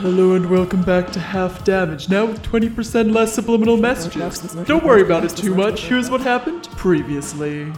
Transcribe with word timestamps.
Hello 0.00 0.34
and 0.34 0.50
welcome 0.50 0.82
back 0.82 1.10
to 1.12 1.18
Half 1.18 1.64
Damage, 1.64 2.10
now 2.10 2.26
with 2.26 2.42
20% 2.42 3.14
less 3.14 3.32
subliminal 3.32 3.78
messages. 3.78 4.52
Don't 4.66 4.84
worry 4.84 5.00
about 5.00 5.24
it 5.24 5.30
too 5.30 5.54
much, 5.54 5.84
here's 5.84 6.10
what 6.10 6.20
happened 6.20 6.68
previously. 6.72 7.72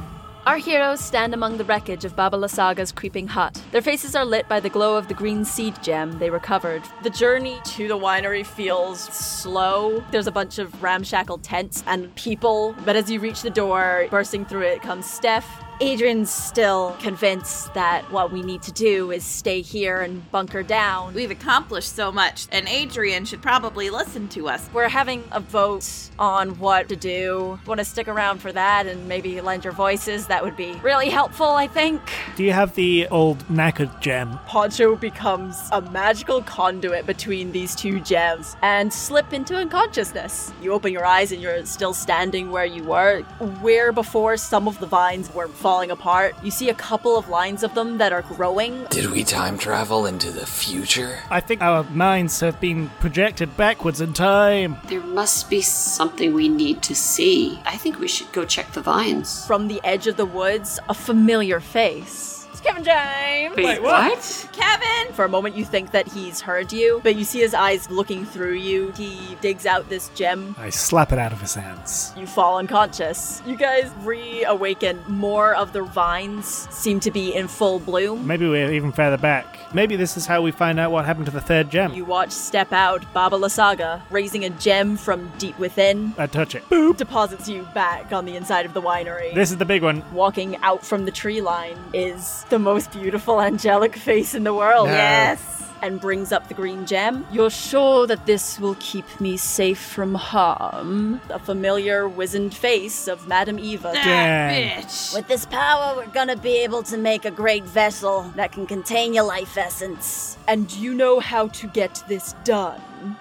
Our 0.45 0.57
heroes 0.57 0.99
stand 0.99 1.33
among 1.33 1.59
the 1.59 1.65
wreckage 1.65 2.05
of 2.05 2.17
Baba 2.17 2.37
Lysaga's 2.37 2.91
creeping 2.91 3.29
hut. 3.29 3.63
Their 3.71 3.83
faces 3.83 4.17
are 4.17 4.25
lit 4.25 4.49
by 4.49 4.59
the 4.59 4.69
glow 4.69 4.97
of 4.97 5.07
the 5.07 5.15
green 5.15 5.45
seed 5.45 5.81
gem 5.81 6.19
they 6.19 6.29
recovered. 6.29 6.83
The 7.05 7.11
journey 7.11 7.61
to 7.67 7.87
the 7.87 7.97
winery 7.97 8.45
feels 8.45 9.01
slow. 9.01 10.03
There's 10.11 10.27
a 10.27 10.33
bunch 10.33 10.59
of 10.59 10.83
ramshackle 10.83 11.39
tents 11.39 11.85
and 11.87 12.13
people, 12.17 12.75
but 12.85 12.97
as 12.97 13.09
you 13.09 13.21
reach 13.21 13.43
the 13.43 13.51
door, 13.51 14.09
bursting 14.11 14.45
through 14.45 14.63
it 14.63 14.83
comes 14.83 15.07
Steph. 15.09 15.47
Adrian's 15.81 16.29
still 16.29 16.97
convinced 16.99 17.73
that 17.75 18.11
what 18.11 18.33
we 18.33 18.43
need 18.43 18.63
to 18.63 18.73
do 18.73 19.13
is 19.13 19.25
stay 19.25 19.61
here 19.61 20.01
and 20.01 20.29
bunker 20.33 20.65
down. 20.65 21.15
We've 21.15 21.31
accomplished 21.31 21.95
so 21.95 22.11
much, 22.11 22.49
and 22.51 22.67
Adrian 22.67 23.25
should 23.25 23.41
probably 23.41 23.89
listen 23.89 24.27
to 24.31 24.49
us. 24.49 24.69
We're 24.73 24.89
having 24.89 25.23
a 25.31 25.39
vote 25.39 25.89
on 26.19 26.59
what 26.59 26.89
to 26.89 26.97
do. 26.97 27.61
Want 27.65 27.79
to 27.79 27.85
stick 27.85 28.09
around 28.09 28.39
for 28.39 28.51
that 28.51 28.89
and 28.89 29.07
maybe 29.07 29.41
lend 29.41 29.63
your 29.63 29.73
voices? 29.73 30.27
That 30.27 30.43
would 30.43 30.57
be 30.57 30.73
really 30.83 31.11
helpful, 31.11 31.47
I 31.47 31.69
think. 31.69 32.01
Do 32.35 32.43
you 32.43 32.53
have 32.53 32.75
the 32.75 33.07
old 33.09 33.39
knackered 33.47 34.01
gem? 34.01 34.37
Poncho 34.47 34.97
becomes 34.97 35.57
a 35.71 35.81
magical 35.81 36.43
conduit 36.43 37.07
between 37.07 37.53
these 37.53 37.77
two 37.77 38.01
gems 38.01 38.57
and 38.63 38.93
slip 38.93 39.33
into 39.33 39.55
unconsciousness. 39.55 40.53
You 40.61 40.73
open 40.73 40.93
your 40.93 41.07
eyes 41.07 41.31
and 41.31 41.41
you're 41.41 41.65
still 41.67 41.95
standing 41.95 42.51
where 42.51 42.65
you 42.65 42.83
were, 42.83 43.21
where 43.61 43.93
before 43.93 44.37
some 44.37 44.67
of 44.67 44.81
the 44.81 44.87
vines 44.87 45.33
were 45.33 45.47
falling 45.69 45.91
apart. 45.91 46.35
You 46.43 46.51
see 46.51 46.71
a 46.71 46.75
couple 46.75 47.19
of 47.19 47.29
lines 47.29 47.63
of 47.63 47.75
them 47.75 47.99
that 47.99 48.11
are 48.11 48.23
growing. 48.23 48.87
Did 48.89 49.11
we 49.11 49.23
time 49.23 49.59
travel 49.59 50.07
into 50.07 50.31
the 50.31 50.47
future? 50.47 51.19
I 51.31 51.41
think 51.41 51.61
our 51.61 51.85
minds 51.91 52.41
have 52.41 52.59
been 52.59 52.89
projected 53.01 53.55
backwards 53.55 54.01
in 54.01 54.15
time. 54.15 54.79
There 54.89 55.03
must 55.03 55.51
be 55.51 55.61
something 55.61 56.33
we 56.33 56.49
need 56.49 56.81
to 56.85 56.95
see. 56.95 57.61
I 57.67 57.77
think 57.77 57.99
we 57.99 58.09
should 58.09 58.33
go 58.33 58.47
check 58.47 58.73
the 58.73 58.81
vines. 58.81 59.47
From 59.47 59.69
the 59.69 59.79
edge 59.85 60.07
of 60.07 60.17
the 60.17 60.25
woods, 60.25 60.81
a 60.89 60.95
familiar 60.95 61.61
face. 61.61 62.38
It's 62.59 62.67
Kevin 62.67 62.83
James! 62.83 63.57
Wait, 63.57 63.81
what? 63.81 64.49
Kevin! 64.53 65.13
For 65.13 65.25
a 65.25 65.29
moment, 65.29 65.55
you 65.55 65.65
think 65.65 65.93
that 65.93 66.09
he's 66.09 66.41
heard 66.41 66.73
you, 66.73 67.01
but 67.05 67.15
you 67.15 67.23
see 67.23 67.39
his 67.39 67.55
eyes 67.55 67.89
looking 67.89 68.27
through 68.27 68.55
you. 68.55 68.91
He 68.97 69.37
digs 69.41 69.65
out 69.65 69.89
this 69.89 70.09
gem. 70.17 70.57
I 70.59 70.71
slap 70.71 71.13
it 71.13 71.21
out 71.21 71.33
of 71.33 71.41
his 71.41 71.55
hands. 71.55 72.13
You 72.17 72.27
fall 72.27 72.59
unconscious. 72.59 73.43
You 73.47 73.55
guys 73.55 73.93
reawaken. 74.01 75.01
More 75.07 75.55
of 75.55 75.73
the 75.73 75.85
vines 75.85 76.67
seem 76.75 76.99
to 76.99 77.13
be 77.13 77.33
in 77.33 77.47
full 77.47 77.79
bloom. 77.79 78.27
Maybe 78.27 78.49
we're 78.49 78.73
even 78.73 78.91
further 78.91 79.19
back. 79.19 79.59
Maybe 79.73 79.95
this 79.95 80.17
is 80.17 80.27
how 80.27 80.43
we 80.43 80.51
find 80.51 80.81
out 80.81 80.91
what 80.91 81.05
happened 81.05 81.27
to 81.27 81.33
the 81.33 81.41
third 81.41 81.71
gem. 81.71 81.93
You 81.93 82.07
watch 82.07 82.33
step 82.33 82.73
out 82.73 83.05
Baba 83.13 83.37
Lysaga, 83.37 84.01
raising 84.11 84.45
a 84.45 84.51
gem 84.51 84.97
from 84.97 85.31
deep 85.39 85.57
within, 85.61 86.15
I 86.19 86.27
touch 86.27 86.57
it. 86.57 86.69
Boop. 86.71 86.97
deposits 86.97 87.49
you 87.49 87.69
back 87.75 88.13
on 88.13 88.25
the 88.25 88.35
inside 88.35 88.67
of 88.67 88.75
the 88.75 88.83
winery. 88.83 89.33
This 89.35 89.53
is 89.53 89.59
the 89.59 89.65
big 89.65 89.85
one. 89.85 90.03
Walking 90.13 90.57
out 90.63 90.85
from 90.85 91.05
the 91.05 91.13
tree 91.13 91.41
line 91.41 91.79
is 91.93 92.45
the 92.51 92.59
most 92.59 92.93
beautiful 92.93 93.41
angelic 93.41 93.97
face 93.97 94.35
in 94.35 94.45
the 94.45 94.55
world. 94.55 94.89
No. 94.89 94.95
Yes! 94.95 95.55
And 95.81 96.01
brings 96.01 96.33
up 96.33 96.49
the 96.49 96.55
green 96.55 96.87
gem. 96.87 97.25
You're 97.31 97.51
sure 97.51 98.09
that 98.09 98.27
this 98.27 98.59
will 98.59 98.77
keep 98.81 99.21
me 99.21 99.37
safe 99.37 99.79
from 99.79 100.17
harm? 100.17 101.21
A 101.31 101.39
familiar 101.39 102.09
wizened 102.09 102.53
face 102.53 103.07
of 103.07 103.29
Madame 103.29 103.61
Eva. 103.61 103.93
That 103.93 104.05
Dang. 104.05 104.83
bitch! 104.83 105.15
With 105.15 105.29
this 105.29 105.47
power, 105.47 105.95
we're 105.97 106.09
gonna 106.09 106.37
be 106.37 106.59
able 106.65 106.83
to 106.83 106.97
make 106.97 107.25
a 107.25 107.31
great 107.31 107.65
vessel 107.65 108.23
that 108.35 108.51
can 108.51 108.67
contain 108.67 109.15
your 109.15 109.25
life 109.25 109.57
essence. 109.57 110.37
And 110.49 110.69
you 110.73 110.95
know 110.95 111.21
how 111.21 111.47
to 111.47 111.69
get 111.69 112.03
this 112.09 112.35
done. 112.43 112.81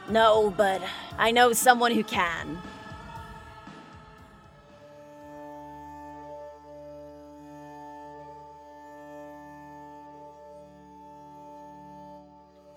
No, 0.10 0.50
but 0.58 0.82
I 1.20 1.30
know 1.30 1.54
someone 1.54 1.92
who 1.92 2.04
can. 2.04 2.60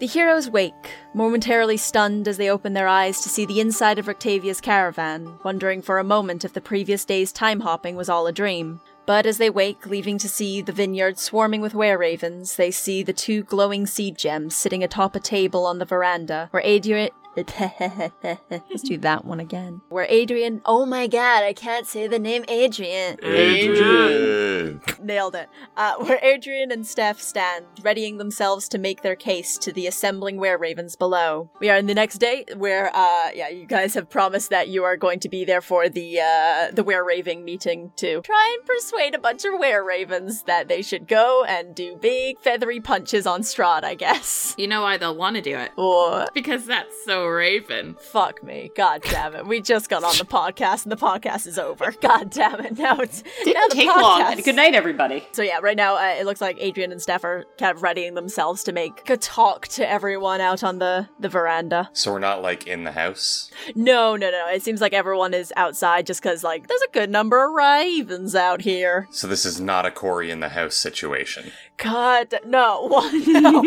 The 0.00 0.06
heroes 0.06 0.48
wake, 0.48 0.94
momentarily 1.12 1.76
stunned 1.76 2.26
as 2.26 2.38
they 2.38 2.48
open 2.48 2.72
their 2.72 2.88
eyes 2.88 3.20
to 3.20 3.28
see 3.28 3.44
the 3.44 3.60
inside 3.60 3.98
of 3.98 4.08
Octavia's 4.08 4.58
caravan, 4.58 5.38
wondering 5.44 5.82
for 5.82 5.98
a 5.98 6.04
moment 6.04 6.42
if 6.42 6.54
the 6.54 6.60
previous 6.62 7.04
day's 7.04 7.32
time 7.32 7.60
hopping 7.60 7.96
was 7.96 8.08
all 8.08 8.26
a 8.26 8.32
dream. 8.32 8.80
But 9.04 9.26
as 9.26 9.36
they 9.36 9.50
wake, 9.50 9.84
leaving 9.84 10.16
to 10.16 10.28
see 10.28 10.62
the 10.62 10.72
vineyard 10.72 11.18
swarming 11.18 11.60
with 11.60 11.74
were 11.74 11.98
ravens, 11.98 12.56
they 12.56 12.70
see 12.70 13.02
the 13.02 13.12
two 13.12 13.42
glowing 13.42 13.86
seed 13.86 14.16
gems 14.16 14.56
sitting 14.56 14.82
atop 14.82 15.16
a 15.16 15.20
table 15.20 15.66
on 15.66 15.76
the 15.76 15.84
veranda, 15.84 16.48
where 16.50 16.62
Adrian. 16.64 17.10
Let's 17.36 18.82
do 18.82 18.98
that 18.98 19.24
one 19.24 19.40
again. 19.40 19.80
Where 19.88 20.06
Adrian. 20.08 20.60
Oh 20.64 20.84
my 20.84 21.06
god, 21.06 21.44
I 21.44 21.52
can't 21.52 21.86
say 21.86 22.06
the 22.06 22.18
name 22.18 22.44
Adrian. 22.48 23.18
Adrian! 23.22 24.80
Nailed 25.02 25.34
it. 25.36 25.48
Uh, 25.76 25.94
where 25.98 26.18
Adrian 26.22 26.72
and 26.72 26.86
Steph 26.86 27.20
stand, 27.20 27.66
readying 27.82 28.18
themselves 28.18 28.68
to 28.70 28.78
make 28.78 29.02
their 29.02 29.14
case 29.14 29.58
to 29.58 29.72
the 29.72 29.86
assembling 29.86 30.38
were 30.38 30.58
ravens 30.58 30.96
below. 30.96 31.50
We 31.60 31.70
are 31.70 31.76
in 31.76 31.86
the 31.86 31.94
next 31.94 32.18
day, 32.18 32.44
where, 32.56 32.94
uh, 32.94 33.30
yeah, 33.34 33.48
you 33.48 33.66
guys 33.66 33.94
have 33.94 34.10
promised 34.10 34.50
that 34.50 34.68
you 34.68 34.84
are 34.84 34.96
going 34.96 35.20
to 35.20 35.28
be 35.28 35.44
there 35.44 35.60
for 35.60 35.88
the, 35.88 36.20
uh, 36.20 36.70
the 36.72 36.82
were 36.82 37.04
raving 37.04 37.44
meeting 37.44 37.92
to 37.96 38.20
try 38.22 38.56
and 38.58 38.66
persuade 38.66 39.14
a 39.14 39.18
bunch 39.18 39.44
of 39.44 39.58
were 39.58 39.84
ravens 39.84 40.42
that 40.44 40.68
they 40.68 40.82
should 40.82 41.06
go 41.06 41.44
and 41.44 41.74
do 41.74 41.96
big 41.96 42.38
feathery 42.40 42.80
punches 42.80 43.26
on 43.26 43.42
Strahd, 43.42 43.84
I 43.84 43.94
guess. 43.94 44.54
You 44.58 44.66
know 44.66 44.82
why 44.82 44.96
they'll 44.96 45.16
want 45.16 45.36
to 45.36 45.42
do 45.42 45.56
it? 45.56 45.70
Or, 45.76 46.26
Because 46.34 46.66
that's 46.66 47.04
so 47.04 47.19
Raven. 47.26 47.96
fuck 48.00 48.42
me. 48.42 48.70
God 48.76 49.02
damn 49.02 49.34
it. 49.34 49.46
We 49.46 49.60
just 49.60 49.88
got 49.88 50.04
on 50.04 50.16
the 50.18 50.24
podcast 50.24 50.84
and 50.84 50.92
the 50.92 50.96
podcast 50.96 51.46
is 51.46 51.58
over. 51.58 51.92
God 52.00 52.30
damn 52.30 52.60
it. 52.60 52.78
Now 52.78 52.98
it's, 53.00 53.22
now 53.22 53.30
Didn't 53.44 53.68
the 53.70 53.74
take 53.76 53.86
long. 53.88 54.20
podcast- 54.22 54.44
Good 54.44 54.56
night, 54.56 54.74
everybody. 54.74 55.24
So 55.32 55.42
yeah, 55.42 55.58
right 55.62 55.76
now 55.76 55.96
uh, 55.96 56.14
it 56.18 56.24
looks 56.26 56.40
like 56.40 56.56
Adrian 56.60 56.92
and 56.92 57.00
Steph 57.02 57.24
are 57.24 57.44
kind 57.58 57.74
of 57.76 57.82
readying 57.82 58.14
themselves 58.14 58.64
to 58.64 58.72
make 58.72 59.08
a 59.10 59.16
talk 59.16 59.68
to 59.68 59.88
everyone 59.88 60.40
out 60.40 60.62
on 60.64 60.78
the 60.78 61.08
the 61.18 61.28
veranda. 61.28 61.90
So 61.92 62.12
we're 62.12 62.18
not 62.18 62.42
like 62.42 62.66
in 62.66 62.84
the 62.84 62.92
house. 62.92 63.50
No, 63.74 64.16
no, 64.16 64.30
no. 64.30 64.46
It 64.48 64.62
seems 64.62 64.80
like 64.80 64.92
everyone 64.92 65.34
is 65.34 65.52
outside 65.56 66.06
just 66.06 66.22
because 66.22 66.42
like 66.44 66.68
there's 66.68 66.82
a 66.82 66.90
good 66.92 67.10
number 67.10 67.44
of 67.44 67.52
ravens 67.52 68.34
out 68.34 68.62
here. 68.62 69.06
So 69.10 69.26
this 69.26 69.44
is 69.44 69.60
not 69.60 69.86
a 69.86 69.90
Cory 69.90 70.30
in 70.30 70.40
the 70.40 70.50
house 70.50 70.76
situation. 70.76 71.52
God, 71.82 72.34
no, 72.46 72.86
what? 72.88 73.12
no. 73.26 73.62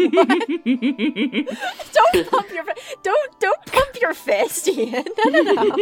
don't 1.93 2.29
pump 2.29 2.51
your 2.51 2.63
don't 3.01 3.39
don't 3.39 3.65
pump 3.65 4.01
your 4.01 4.13
fist, 4.13 4.67
Ian. 4.67 5.05
No, 5.25 5.41
no, 5.41 5.53
no. 5.53 5.75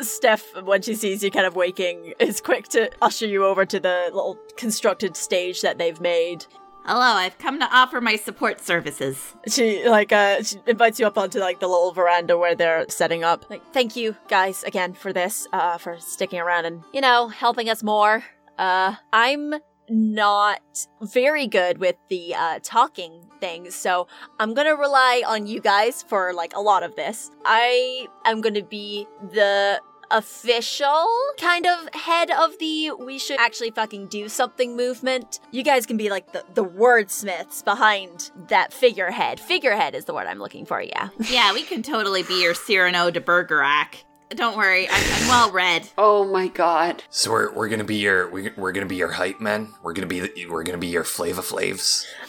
Steph, 0.00 0.44
when 0.62 0.82
she 0.82 0.94
sees 0.94 1.22
you 1.22 1.30
kind 1.30 1.46
of 1.46 1.54
waking, 1.54 2.14
is 2.18 2.40
quick 2.40 2.66
to 2.68 2.90
usher 3.00 3.26
you 3.26 3.44
over 3.44 3.64
to 3.64 3.78
the 3.78 4.10
little 4.12 4.36
constructed 4.56 5.16
stage 5.16 5.62
that 5.62 5.78
they've 5.78 6.00
made. 6.00 6.44
Hello, 6.84 7.00
I've 7.00 7.38
come 7.38 7.60
to 7.60 7.68
offer 7.70 8.00
my 8.00 8.16
support 8.16 8.60
services. 8.60 9.34
she 9.46 9.88
like 9.88 10.12
uh 10.12 10.42
she 10.42 10.56
invites 10.66 10.98
you 10.98 11.06
up 11.06 11.16
onto 11.18 11.38
like 11.38 11.60
the 11.60 11.68
little 11.68 11.92
veranda 11.92 12.36
where 12.36 12.56
they're 12.56 12.86
setting 12.88 13.22
up 13.22 13.48
like 13.48 13.62
thank 13.72 13.94
you 13.94 14.16
guys 14.28 14.64
again 14.64 14.94
for 14.94 15.12
this 15.12 15.46
uh 15.52 15.78
for 15.78 15.98
sticking 16.00 16.40
around 16.40 16.64
and 16.64 16.82
you 16.92 17.00
know 17.00 17.28
helping 17.28 17.68
us 17.68 17.82
more 17.82 18.24
uh 18.58 18.94
i'm 19.12 19.54
not 19.90 20.86
very 21.02 21.46
good 21.46 21.78
with 21.78 21.96
the 22.08 22.34
uh 22.34 22.58
talking 22.62 23.26
things 23.40 23.74
so 23.74 24.06
i'm 24.38 24.54
gonna 24.54 24.74
rely 24.74 25.22
on 25.26 25.46
you 25.46 25.60
guys 25.60 26.02
for 26.02 26.32
like 26.32 26.54
a 26.54 26.60
lot 26.60 26.82
of 26.82 26.94
this 26.96 27.30
i 27.44 28.06
am 28.24 28.40
gonna 28.40 28.62
be 28.62 29.06
the 29.32 29.80
official 30.10 31.06
kind 31.38 31.66
of 31.66 31.88
head 31.94 32.30
of 32.30 32.58
the 32.58 32.90
we 32.92 33.18
should 33.18 33.38
actually 33.38 33.70
fucking 33.70 34.06
do 34.08 34.28
something 34.28 34.76
movement. 34.76 35.40
You 35.52 35.62
guys 35.62 35.86
can 35.86 35.96
be 35.96 36.10
like 36.10 36.32
the, 36.32 36.44
the 36.54 36.64
wordsmiths 36.64 37.64
behind 37.64 38.30
that 38.48 38.72
figurehead. 38.72 39.38
Figurehead 39.40 39.94
is 39.94 40.06
the 40.06 40.14
word 40.14 40.26
I'm 40.26 40.38
looking 40.38 40.66
for, 40.66 40.82
yeah. 40.82 41.10
Yeah, 41.30 41.52
we 41.52 41.62
can 41.62 41.82
totally 41.82 42.22
be 42.22 42.42
your 42.42 42.54
Cyrano 42.54 43.10
de 43.10 43.20
Bergerac. 43.20 44.04
Don't 44.30 44.56
worry, 44.56 44.88
I'm, 44.88 44.94
I'm 44.94 45.28
well 45.28 45.50
read. 45.50 45.88
Oh 45.98 46.24
my 46.24 46.46
god. 46.48 47.02
So 47.10 47.32
we're, 47.32 47.52
we're 47.52 47.68
gonna 47.68 47.84
be 47.84 47.96
your 47.96 48.30
we, 48.30 48.50
we're 48.56 48.72
gonna 48.72 48.86
be 48.86 48.96
your 48.96 49.10
hype 49.10 49.40
men. 49.40 49.74
We're 49.82 49.92
gonna 49.92 50.06
be 50.06 50.20
the, 50.20 50.46
we're 50.46 50.62
gonna 50.62 50.78
be 50.78 50.86
your 50.86 51.02
Flava 51.04 51.42
Flavs. 51.42 52.06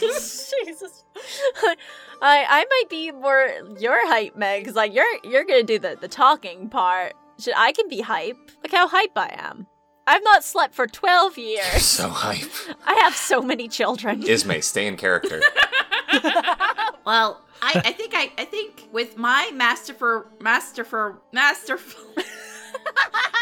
Jesus. 0.00 1.04
I 1.62 1.76
I 2.22 2.64
might 2.68 2.84
be 2.88 3.10
more 3.12 3.50
your 3.78 4.06
hype 4.08 4.36
man 4.36 4.60
because 4.60 4.74
like 4.74 4.94
you're 4.94 5.18
you're 5.22 5.44
gonna 5.44 5.62
do 5.62 5.78
the, 5.78 5.98
the 6.00 6.08
talking 6.08 6.70
part. 6.70 7.14
Should 7.38 7.54
I 7.56 7.72
can 7.72 7.88
be 7.88 8.00
hype. 8.00 8.38
Look 8.62 8.72
how 8.72 8.88
hype 8.88 9.16
I 9.16 9.34
am. 9.38 9.66
I've 10.12 10.22
not 10.24 10.44
slept 10.44 10.74
for 10.74 10.86
twelve 10.86 11.38
years. 11.38 11.82
So 11.82 12.08
hype. 12.10 12.50
I 12.84 12.94
have 13.02 13.16
so 13.16 13.40
many 13.40 13.66
children. 13.66 14.22
Ismay, 14.26 14.60
stay 14.60 14.86
in 14.86 14.96
character. 14.96 15.40
Well, 17.04 17.40
I, 17.60 17.82
I 17.86 17.92
think 17.92 18.12
I, 18.14 18.30
I 18.38 18.44
think 18.44 18.88
with 18.92 19.16
my 19.16 19.50
masterful 19.54 20.24
masterful 20.40 21.16
masterful 21.32 22.00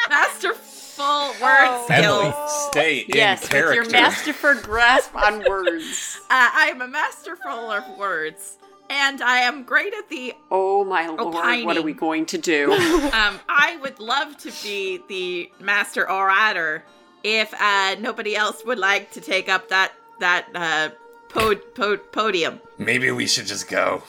masterful 0.09 1.33
word 1.43 1.87
Emily, 1.91 2.31
skills. 2.31 2.67
stay 2.71 2.99
in 3.01 3.07
yes, 3.15 3.43
with 3.43 3.51
character. 3.51 3.75
your 3.83 3.91
masterful 3.91 4.55
grasp 4.63 5.15
on 5.15 5.45
words. 5.49 6.21
Uh, 6.31 6.49
I'm 6.55 6.81
a 6.81 6.89
masterful 6.89 7.51
of 7.71 7.99
words. 7.99 8.57
And 8.91 9.23
I 9.23 9.39
am 9.39 9.63
great 9.63 9.95
at 9.95 10.09
the. 10.09 10.35
Oh 10.51 10.85
my 10.85 11.07
lord, 11.07 11.65
what 11.65 11.77
are 11.77 11.83
we 11.83 11.95
going 11.95 12.27
to 12.27 12.39
do? 12.39 12.73
Um, 13.21 13.41
I 13.49 13.77
would 13.83 13.99
love 13.99 14.37
to 14.39 14.53
be 14.63 15.01
the 15.09 15.51
master 15.63 16.09
orator 16.11 16.85
if 17.23 17.53
uh, 17.61 17.97
nobody 17.99 18.37
else 18.37 18.65
would 18.65 18.79
like 18.79 19.11
to 19.13 19.21
take 19.21 19.49
up 19.49 19.69
that 19.69 19.93
that 20.21 20.47
uh, 20.55 20.91
pod, 21.29 21.61
pod, 21.75 22.13
podium. 22.13 22.61
Maybe 22.79 23.11
we 23.11 23.27
should 23.27 23.47
just 23.47 23.69
go. 23.69 24.03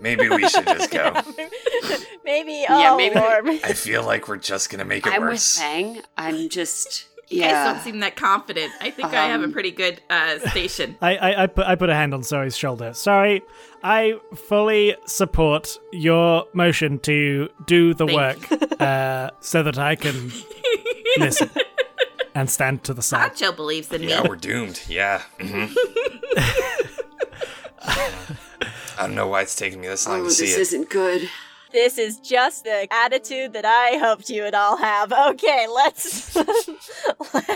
Maybe 0.00 0.28
we 0.28 0.48
should 0.48 0.66
just 0.66 0.90
go. 0.90 1.12
maybe. 2.24 2.52
Yeah, 2.68 2.92
oh, 2.92 2.96
maybe- 2.96 3.14
Lord. 3.14 3.48
I 3.64 3.72
feel 3.74 4.04
like 4.04 4.28
we're 4.28 4.36
just 4.38 4.70
gonna 4.70 4.84
make 4.84 5.06
it 5.06 5.12
I'm 5.12 5.26
with. 5.26 5.42
Fang. 5.42 6.00
I'm 6.16 6.48
just 6.48 7.06
You 7.30 7.42
guys 7.42 7.74
don't 7.74 7.82
seem 7.84 8.00
that 8.00 8.16
confident. 8.16 8.72
I 8.80 8.90
think 8.90 9.14
I 9.14 9.26
have 9.28 9.40
a 9.40 9.44
Um, 9.44 9.52
pretty 9.52 9.70
good 9.70 10.00
uh, 10.10 10.40
station. 10.50 10.96
I, 11.00 11.16
I, 11.16 11.42
I, 11.44 11.46
put, 11.46 11.64
I 11.66 11.74
put 11.76 11.88
a 11.88 11.94
hand 11.94 12.12
on 12.12 12.24
Sorry's 12.24 12.56
shoulder. 12.56 12.92
Sorry, 12.92 13.42
I 13.84 14.14
fully 14.34 14.96
support 15.06 15.78
your 15.92 16.44
motion 16.54 16.98
to 17.00 17.48
do 17.66 17.94
the 17.94 18.06
Thank 18.06 18.50
work 18.50 18.80
uh, 18.80 19.30
so 19.40 19.62
that 19.62 19.78
I 19.78 19.94
can 19.94 20.32
listen 21.18 21.48
and 22.34 22.50
stand 22.50 22.82
to 22.84 22.94
the 22.94 23.02
side. 23.02 23.30
Hacho 23.32 23.54
believes 23.54 23.92
in 23.92 24.00
me. 24.00 24.08
Yeah, 24.08 24.26
we're 24.26 24.34
doomed. 24.36 24.82
Yeah. 24.88 25.22
mhm. 25.38 25.72
I 27.82 29.06
don't 29.06 29.14
know 29.14 29.28
why 29.28 29.42
it's 29.42 29.54
taking 29.56 29.80
me 29.80 29.86
this 29.88 30.06
long 30.06 30.20
Oh, 30.20 30.22
to 30.24 30.28
this 30.28 30.38
see 30.38 30.46
it. 30.46 30.58
isn't 30.58 30.90
good. 30.90 31.28
This 31.72 31.98
is 31.98 32.18
just 32.20 32.64
the 32.64 32.88
attitude 32.92 33.52
that 33.52 33.64
I 33.64 33.98
hoped 33.98 34.28
you 34.30 34.42
would 34.42 34.54
all 34.54 34.76
have. 34.76 35.12
Okay, 35.12 35.66
let's 35.72 36.34
let's 36.36 36.66
do 36.66 36.72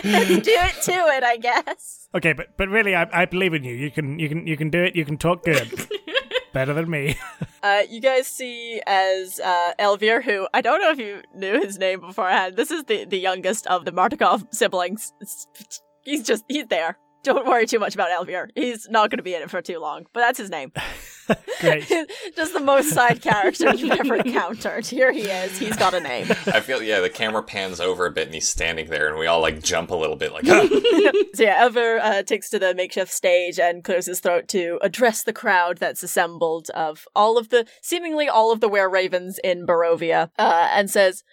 it 0.01 0.81
to 0.83 0.91
it, 0.91 1.23
I 1.23 1.37
guess. 1.37 2.07
Okay, 2.15 2.33
but 2.33 2.47
but 2.57 2.69
really, 2.69 2.95
I, 2.95 3.07
I 3.11 3.25
believe 3.25 3.53
in 3.53 3.63
you. 3.63 3.75
You 3.75 3.91
can 3.91 4.17
you 4.19 4.29
can 4.29 4.47
you 4.47 4.57
can 4.57 4.69
do 4.69 4.83
it. 4.83 4.95
You 4.95 5.05
can 5.05 5.17
talk 5.17 5.43
good, 5.43 5.87
better 6.53 6.73
than 6.73 6.89
me. 6.89 7.17
Uh, 7.61 7.81
you 7.89 7.99
guys 7.99 8.27
see 8.27 8.81
as 8.87 9.39
uh, 9.39 9.73
Elvir, 9.79 10.23
who 10.23 10.47
I 10.53 10.61
don't 10.61 10.79
know 10.81 10.91
if 10.91 10.99
you 10.99 11.21
knew 11.35 11.59
his 11.61 11.77
name 11.77 11.99
beforehand. 12.01 12.55
This 12.55 12.71
is 12.71 12.83
the, 12.85 13.05
the 13.05 13.19
youngest 13.19 13.67
of 13.67 13.85
the 13.85 13.91
Martikov 13.91 14.53
siblings. 14.53 15.11
It's- 15.21 15.81
he's 16.03 16.23
just 16.23 16.45
he's 16.47 16.67
there. 16.67 16.97
Don't 17.25 17.47
worry 17.47 17.65
too 17.65 17.79
much 17.79 17.95
about 17.95 18.09
Elvir. 18.09 18.51
He's 18.53 18.87
not 18.87 19.09
going 19.09 19.17
to 19.17 19.23
be 19.23 19.33
in 19.33 19.41
it 19.41 19.49
for 19.49 19.59
too 19.59 19.79
long, 19.79 20.05
but 20.13 20.19
that's 20.19 20.37
his 20.37 20.51
name. 20.51 20.71
Great. 21.59 21.87
just 22.35 22.53
the 22.53 22.59
most 22.59 22.91
side 22.91 23.19
character 23.19 23.73
you've 23.73 23.99
ever 23.99 24.17
encountered. 24.17 24.85
Here 24.85 25.11
he 25.11 25.21
is. 25.21 25.57
He's 25.57 25.75
got 25.75 25.95
a 25.95 25.99
name. 25.99 26.27
I 26.45 26.59
feel 26.59 26.83
yeah. 26.83 26.99
The 26.99 27.09
camera 27.09 27.41
pans 27.41 27.79
over 27.79 28.05
a 28.05 28.11
bit, 28.11 28.27
and 28.27 28.33
he's 28.35 28.47
standing 28.47 28.91
there, 28.91 29.09
and 29.09 29.17
we 29.17 29.25
all 29.25 29.41
like 29.41 29.63
jump 29.63 29.89
a 29.89 29.95
little 29.95 30.15
bit, 30.15 30.33
like 30.33 30.45
"Ah!" 30.49 30.67
So 31.33 31.43
yeah, 31.43 31.67
Elvir 31.67 31.99
uh, 31.99 32.21
takes 32.21 32.49
to 32.51 32.59
the 32.59 32.75
makeshift 32.75 33.11
stage 33.11 33.59
and 33.59 33.83
clears 33.83 34.05
his 34.05 34.19
throat 34.19 34.47
to 34.49 34.77
address 34.83 35.23
the 35.23 35.33
crowd 35.33 35.77
that's 35.77 36.03
assembled 36.03 36.69
of 36.75 37.07
all 37.15 37.39
of 37.39 37.49
the 37.49 37.65
seemingly 37.81 38.29
all 38.29 38.51
of 38.51 38.59
the 38.59 38.69
were 38.69 38.87
ravens 38.87 39.39
in 39.43 39.65
Barovia, 39.65 40.29
uh, 40.37 40.69
and 40.71 40.91
says, 40.91 41.23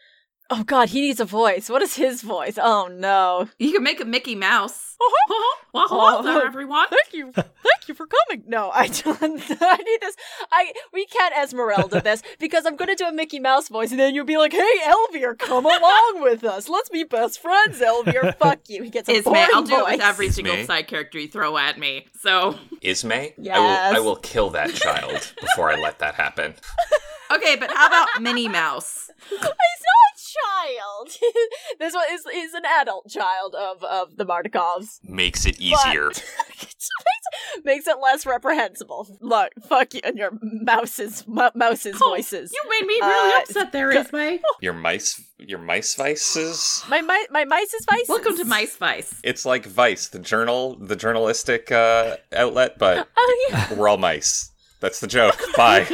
"Oh 0.55 0.65
God, 0.65 0.91
he 0.91 1.01
needs 1.01 1.21
a 1.21 1.25
voice. 1.25 1.69
What 1.71 1.83
is 1.83 1.97
his 1.97 2.23
voice? 2.23 2.59
Oh 2.61 2.89
no! 2.89 3.49
You 3.59 3.73
can 3.73 3.83
make 3.83 4.01
a 4.01 4.05
Mickey 4.05 4.35
Mouse. 4.35 4.91
Uh-huh. 5.01 5.57
well, 5.73 5.89
hello 5.89 6.19
Oh. 6.19 6.23
there, 6.23 6.47
everyone. 6.47 6.87
Thank 6.89 7.13
you, 7.13 7.33
thank 7.33 7.89
you 7.89 7.95
for 7.95 8.07
coming. 8.07 8.45
No, 8.47 8.71
I 8.73 8.87
don't. 8.87 9.21
I 9.61 9.77
need 9.77 10.01
this. 10.01 10.17
I 10.53 10.73
we 10.93 11.07
can't 11.07 11.35
Esmeralda 11.37 12.01
this 12.03 12.23
because 12.39 12.67
I'm 12.67 12.77
gonna 12.77 12.95
do 12.95 13.07
a 13.07 13.13
Mickey 13.13 13.41
Mouse 13.41 13.69
voice, 13.69 13.91
and 13.91 13.99
then 13.99 14.15
you'll 14.15 14.25
be 14.27 14.37
like, 14.37 14.53
"Hey, 14.53 14.79
Elvir, 14.85 15.37
come 15.39 15.65
along 15.67 16.19
with 16.23 16.45
us. 16.45 16.69
Let's 16.69 16.89
be 16.91 17.03
best 17.05 17.41
friends, 17.43 17.81
Elvir. 17.81 18.37
Fuck 18.39 18.61
you." 18.69 18.83
He 18.85 18.91
gets 18.91 19.09
a 19.09 19.13
Ismay, 19.15 19.25
boring 19.25 19.49
I'll 19.55 19.63
do 19.63 19.75
it 19.79 19.85
with 19.85 20.01
voice. 20.01 20.01
every 20.09 20.31
single 20.31 20.55
Ismay. 20.55 20.67
side 20.67 20.87
character 20.89 21.19
you 21.19 21.29
throw 21.29 21.57
at 21.59 21.79
me. 21.79 22.07
So, 22.21 22.57
Ismay. 22.83 23.35
Yes. 23.39 23.57
I 23.57 23.91
will. 23.91 23.97
I 23.97 24.01
will 24.07 24.17
kill 24.17 24.51
that 24.51 24.73
child 24.75 25.33
before 25.41 25.71
I 25.71 25.81
let 25.81 25.99
that 26.01 26.15
happen. 26.15 26.55
okay, 27.35 27.57
but 27.57 27.71
how 27.73 27.87
about 27.89 28.21
Minnie 28.23 28.49
Mouse? 28.49 29.11
He's 29.29 29.41
not 29.41 29.51
a 29.51 30.12
child. 30.33 31.11
this 31.79 31.95
one 31.95 32.05
is 32.11 32.25
is 32.35 32.55
an 32.55 32.63
adult 32.81 33.09
child 33.09 33.55
of 33.55 33.83
of 33.85 34.17
the 34.17 34.25
Martikovs. 34.25 34.99
Makes 35.05 35.47
it 35.47 35.61
easier. 35.61 36.09
makes, 36.09 36.89
makes 37.65 37.87
it 37.87 37.97
less 38.01 38.27
reprehensible. 38.27 39.07
Look, 39.21 39.51
fuck 39.69 39.95
you 39.95 40.01
and 40.05 40.17
your 40.17 40.33
mouses, 40.43 41.25
m- 41.29 41.51
mouses 41.55 41.97
Oh, 42.01 42.11
voices. 42.11 42.53
You 42.53 42.63
made 42.71 42.87
me 42.87 42.95
really 43.01 43.33
Uh, 43.35 43.41
upset 43.41 43.73
there, 43.73 43.91
Ismay. 43.93 44.41
Your 44.61 44.73
mice. 44.75 45.21
Your 45.39 45.59
mice 45.59 45.95
vices. 45.95 46.83
My 46.89 47.01
my 47.01 47.27
my 47.31 47.45
mice's 47.45 47.85
vices. 47.91 48.09
Welcome 48.09 48.37
to 48.37 48.45
My 48.45 48.67
vice. 48.79 49.15
It's 49.25 49.45
like 49.45 49.67
Vice, 49.67 50.09
the 50.09 50.19
journal, 50.19 50.77
the 50.77 50.97
journalistic 50.97 51.71
uh, 51.73 52.17
outlet, 52.33 52.79
but 52.79 53.09
Oh 53.17 53.47
yeah. 53.51 53.75
we're 53.75 53.89
all 53.89 53.97
mice. 53.99 54.51
That's 54.81 55.01
the 55.01 55.07
joke. 55.07 55.41
Bye. 55.57 55.87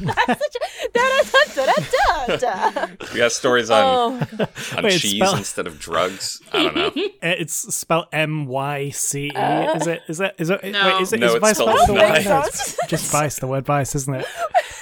That's 0.00 0.26
such 0.26 0.56
a 0.56 0.88
da 0.92 1.08
da 1.08 1.64
da 1.64 1.66
da 1.66 2.36
da 2.36 2.36
da. 2.36 2.86
We 3.12 3.18
got 3.18 3.32
stories 3.32 3.70
on, 3.70 3.82
Oh, 3.84 4.46
on 4.76 4.84
Wait, 4.84 4.98
cheese 5.00 5.16
spelled- 5.16 5.38
instead 5.38 5.66
of 5.66 5.78
drugs. 5.78 6.40
I 6.52 6.62
don't 6.62 6.76
know. 6.76 6.86
Uh, 6.86 7.08
It's 7.40 7.54
spelled 7.74 8.06
M 8.12 8.46
Y 8.46 8.90
C 8.90 9.26
E. 9.26 9.30
Is 9.36 9.86
it? 9.86 10.00
Is 10.08 10.20
it? 10.20 10.34
Is 10.38 10.50
it? 10.50 10.64
No. 10.64 10.86
Wait, 10.94 11.02
is 11.02 11.12
it? 11.12 11.20
No, 11.20 11.26
is 11.26 11.34
it's 11.34 11.40
Vice 11.40 11.56
spelled 11.58 11.70
spelled 11.78 11.88
the 11.88 11.92
with 11.94 12.02
way? 12.02 12.08
an 12.20 12.26
I. 12.26 12.40
No, 12.40 12.42
it's 12.46 12.76
just 12.88 13.10
Vice, 13.12 13.38
the 13.38 13.46
word 13.46 13.64
Vice, 13.66 13.94
isn't 13.94 14.14
it? 14.14 14.26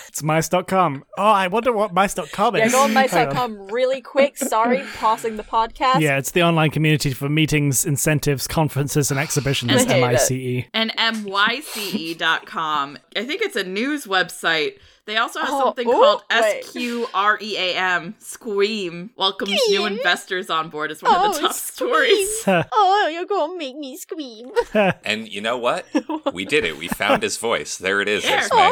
It's 0.08 0.22
mice.com. 0.22 1.04
Oh, 1.16 1.22
I 1.22 1.46
wonder 1.48 1.70
what 1.72 1.92
mice.com 1.94 2.56
is. 2.56 2.60
yeah, 2.60 2.68
go 2.70 2.78
on 2.82 2.90
Hang 2.92 2.94
mice.com 2.94 3.68
really 3.70 4.00
quick. 4.00 4.36
Sorry, 4.36 4.82
pausing 4.96 5.36
the 5.36 5.42
podcast. 5.44 6.00
Yeah, 6.00 6.16
it's 6.18 6.30
the 6.32 6.42
online 6.42 6.70
community 6.70 7.12
for 7.12 7.28
meetings, 7.28 7.84
incentives, 7.84 8.46
conferences, 8.48 9.10
and 9.10 9.20
exhibitions. 9.20 9.70
I 9.72 9.78
hate 9.84 9.90
M 9.90 10.04
I 10.04 10.16
C 10.16 10.34
E. 10.58 10.66
and 10.74 10.92
myce.com. 11.24 12.98
I 13.16 13.24
think 13.24 13.42
it's 13.42 13.56
a 13.56 13.64
news 13.64 14.06
website. 14.06 14.78
They 15.08 15.16
also 15.16 15.40
have 15.40 15.48
Oh, 15.50 15.64
something 15.64 15.88
ooh, 15.88 15.92
called. 15.92 16.22
SQREAM, 16.30 18.14
Squeam, 18.20 19.08
welcomes 19.16 19.52
new 19.70 19.86
investors 19.86 20.50
on 20.50 20.68
board 20.68 20.90
as 20.90 21.02
one 21.02 21.14
of 21.14 21.32
the 21.32 21.38
Oh, 21.38 21.40
top 21.48 21.52
Squeam. 21.52 21.54
stories. 21.54 22.42
Oh, 22.74 23.08
you're 23.10 23.24
gonna 23.24 23.56
make 23.56 23.74
me 23.76 23.96
scream. 23.96 24.50
And 25.04 25.26
you 25.26 25.40
know 25.40 25.56
what? 25.56 25.86
We 26.34 26.44
did 26.44 26.64
it. 26.64 26.76
We 26.76 26.88
found 26.88 27.22
his 27.22 27.38
voice. 27.38 27.78
There 27.78 28.02
it 28.02 28.08
is, 28.08 28.22
There. 28.22 28.38
Ismay. 28.38 28.70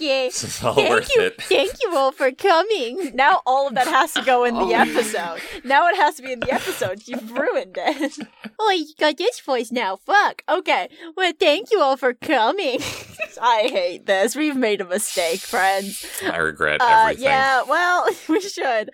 Oh, 0.00 0.06
okay. 0.06 0.26
It's 0.28 0.64
all 0.64 0.74
Thank 0.74 0.90
worth 0.90 1.10
you. 1.14 1.22
it. 1.22 1.42
Thank 1.42 1.72
you 1.82 1.94
all 1.96 2.12
for 2.12 2.30
coming. 2.32 3.10
Now 3.14 3.42
all 3.46 3.68
of 3.68 3.74
that 3.74 3.86
has 3.86 4.12
to 4.14 4.22
go 4.22 4.44
in 4.44 4.54
the 4.54 4.60
Oh. 4.64 4.70
episode. 4.70 5.40
Now 5.64 5.88
it 5.88 5.96
has 5.96 6.14
to 6.16 6.22
be 6.22 6.32
in 6.32 6.40
the 6.40 6.52
episode. 6.52 7.02
You've 7.06 7.30
ruined 7.32 7.76
it. 7.78 8.18
Oh, 8.62 8.70
you 8.72 8.84
got 8.98 9.16
this 9.16 9.40
voice 9.40 9.72
now. 9.72 9.96
Fuck. 9.96 10.42
Okay. 10.46 10.90
Well, 11.16 11.32
thank 11.40 11.70
you 11.72 11.80
all 11.80 11.96
for 11.96 12.12
coming. 12.12 12.78
I 13.40 13.68
hate 13.72 14.04
this. 14.04 14.36
We've 14.36 14.54
made 14.56 14.82
a 14.82 14.84
mistake, 14.84 15.40
friends. 15.40 16.04
I 16.22 16.36
regret 16.36 16.82
Uh, 16.82 17.04
everything. 17.04 17.24
yeah, 17.24 17.62
well, 17.62 18.06
we 18.28 18.40
should. 18.42 18.90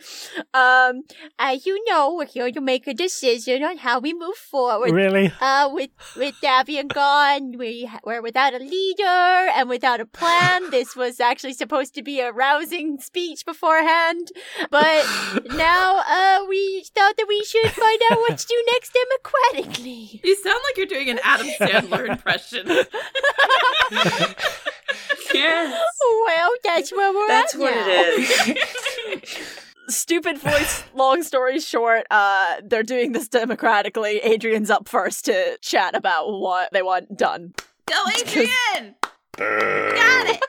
Um, 0.54 1.02
As 1.40 1.66
you 1.66 1.82
know, 1.88 2.14
we're 2.14 2.26
here 2.26 2.52
to 2.52 2.60
make 2.60 2.86
a 2.86 2.94
decision 2.94 3.64
on 3.64 3.78
how 3.78 3.98
we 3.98 4.14
move 4.14 4.36
forward. 4.36 4.92
Really? 4.92 5.32
Uh, 5.40 5.68
with 5.72 5.90
with 6.16 6.36
Davian 6.40 6.86
gone, 6.86 7.58
we 7.58 7.90
we're 8.04 8.22
without 8.22 8.54
a 8.54 8.58
leader 8.58 9.02
and 9.56 9.68
without 9.68 10.00
a 10.00 10.06
plan. 10.06 10.70
This 10.70 10.94
was 10.96 11.20
actually 11.20 11.52
supposed 11.52 11.94
to 11.94 12.02
be 12.02 12.20
a 12.20 12.32
rousing 12.32 12.98
speech 13.00 13.44
beforehand, 13.44 14.30
but 14.70 15.04
now 15.54 16.02
uh, 16.08 16.44
we 16.48 16.84
thought 16.94 17.16
that 17.16 17.26
we 17.28 17.42
should 17.44 17.70
find 17.70 18.00
out 18.10 18.18
what 18.18 18.38
to 18.38 18.46
do 18.46 18.64
next 18.72 18.94
democratically. 18.94 20.20
You 20.24 20.36
sound 20.36 20.60
like 20.64 20.76
you're 20.76 20.86
doing 20.86 21.10
an 21.10 21.20
Adam 21.22 21.48
Sandler 21.60 22.08
impression. 22.12 22.68
Yes. 25.34 25.82
Well, 26.26 26.50
that's 26.64 26.92
where 26.92 27.12
we're 27.12 27.26
That's 27.28 27.54
at 27.54 27.60
what 27.60 27.74
now. 27.74 27.84
it 27.88 29.24
is. 29.24 29.58
stupid 29.88 30.38
voice, 30.38 30.84
long 30.94 31.22
story 31.22 31.60
short, 31.60 32.06
uh, 32.10 32.54
they're 32.64 32.82
doing 32.82 33.12
this 33.12 33.28
democratically. 33.28 34.18
Adrian's 34.18 34.70
up 34.70 34.88
first 34.88 35.24
to 35.26 35.58
chat 35.60 35.94
about 35.94 36.30
what 36.40 36.72
they 36.72 36.82
want 36.82 37.16
done. 37.18 37.54
Go, 37.86 38.02
Adrian! 38.18 38.94
Got 39.36 40.28
it! 40.28 40.40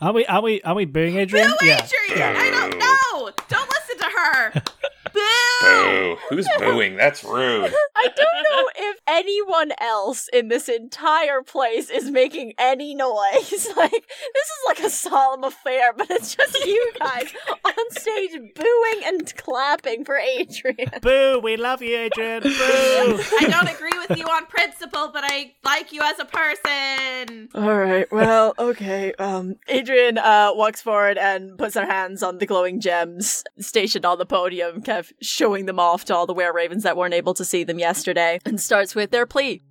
Are 0.00 0.12
we? 0.12 0.26
Are 0.26 0.42
we? 0.42 0.60
Are 0.62 0.74
we 0.74 0.84
booing 0.84 1.16
Adrian? 1.16 1.48
Boo, 1.48 1.66
yeah. 1.66 1.82
Adrian! 1.82 2.36
I 2.36 2.50
don't 2.50 2.78
know! 2.78 3.30
Don't 3.48 3.68
listen 3.70 3.98
to 3.98 4.04
her! 4.04 4.62
Boo! 5.16 5.66
Boo. 5.66 6.16
Who's 6.28 6.48
booing? 6.58 6.96
That's 6.96 7.24
rude. 7.24 7.72
I 7.96 8.08
don't 8.08 8.18
know 8.18 8.70
if 8.76 8.98
anyone 9.06 9.72
else 9.78 10.28
in 10.32 10.48
this 10.48 10.68
entire 10.68 11.42
place 11.42 11.88
is 11.90 12.10
making 12.10 12.52
any 12.58 12.94
noise. 12.94 13.68
Like, 13.76 13.90
this 13.92 14.46
is 14.46 14.62
like 14.68 14.80
a 14.80 14.90
solemn 14.90 15.44
affair, 15.44 15.92
but 15.92 16.10
it's 16.10 16.34
just 16.34 16.54
you 16.66 16.92
guys 16.98 17.26
on 17.64 17.90
stage 17.90 18.30
booing 18.54 19.02
and 19.04 19.36
clapping 19.36 20.04
for 20.04 20.16
Adrian. 20.16 20.90
Boo! 21.02 21.40
We 21.42 21.56
love 21.56 21.82
you, 21.82 21.96
Adrian. 21.96 22.42
Boo! 22.42 22.50
I 22.50 23.46
don't 23.48 23.68
agree 23.68 23.98
with 24.08 24.16
you 24.16 24.24
on 24.24 24.46
principle, 24.46 25.10
but 25.12 25.24
I 25.26 25.52
like 25.64 25.92
you 25.92 26.00
as 26.02 26.18
a 26.18 26.24
person! 26.24 27.48
All 27.54 27.76
right. 27.76 28.10
Well, 28.10 28.54
okay. 28.58 29.12
Um, 29.14 29.56
Adrian 29.68 30.16
uh 30.18 30.52
walks 30.54 30.80
forward 30.80 31.18
and 31.18 31.58
puts 31.58 31.74
her 31.74 31.86
hands 31.86 32.22
on 32.22 32.38
the 32.38 32.46
glowing 32.46 32.80
gems 32.80 33.44
stationed 33.58 34.06
on 34.06 34.18
the 34.18 34.26
podium, 34.26 34.82
kind 34.82 35.00
of 35.00 35.05
showing 35.20 35.66
them 35.66 35.78
off 35.78 36.04
to 36.06 36.14
all 36.14 36.26
the 36.26 36.34
were 36.34 36.52
ravens 36.52 36.82
that 36.82 36.96
weren't 36.96 37.14
able 37.14 37.34
to 37.34 37.44
see 37.44 37.64
them 37.64 37.78
yesterday, 37.78 38.38
and 38.44 38.60
starts 38.60 38.94
with 38.94 39.10
their 39.10 39.26
plea. 39.26 39.62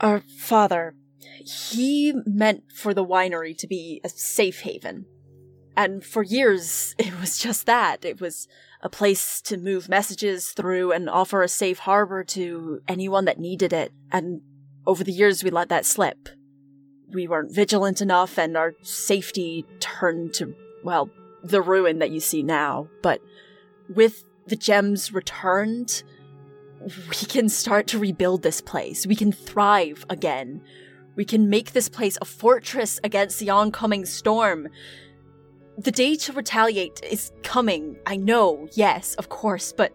Our 0.00 0.20
father, 0.38 0.94
he 1.44 2.14
meant 2.24 2.72
for 2.72 2.94
the 2.94 3.04
winery 3.04 3.56
to 3.58 3.66
be 3.66 4.00
a 4.02 4.08
safe 4.08 4.60
haven. 4.60 5.06
And 5.76 6.04
for 6.04 6.22
years, 6.22 6.94
it 6.98 7.18
was 7.20 7.38
just 7.38 7.66
that. 7.66 8.04
It 8.04 8.20
was 8.20 8.48
a 8.82 8.88
place 8.88 9.40
to 9.42 9.56
move 9.56 9.88
messages 9.88 10.50
through 10.50 10.92
and 10.92 11.08
offer 11.08 11.42
a 11.42 11.48
safe 11.48 11.80
harbor 11.80 12.24
to 12.24 12.80
anyone 12.88 13.26
that 13.26 13.38
needed 13.38 13.72
it. 13.72 13.92
And 14.10 14.40
over 14.86 15.04
the 15.04 15.12
years, 15.12 15.44
we 15.44 15.50
let 15.50 15.68
that 15.68 15.84
slip. 15.84 16.28
We 17.12 17.28
weren't 17.28 17.54
vigilant 17.54 18.00
enough, 18.00 18.38
and 18.38 18.56
our 18.56 18.74
safety 18.82 19.66
turned 19.80 20.32
to, 20.34 20.54
well, 20.84 21.10
the 21.42 21.60
ruin 21.60 21.98
that 21.98 22.10
you 22.10 22.20
see 22.20 22.42
now. 22.42 22.88
But 23.02 23.20
with 23.94 24.24
the 24.46 24.56
gems 24.56 25.12
returned, 25.12 26.02
we 26.80 27.26
can 27.28 27.48
start 27.48 27.86
to 27.88 27.98
rebuild 27.98 28.42
this 28.42 28.60
place. 28.60 29.06
We 29.06 29.16
can 29.16 29.32
thrive 29.32 30.06
again. 30.08 30.62
We 31.16 31.24
can 31.24 31.50
make 31.50 31.72
this 31.72 31.88
place 31.88 32.16
a 32.20 32.24
fortress 32.24 33.00
against 33.04 33.38
the 33.38 33.50
oncoming 33.50 34.06
storm. 34.06 34.68
The 35.76 35.90
day 35.90 36.16
to 36.16 36.32
retaliate 36.32 37.02
is 37.04 37.32
coming. 37.42 37.98
I 38.06 38.16
know, 38.16 38.68
yes, 38.72 39.14
of 39.16 39.28
course, 39.28 39.72
but 39.72 39.92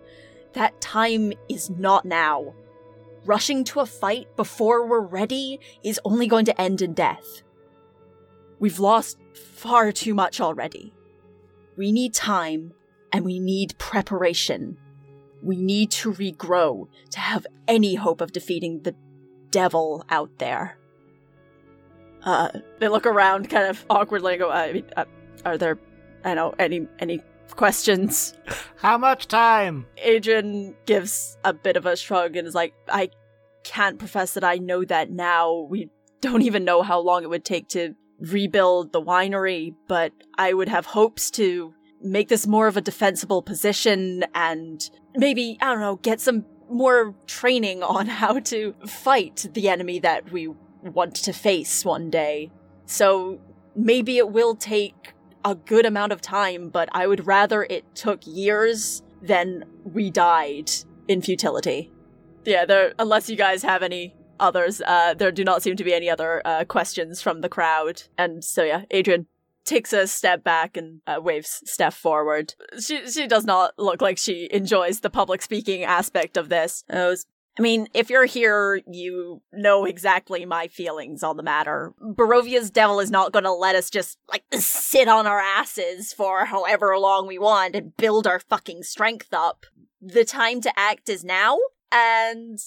that 0.53 0.79
time 0.81 1.33
is 1.49 1.69
not 1.69 2.05
now. 2.05 2.53
Rushing 3.25 3.63
to 3.65 3.79
a 3.79 3.85
fight 3.85 4.27
before 4.35 4.85
we're 4.85 4.99
ready 4.99 5.59
is 5.83 5.99
only 6.05 6.27
going 6.27 6.45
to 6.45 6.61
end 6.61 6.81
in 6.81 6.93
death. 6.93 7.41
We've 8.59 8.79
lost 8.79 9.17
far 9.33 9.91
too 9.91 10.13
much 10.13 10.39
already. 10.39 10.93
We 11.75 11.91
need 11.91 12.13
time 12.13 12.73
and 13.15 13.23
we 13.23 13.39
need 13.39 13.77
preparation. 13.77 14.77
We 15.41 15.55
need 15.55 15.89
to 15.91 16.11
regrow 16.11 16.89
to 17.11 17.19
have 17.21 17.47
any 17.65 17.95
hope 17.95 18.19
of 18.19 18.33
defeating 18.33 18.81
the 18.81 18.93
devil 19.51 20.03
out 20.09 20.37
there. 20.37 20.77
Uh, 22.25 22.49
they 22.79 22.89
look 22.89 23.05
around 23.05 23.49
kind 23.49 23.67
of 23.67 23.85
awkwardly 23.89 24.33
and 24.33 24.41
go, 24.41 24.51
I 24.51 24.73
mean, 24.73 24.85
uh, 24.97 25.05
are 25.45 25.57
there, 25.57 25.79
I 26.25 26.35
don't 26.35 26.35
know, 26.35 26.55
any, 26.59 26.89
any 26.99 27.21
questions? 27.51 28.33
How 28.75 28.97
much 28.97 29.29
time? 29.29 29.85
Adrian 29.99 30.75
gives 30.85 31.37
a 31.45 31.53
bit 31.53 31.77
of 31.77 31.85
a 31.85 31.95
shrug 31.95 32.35
and 32.35 32.45
is 32.45 32.53
like, 32.53 32.73
I 32.89 33.11
can't 33.63 33.97
profess 33.97 34.33
that 34.33 34.43
I 34.43 34.57
know 34.57 34.83
that 34.83 35.09
now. 35.09 35.67
We 35.69 35.89
don't 36.19 36.41
even 36.41 36.65
know 36.65 36.81
how 36.81 36.99
long 36.99 37.23
it 37.23 37.29
would 37.29 37.45
take 37.45 37.69
to 37.69 37.95
rebuild 38.19 38.91
the 38.91 39.01
winery, 39.01 39.73
but 39.87 40.11
I 40.37 40.51
would 40.51 40.67
have 40.67 40.85
hopes 40.85 41.31
to 41.31 41.73
make 42.05 42.29
this 42.29 42.45
more 42.47 42.67
of 42.67 42.77
a 42.77 42.81
defensible 42.81 43.41
position 43.41 44.23
and 44.33 44.89
maybe, 45.15 45.57
I 45.61 45.65
don't 45.65 45.79
know, 45.79 45.97
get 45.97 46.21
some 46.21 46.45
more 46.69 47.13
training 47.27 47.83
on 47.83 48.07
how 48.21 48.39
to 48.39 48.75
fight 48.85 49.47
the 49.53 49.69
enemy 49.69 49.99
that 49.99 50.31
we 50.31 50.49
want 50.83 51.15
to 51.15 51.33
face 51.33 51.83
one 51.83 52.09
day. 52.09 52.51
So 52.85 53.39
maybe 53.75 54.17
it 54.17 54.29
will 54.29 54.55
take 54.55 55.13
a 55.43 55.55
good 55.55 55.85
amount 55.85 56.11
of 56.11 56.21
time, 56.21 56.69
but 56.69 56.89
I 56.91 57.07
would 57.07 57.27
rather 57.27 57.63
it 57.63 57.83
took 57.95 58.21
years 58.25 59.01
than 59.21 59.65
we 59.83 60.09
died 60.09 60.71
in 61.07 61.21
futility. 61.21 61.91
Yeah, 62.45 62.65
there 62.65 62.93
unless 62.99 63.29
you 63.29 63.35
guys 63.35 63.63
have 63.63 63.81
any 63.81 64.15
others, 64.39 64.81
uh, 64.85 65.13
there 65.15 65.31
do 65.31 65.43
not 65.43 65.63
seem 65.63 65.75
to 65.77 65.83
be 65.83 65.93
any 65.93 66.09
other 66.09 66.41
uh, 66.45 66.65
questions 66.65 67.21
from 67.21 67.41
the 67.41 67.49
crowd. 67.49 68.03
And 68.17 68.43
so 68.43 68.63
yeah, 68.63 68.83
Adrian 68.91 69.27
takes 69.65 69.93
a 69.93 70.07
step 70.07 70.43
back 70.43 70.77
and 70.77 71.01
uh, 71.07 71.19
waves 71.21 71.61
Steph 71.65 71.95
forward. 71.95 72.53
She 72.79 73.09
she 73.09 73.27
does 73.27 73.45
not 73.45 73.73
look 73.77 74.01
like 74.01 74.17
she 74.17 74.47
enjoys 74.51 74.99
the 74.99 75.09
public 75.09 75.41
speaking 75.41 75.83
aspect 75.83 76.37
of 76.37 76.49
this. 76.49 76.83
I 77.57 77.61
mean, 77.61 77.87
if 77.93 78.09
you're 78.09 78.25
here, 78.25 78.81
you 78.85 79.41
know 79.53 79.85
exactly 79.85 80.45
my 80.45 80.67
feelings 80.67 81.23
on 81.23 81.37
the 81.37 81.43
matter. 81.43 81.93
Barovia's 82.01 82.69
devil 82.69 82.99
is 82.99 83.09
not 83.09 83.31
going 83.31 83.45
to 83.45 83.53
let 83.53 83.75
us 83.75 83.89
just 83.89 84.17
like 84.29 84.43
sit 84.53 85.07
on 85.07 85.25
our 85.25 85.39
asses 85.39 86.11
for 86.11 86.45
however 86.45 86.97
long 86.97 87.27
we 87.27 87.39
want 87.39 87.75
and 87.75 87.95
build 87.95 88.27
our 88.27 88.39
fucking 88.39 88.83
strength 88.83 89.33
up. 89.33 89.65
The 90.01 90.25
time 90.25 90.59
to 90.61 90.79
act 90.79 91.07
is 91.07 91.23
now, 91.23 91.57
and 91.91 92.59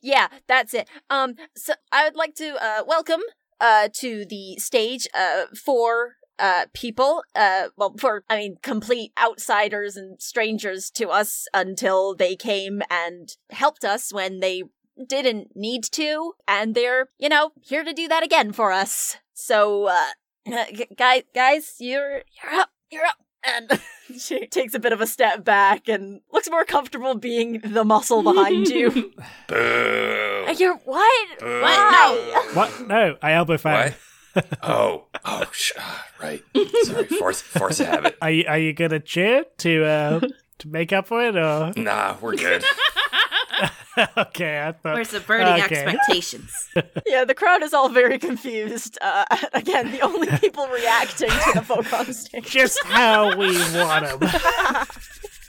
yeah, 0.00 0.28
that's 0.46 0.74
it. 0.74 0.88
Um, 1.10 1.34
so 1.56 1.74
I 1.90 2.04
would 2.04 2.16
like 2.16 2.36
to 2.36 2.54
uh 2.62 2.84
welcome 2.86 3.22
uh 3.60 3.88
to 3.94 4.24
the 4.24 4.56
stage 4.58 5.08
uh 5.12 5.46
four 5.56 6.14
uh 6.40 6.66
people 6.74 7.22
uh 7.36 7.68
well 7.76 7.94
for 7.98 8.24
I 8.28 8.36
mean 8.36 8.56
complete 8.62 9.12
outsiders 9.22 9.96
and 9.96 10.20
strangers 10.20 10.90
to 10.92 11.08
us 11.08 11.46
until 11.54 12.14
they 12.14 12.34
came 12.36 12.82
and 12.90 13.36
helped 13.50 13.84
us 13.84 14.12
when 14.12 14.40
they 14.40 14.64
didn't 15.06 15.54
need 15.54 15.84
to 15.84 16.32
and 16.48 16.74
they're 16.74 17.08
you 17.18 17.28
know 17.28 17.52
here 17.62 17.84
to 17.84 17.92
do 17.92 18.08
that 18.08 18.22
again 18.22 18.52
for 18.52 18.72
us. 18.72 19.18
So 19.34 19.86
uh 19.86 20.64
guys 20.96 21.22
guys 21.34 21.76
you're 21.78 22.22
you're 22.42 22.52
up 22.52 22.70
you're 22.90 23.04
up 23.04 23.16
and 23.44 23.80
she 24.18 24.46
takes 24.46 24.74
a 24.74 24.78
bit 24.78 24.92
of 24.92 25.00
a 25.00 25.06
step 25.06 25.44
back 25.44 25.88
and 25.88 26.20
looks 26.32 26.50
more 26.50 26.64
comfortable 26.64 27.14
being 27.14 27.60
the 27.60 27.84
muscle 27.84 28.22
behind 28.22 28.68
you. 28.68 28.90
Boo. 29.48 30.46
You're 30.58 30.76
what? 30.84 31.38
Boo. 31.38 31.62
Why? 31.62 32.50
What? 32.54 32.88
No, 32.88 33.16
I 33.22 33.32
elbow 33.32 33.56
Fang. 33.56 33.94
What? 34.32 34.46
oh, 34.62 35.04
oh, 35.24 35.44
sh- 35.52 35.72
ah, 35.78 36.06
right. 36.22 36.42
Sorry, 36.84 37.04
force, 37.06 37.40
force 37.40 37.80
a 37.80 37.84
habit. 37.86 38.16
Are 38.22 38.30
you, 38.30 38.44
are 38.46 38.58
you 38.58 38.72
gonna 38.72 39.00
cheer 39.00 39.44
to 39.58 39.84
uh 39.84 40.20
to 40.58 40.68
make 40.68 40.92
up 40.92 41.06
for 41.08 41.22
it 41.26 41.36
or? 41.36 41.72
Nah, 41.76 42.16
we're 42.20 42.36
good. 42.36 42.64
okay, 44.16 44.62
I 44.66 44.72
thought. 44.72 44.94
We're 44.94 45.04
subverting 45.04 45.62
Okay. 45.64 45.84
expectations. 45.84 46.68
Yeah, 47.06 47.24
the 47.24 47.34
crowd 47.34 47.62
is 47.62 47.74
all 47.74 47.88
very 47.88 48.18
confused. 48.18 48.96
Uh, 49.00 49.24
again, 49.52 49.90
the 49.90 50.00
only 50.00 50.28
people 50.38 50.66
reacting 50.68 51.28
to 51.28 51.52
the 51.54 51.62
folk 51.62 51.92
on 51.92 52.12
stage. 52.12 52.44
Just 52.46 52.78
how 52.84 53.36
we 53.36 53.52
want 53.74 54.20
them. 54.20 54.30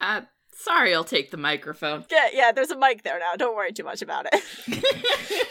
Uh, 0.01 0.21
sorry, 0.63 0.93
I'll 0.95 1.03
take 1.03 1.31
the 1.31 1.37
microphone. 1.37 2.05
Yeah, 2.11 2.27
yeah, 2.33 2.51
there's 2.51 2.71
a 2.71 2.77
mic 2.77 3.03
there 3.03 3.19
now. 3.19 3.31
Don't 3.37 3.55
worry 3.55 3.71
too 3.73 3.83
much 3.83 4.01
about 4.01 4.27
it. 4.31 4.41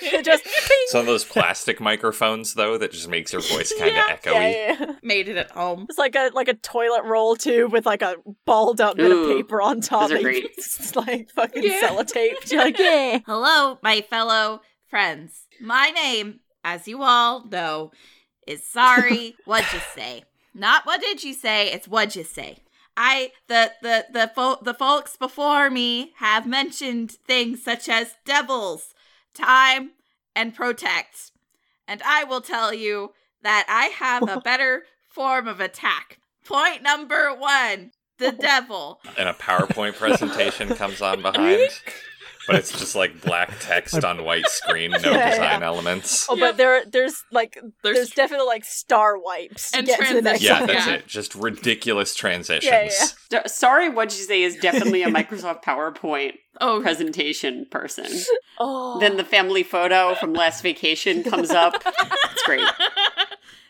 It 0.02 0.25
just 0.25 0.45
Some 0.88 1.00
of 1.00 1.07
those 1.07 1.25
plastic 1.25 1.81
microphones, 1.81 2.55
though, 2.55 2.79
that 2.79 2.93
just 2.93 3.09
makes 3.09 3.33
your 3.33 3.43
voice 3.43 3.73
kind 3.79 3.90
of 3.90 3.97
Yeah. 3.97 4.17
echoey. 4.17 4.33
yeah, 4.52 4.76
yeah. 4.81 4.93
Made 5.02 5.29
it 5.29 5.37
at 5.37 5.50
home. 5.50 5.87
It's 5.88 5.99
like 5.99 6.14
a 6.17 6.31
like 6.35 6.49
a 6.49 6.55
toilet 6.55 7.05
roll 7.05 7.37
tube 7.37 7.73
with 7.73 7.87
like 7.87 8.02
a 8.02 8.17
balled 8.47 8.81
up 8.81 8.97
bit 8.97 9.11
of 9.11 9.26
paper 9.37 9.61
on 9.61 9.81
top. 9.81 10.09
those 10.09 10.12
are 10.12 10.14
that 10.19 10.23
great. 10.23 10.57
can 10.57 11.05
like 11.07 11.31
fucking 11.31 11.62
Yeah. 11.62 11.81
sellotape. 11.83 12.35
You're 12.50 12.64
like, 12.64 12.79
yeah. 12.79 13.19
Hello, 13.26 13.79
my 13.83 14.00
fellow 14.02 14.61
friends. 14.88 15.47
My 15.61 15.90
name, 15.90 16.40
as 16.64 16.88
you 16.88 17.02
all 17.02 17.45
know, 17.47 17.93
is 18.47 18.64
sorry. 18.64 19.37
what'd 19.45 19.73
you 19.73 19.81
say? 19.95 20.25
Not 20.55 20.85
what 20.87 21.00
did 21.00 21.23
you 21.23 21.33
say? 21.35 21.71
It's 21.73 21.87
what'd 21.87 22.17
you 22.17 22.25
say. 22.25 22.59
I 22.97 23.32
the 23.49 23.73
the 23.82 24.06
the 24.12 24.30
fo- 24.35 24.59
the 24.62 24.75
folks 24.75 25.16
before 25.16 25.70
me 25.70 26.12
have 26.16 26.47
mentioned 26.47 27.12
things 27.26 27.62
such 27.62 27.88
as 27.88 28.16
devils, 28.25 28.94
time, 29.35 29.92
and 30.35 30.54
protect, 30.54 31.32
and 31.87 32.02
I 32.04 32.25
will 32.25 32.40
tell 32.40 32.75
you 32.75 33.12
that 33.42 33.66
I 33.68 33.87
have 33.87 34.28
a 34.28 34.40
better 34.44 34.85
form 35.09 35.49
of 35.49 35.61
attack. 35.61 36.18
Point 36.44 36.82
number 36.82 37.35
one: 37.35 37.92
the 38.18 38.32
devil. 38.38 39.00
And 39.18 39.28
a 39.28 39.32
PowerPoint 39.32 39.94
presentation 39.99 40.68
comes 40.68 41.02
on 41.02 41.23
behind. 41.23 41.70
But 42.50 42.59
it's 42.59 42.73
just 42.78 42.97
like 42.97 43.21
black 43.23 43.52
text 43.61 44.04
on 44.04 44.25
white 44.25 44.49
screen, 44.49 44.90
no 44.90 44.99
Yeah, 45.12 45.30
design 45.30 45.61
yeah. 45.61 45.66
elements. 45.66 46.26
Oh, 46.28 46.37
but 46.37 46.57
there 46.57 46.85
there's 46.85 47.23
like 47.30 47.54
There's- 47.83 47.97
there's, 47.97 48.11
definitely 48.11 48.47
like 48.47 48.64
star 48.64 49.16
wipes 49.19 49.71
to 49.71 49.78
And 49.78 49.87
get 49.87 50.00
to 50.09 50.14
the 50.14 50.23
next 50.23 50.42
transitions. 50.42 50.42
Yeah, 50.42 50.59
one. 50.59 50.66
that's 50.66 50.87
Yeah. 50.87 50.95
it. 50.95 51.07
Just 51.07 51.35
ridiculous 51.35 52.14
transitions. 52.14 52.64
Yeah, 52.64 52.90
yeah. 53.30 53.42
D- 53.42 53.49
Sorry, 53.49 53.88
what'd 53.88 54.12
you 54.19 54.25
say 54.25 54.42
is 54.42 54.57
definitely 54.57 55.02
a 55.02 55.09
Microsoft 55.09 55.62
PowerPoint 55.64 56.35
Oh, 56.61 56.80
presentation 56.83 57.66
person. 57.71 58.07
Oh. 58.62 58.99
Then 59.00 59.16
the 59.16 59.25
family 59.25 59.62
photo 59.62 60.14
from 60.16 60.35
last 60.35 60.61
vacation 60.62 61.23
comes 61.25 61.49
up. 61.50 61.73
It's 61.87 62.42
great. 62.42 62.61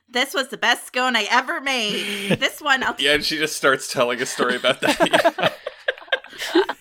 this 0.09 0.35
was 0.35 0.49
the 0.49 0.57
best 0.57 0.87
scone 0.89 1.15
I 1.15 1.29
ever 1.31 1.61
made. 1.61 2.31
This 2.41 2.61
one, 2.61 2.83
I'll 2.83 2.97
Yeah, 2.99 3.13
and 3.15 3.25
she 3.25 3.37
just 3.39 3.57
starts 3.57 3.93
telling 3.93 4.21
a 4.21 4.27
story 4.27 4.57
about 4.57 4.81
that. 4.81 5.55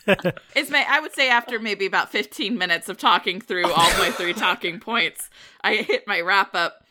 It's 0.55 0.71
my 0.71 0.85
I 0.89 0.99
would 0.99 1.13
say 1.13 1.29
after 1.29 1.59
maybe 1.59 1.85
about 1.85 2.11
15 2.11 2.57
minutes 2.57 2.89
of 2.89 2.97
talking 2.97 3.41
through 3.41 3.71
all 3.71 3.89
my 3.97 4.11
three 4.11 4.33
talking 4.47 4.79
points, 4.79 5.29
I 5.61 5.75
hit 5.75 6.07
my 6.07 6.19
wrap 6.21 6.55
up 6.55 6.83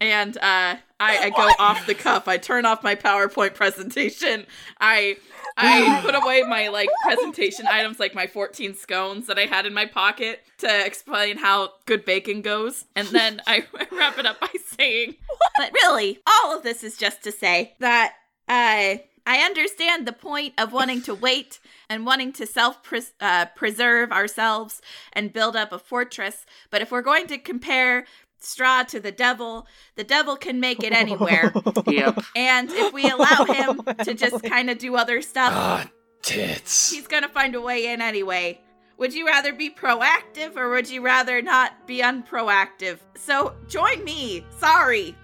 and 0.00 0.36
uh 0.38 0.76
I, 1.00 1.18
I 1.18 1.30
go 1.30 1.50
off 1.58 1.86
the 1.86 1.94
cuff. 1.94 2.28
I 2.28 2.36
turn 2.38 2.64
off 2.64 2.82
my 2.82 2.94
PowerPoint 2.94 3.54
presentation. 3.54 4.46
I 4.80 5.16
I 5.56 6.00
put 6.02 6.14
away 6.14 6.42
my 6.42 6.68
like 6.68 6.88
presentation 7.02 7.66
items 7.66 8.00
like 8.00 8.14
my 8.14 8.26
14 8.26 8.74
scones 8.74 9.26
that 9.26 9.38
I 9.38 9.42
had 9.46 9.66
in 9.66 9.74
my 9.74 9.86
pocket 9.86 10.40
to 10.58 10.86
explain 10.86 11.36
how 11.36 11.72
good 11.86 12.04
bacon 12.04 12.42
goes. 12.42 12.86
And 12.96 13.06
then 13.08 13.40
I 13.46 13.64
wrap 13.92 14.18
it 14.18 14.26
up 14.26 14.40
by 14.40 14.48
saying, 14.76 15.14
but 15.58 15.72
really, 15.74 16.18
all 16.26 16.56
of 16.56 16.62
this 16.62 16.82
is 16.82 16.96
just 16.96 17.22
to 17.24 17.32
say 17.32 17.74
that 17.80 18.14
uh 18.48 18.96
I 19.26 19.38
understand 19.38 20.06
the 20.06 20.12
point 20.12 20.54
of 20.58 20.72
wanting 20.72 21.00
to 21.02 21.14
wait 21.14 21.58
and 21.88 22.04
wanting 22.04 22.32
to 22.34 22.46
self 22.46 22.82
pres- 22.82 23.12
uh, 23.20 23.46
preserve 23.56 24.12
ourselves 24.12 24.82
and 25.12 25.32
build 25.32 25.56
up 25.56 25.72
a 25.72 25.78
fortress. 25.78 26.44
But 26.70 26.82
if 26.82 26.90
we're 26.92 27.02
going 27.02 27.26
to 27.28 27.38
compare 27.38 28.04
Strahd 28.40 28.88
to 28.88 29.00
the 29.00 29.10
devil. 29.12 29.66
The 29.96 30.04
devil 30.04 30.36
can 30.36 30.60
make 30.60 30.82
it 30.84 30.92
anywhere. 30.92 31.50
Yep. 31.86 32.18
and 32.36 32.70
if 32.70 32.92
we 32.92 33.08
allow 33.08 33.44
him 33.44 33.80
to 34.04 34.12
just 34.12 34.42
kind 34.44 34.68
of 34.68 34.76
do 34.78 34.96
other 34.96 35.22
stuff, 35.22 35.52
Ah, 35.54 35.90
tits. 36.22 36.90
he's 36.90 37.06
gonna 37.06 37.28
find 37.28 37.54
a 37.54 37.60
way 37.62 37.86
in 37.86 38.02
anyway. 38.02 38.60
Would 38.98 39.14
you 39.14 39.26
rather 39.26 39.52
be 39.54 39.70
proactive 39.70 40.56
or 40.56 40.68
would 40.70 40.90
you 40.90 41.00
rather 41.00 41.40
not 41.40 41.86
be 41.86 42.00
unproactive? 42.02 43.02
So 43.16 43.54
join 43.68 44.04
me, 44.04 44.44
sorry, 44.58 45.16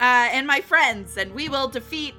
uh, 0.00 0.28
and 0.32 0.46
my 0.46 0.60
friends, 0.62 1.16
and 1.18 1.32
we 1.34 1.48
will 1.50 1.68
defeat 1.68 2.14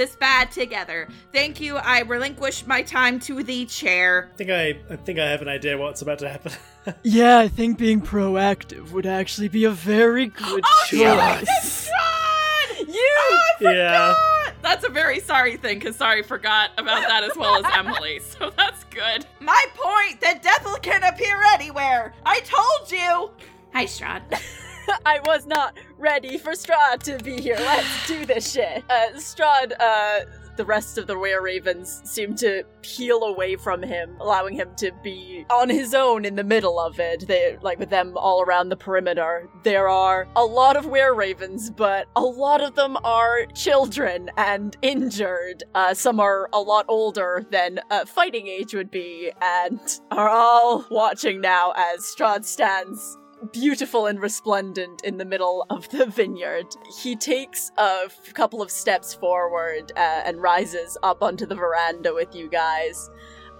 this 0.00 0.16
bad 0.16 0.50
together. 0.50 1.06
Thank 1.30 1.60
you. 1.60 1.76
I 1.76 2.00
relinquish 2.00 2.66
my 2.66 2.80
time 2.80 3.20
to 3.20 3.42
the 3.42 3.66
chair. 3.66 4.30
I 4.32 4.36
think 4.38 4.50
I, 4.50 4.68
I 4.88 4.96
think 4.96 5.18
I 5.18 5.28
have 5.28 5.42
an 5.42 5.48
idea 5.48 5.76
what's 5.76 6.00
about 6.00 6.18
to 6.20 6.28
happen. 6.28 6.52
Yeah, 7.02 7.38
I 7.38 7.46
think 7.48 7.76
being 7.76 8.00
proactive 8.00 8.90
would 8.92 9.04
actually 9.04 9.48
be 9.48 9.64
a 9.66 9.70
very 9.70 10.28
good 10.28 10.64
Oh, 10.64 10.84
choice. 10.88 10.98
yes. 10.98 11.90
God! 11.90 12.88
You! 12.88 13.16
Oh, 13.20 13.42
I 13.60 13.72
Yeah. 13.74 14.14
That's 14.62 14.84
a 14.86 14.88
very 14.88 15.20
sorry 15.20 15.58
thing, 15.58 15.78
because 15.78 15.94
sorry 15.96 16.22
forgot 16.22 16.70
about 16.78 17.06
that 17.06 17.22
as 17.22 17.36
well 17.36 17.62
as 17.64 17.70
Emily, 17.78 18.20
so 18.20 18.50
that's 18.56 18.84
good. 18.84 19.26
My 19.40 19.62
point, 19.74 20.22
the 20.22 20.38
devil 20.42 20.72
can 20.80 21.02
appear 21.04 21.38
anywhere! 21.52 22.14
I 22.24 22.40
told 22.40 22.90
you! 22.90 23.30
Hi, 23.74 23.84
Strahd. 23.84 24.22
I 25.06 25.20
was 25.24 25.46
not 25.46 25.78
ready 25.98 26.38
for 26.38 26.52
Strahd 26.52 27.02
to 27.04 27.22
be 27.22 27.40
here. 27.40 27.56
Let's 27.58 28.06
do 28.06 28.26
this 28.26 28.52
shit. 28.52 28.84
Uh, 28.90 29.12
Strahd, 29.14 29.72
uh, 29.78 30.20
the 30.56 30.64
rest 30.64 30.98
of 30.98 31.06
the 31.06 31.16
Were 31.16 31.40
Ravens 31.40 32.02
seem 32.04 32.34
to 32.36 32.64
peel 32.82 33.22
away 33.22 33.56
from 33.56 33.82
him, 33.82 34.16
allowing 34.20 34.54
him 34.54 34.68
to 34.78 34.90
be 35.02 35.46
on 35.48 35.70
his 35.70 35.94
own 35.94 36.24
in 36.24 36.34
the 36.34 36.44
middle 36.44 36.78
of 36.80 36.98
it. 36.98 37.26
They 37.26 37.56
like 37.62 37.78
with 37.78 37.90
them 37.90 38.16
all 38.16 38.42
around 38.42 38.68
the 38.68 38.76
perimeter. 38.76 39.48
There 39.62 39.88
are 39.88 40.26
a 40.34 40.44
lot 40.44 40.76
of 40.76 40.86
Were 40.86 41.14
Ravens, 41.14 41.70
but 41.70 42.08
a 42.16 42.20
lot 42.20 42.60
of 42.60 42.74
them 42.74 42.98
are 43.04 43.46
children 43.54 44.30
and 44.36 44.76
injured. 44.82 45.62
Uh, 45.74 45.94
some 45.94 46.18
are 46.18 46.48
a 46.52 46.60
lot 46.60 46.84
older 46.88 47.46
than 47.50 47.80
uh, 47.90 48.04
fighting 48.04 48.48
age 48.48 48.74
would 48.74 48.90
be, 48.90 49.30
and 49.40 49.80
are 50.10 50.28
all 50.28 50.84
watching 50.90 51.40
now 51.40 51.72
as 51.76 52.00
Strahd 52.00 52.44
stands 52.44 53.16
beautiful 53.52 54.06
and 54.06 54.20
resplendent 54.20 55.02
in 55.04 55.16
the 55.18 55.24
middle 55.24 55.64
of 55.70 55.88
the 55.90 56.06
vineyard. 56.20 56.66
He 57.02 57.16
takes 57.16 57.70
a 57.78 58.00
f- 58.06 58.34
couple 58.34 58.60
of 58.62 58.70
steps 58.70 59.14
forward 59.14 59.92
uh, 59.96 60.22
and 60.24 60.40
rises 60.42 60.96
up 61.02 61.22
onto 61.22 61.46
the 61.46 61.54
veranda 61.54 62.12
with 62.14 62.34
you 62.34 62.48
guys. 62.48 63.08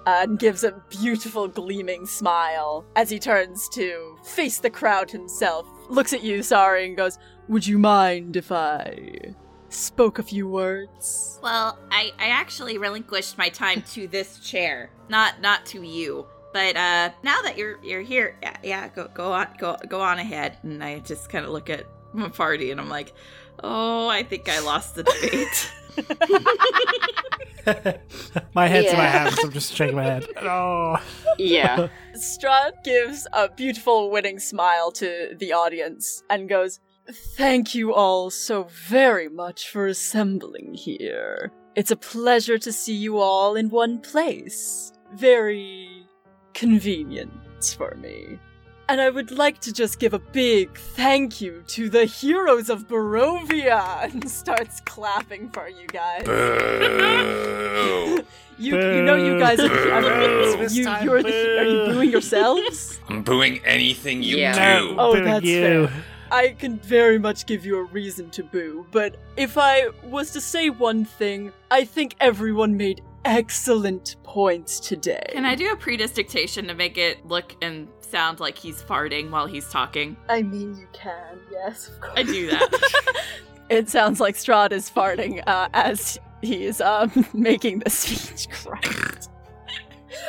uh, 0.06 0.20
And 0.22 0.38
gives 0.38 0.64
a 0.64 0.82
beautiful 0.90 1.49
gleaming 1.49 2.06
smile 2.06 2.84
as 2.96 3.10
he 3.10 3.18
turns 3.18 3.68
to 3.70 4.16
face 4.25 4.58
the 4.58 4.70
crowd 4.70 5.10
himself. 5.10 5.66
Looks 5.88 6.12
at 6.12 6.22
you, 6.22 6.42
sorry, 6.42 6.87
and 6.87 6.96
goes, 6.96 7.18
Would 7.49 7.66
you 7.66 7.78
mind 7.78 8.37
if 8.37 8.50
I 8.52 9.34
spoke 9.68 10.18
a 10.18 10.22
few 10.22 10.49
words? 10.49 11.38
Well, 11.42 11.78
I, 11.90 12.12
I 12.18 12.26
actually 12.28 12.76
relinquished 12.78 13.38
my 13.38 13.49
time 13.49 13.82
to 13.94 14.06
this 14.08 14.38
chair, 14.40 14.90
not 15.08 15.40
not 15.40 15.64
to 15.66 15.82
you. 15.82 16.26
But 16.52 16.76
uh, 16.76 17.11
now 17.23 17.40
that 17.42 17.57
you're 17.57 17.78
you're 17.83 18.00
here, 18.02 18.37
yeah, 18.42 18.57
yeah, 18.62 18.88
go 18.88 19.09
go 19.14 19.33
on 19.33 19.49
go 19.59 19.76
go 19.88 20.00
on 20.00 20.19
ahead. 20.19 20.59
And 20.62 20.83
I 20.83 20.99
just 21.00 21.28
kind 21.30 21.45
of 21.45 21.52
look 21.52 21.71
at 21.71 21.87
my 22.12 22.28
party 22.28 22.71
and 22.71 22.80
I'm 22.80 22.88
like, 22.88 23.12
oh, 23.62 24.09
I 24.09 24.23
think 24.25 24.49
I 24.49 24.59
lost 24.61 24.95
the 24.97 25.04
debate. 25.04 25.73
my 28.54 28.66
head's 28.66 28.88
in 28.90 28.97
my 28.97 29.04
Yeah. 29.04 29.11
hands. 29.11 29.38
I'm 29.45 29.52
just 29.52 29.75
shaking 29.75 29.97
my 29.97 30.04
head. 30.04 30.26
Oh. 30.40 30.97
Yeah. 31.38 31.88
Strahd 32.14 32.83
gives 32.85 33.26
a 33.33 33.49
beautiful 33.49 34.11
winning 34.11 34.38
smile 34.38 34.90
to 34.92 35.35
the 35.38 35.52
audience 35.52 36.23
and 36.30 36.49
goes, 36.49 36.80
Thank 37.37 37.75
you 37.75 37.92
all 37.95 38.30
so 38.30 38.69
very 38.88 39.28
much 39.28 39.69
for 39.69 39.86
assembling 39.86 40.75
here. 40.75 41.50
It's 41.75 41.91
a 41.91 41.97
pleasure 41.97 42.58
to 42.58 42.73
see 42.73 42.95
you 42.95 43.19
all 43.19 43.56
in 43.56 43.71
one 43.71 44.00
place. 44.00 44.93
Very 45.15 46.00
convenient 46.54 47.32
for 47.76 47.95
me. 48.00 48.39
And 48.89 49.00
I 49.00 49.08
would 49.08 49.30
like 49.30 49.60
to 49.60 49.73
just 49.73 50.00
give 50.00 50.15
a 50.15 50.19
big 50.19 50.76
thank 50.76 51.41
you 51.41 51.63
to 51.69 51.89
the 51.89 52.06
heroes 52.06 52.69
of 52.69 52.89
Barovia 52.89 54.02
and 54.13 54.28
starts 54.28 54.80
clapping 54.80 55.49
for 55.50 55.69
you 55.69 55.86
guys. 55.86 56.25
Boo. 56.26 58.25
You, 58.58 58.76
you 58.76 59.00
know 59.02 59.15
you 59.17 59.39
guys 59.39 59.58
are 59.58 59.69
Boo. 59.71 60.67
you, 60.69 60.82
you 60.82 60.91
you're 61.02 61.23
the 61.23 61.58
are 61.60 61.65
you 61.65 61.93
booing 61.95 62.10
yourselves? 62.10 63.00
I'm 63.08 63.23
booing 63.23 63.58
anything 63.65 64.23
you 64.23 64.36
Yeah. 64.36 64.80
do. 64.80 64.97
Oh, 64.99 65.15
Boo 65.15 65.25
that's 65.25 65.47
you. 65.47 65.86
fair. 65.89 66.04
I 66.30 66.49
can 66.58 66.78
very 66.80 67.19
much 67.19 67.47
give 67.47 67.65
you 67.65 67.78
a 67.78 67.84
reason 67.84 68.28
to 68.30 68.43
boo, 68.43 68.84
but 68.93 69.17
if 69.39 69.56
I 69.56 69.89
was 70.04 70.30
to 70.32 70.43
say 70.43 70.69
one 70.69 71.06
thing, 71.06 71.52
I 71.71 71.84
think 71.86 72.17
everyone 72.21 72.76
made 72.76 73.00
excellent 73.25 74.17
points 74.23 74.80
today. 74.80 75.25
Can 75.30 75.45
I 75.45 75.54
do 75.54 75.71
a 75.73 75.76
predistinction 75.76 76.67
to 76.69 76.75
make 76.75 76.99
it 76.99 77.25
look 77.26 77.56
and 77.63 77.89
sound 78.00 78.41
like 78.41 78.59
he's 78.59 78.83
farting 78.83 79.30
while 79.30 79.47
he's 79.47 79.69
talking? 79.71 80.17
I 80.28 80.43
mean, 80.43 80.76
you 80.76 80.89
can, 80.93 81.41
yes, 81.50 81.89
of 81.89 82.00
course. 82.00 82.15
I 82.17 82.23
do 82.23 82.50
that. 82.50 83.17
It 83.71 83.89
sounds 83.89 84.19
like 84.19 84.35
Strahd 84.35 84.73
is 84.73 84.91
farting 84.91 85.45
uh, 85.47 85.69
as 85.73 86.19
he 86.43 86.65
is 86.65 86.80
um, 86.80 87.25
making 87.33 87.78
the 87.78 87.91
speech. 87.91 88.49
Christ. 88.65 89.09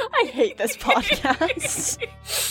I 0.13 0.29
hate 0.31 0.57
this 0.57 0.75
podcast. 0.77 1.97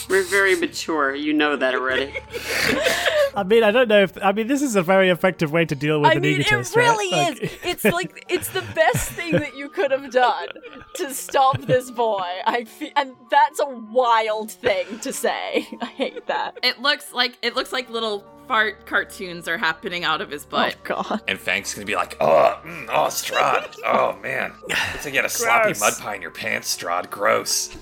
We're 0.09 0.23
very 0.23 0.55
mature. 0.55 1.13
You 1.15 1.33
know 1.33 1.55
that 1.55 1.73
already. 1.75 2.13
I 3.35 3.43
mean, 3.43 3.63
I 3.63 3.71
don't 3.71 3.87
know 3.87 4.03
if. 4.03 4.21
I 4.23 4.31
mean, 4.31 4.47
this 4.47 4.61
is 4.61 4.75
a 4.75 4.81
very 4.83 5.09
effective 5.09 5.51
way 5.51 5.65
to 5.65 5.75
deal 5.75 6.01
with 6.01 6.11
I 6.11 6.13
an 6.15 6.21
mean, 6.21 6.41
it 6.41 6.47
egotist, 6.47 6.75
right? 6.75 6.83
really 6.83 7.11
Like- 7.11 7.41
is. 7.43 7.51
It's 7.63 7.83
like 7.85 8.25
it's 8.29 8.49
the 8.49 8.61
best 8.75 9.11
thing 9.11 9.33
that 9.33 9.55
you 9.55 9.69
could 9.69 9.91
have 9.91 10.11
done 10.11 10.47
to 10.95 11.13
stop 11.13 11.61
this 11.61 11.89
boy. 11.91 12.25
I 12.45 12.65
fe- 12.65 12.93
and 12.95 13.13
that's 13.29 13.59
a 13.59 13.69
wild 13.69 14.51
thing 14.51 14.99
to 14.99 15.13
say. 15.13 15.67
I 15.81 15.85
hate 15.85 16.27
that. 16.27 16.57
it 16.63 16.79
looks 16.81 17.13
like 17.13 17.37
it 17.41 17.55
looks 17.55 17.71
like 17.71 17.89
little 17.89 18.25
fart 18.47 18.85
cartoons 18.85 19.47
are 19.47 19.57
happening 19.57 20.03
out 20.03 20.21
of 20.21 20.29
his 20.29 20.45
butt. 20.45 20.75
Oh 20.89 21.03
God. 21.03 21.21
And 21.27 21.39
Fang's 21.39 21.73
gonna 21.73 21.85
be 21.85 21.95
like, 21.95 22.17
oh, 22.19 22.59
mm, 22.65 22.87
oh, 22.89 23.07
Strahd. 23.07 23.75
Oh, 23.85 24.17
man. 24.21 24.53
Looks 24.67 25.05
like 25.05 25.13
you 25.13 25.19
had 25.19 25.25
a 25.25 25.29
sloppy 25.29 25.65
Gross. 25.67 25.79
mud 25.79 25.93
pie 25.99 26.15
in 26.15 26.21
your 26.21 26.31
pants, 26.31 26.75
Strahd. 26.75 27.09
Gross. 27.09 27.75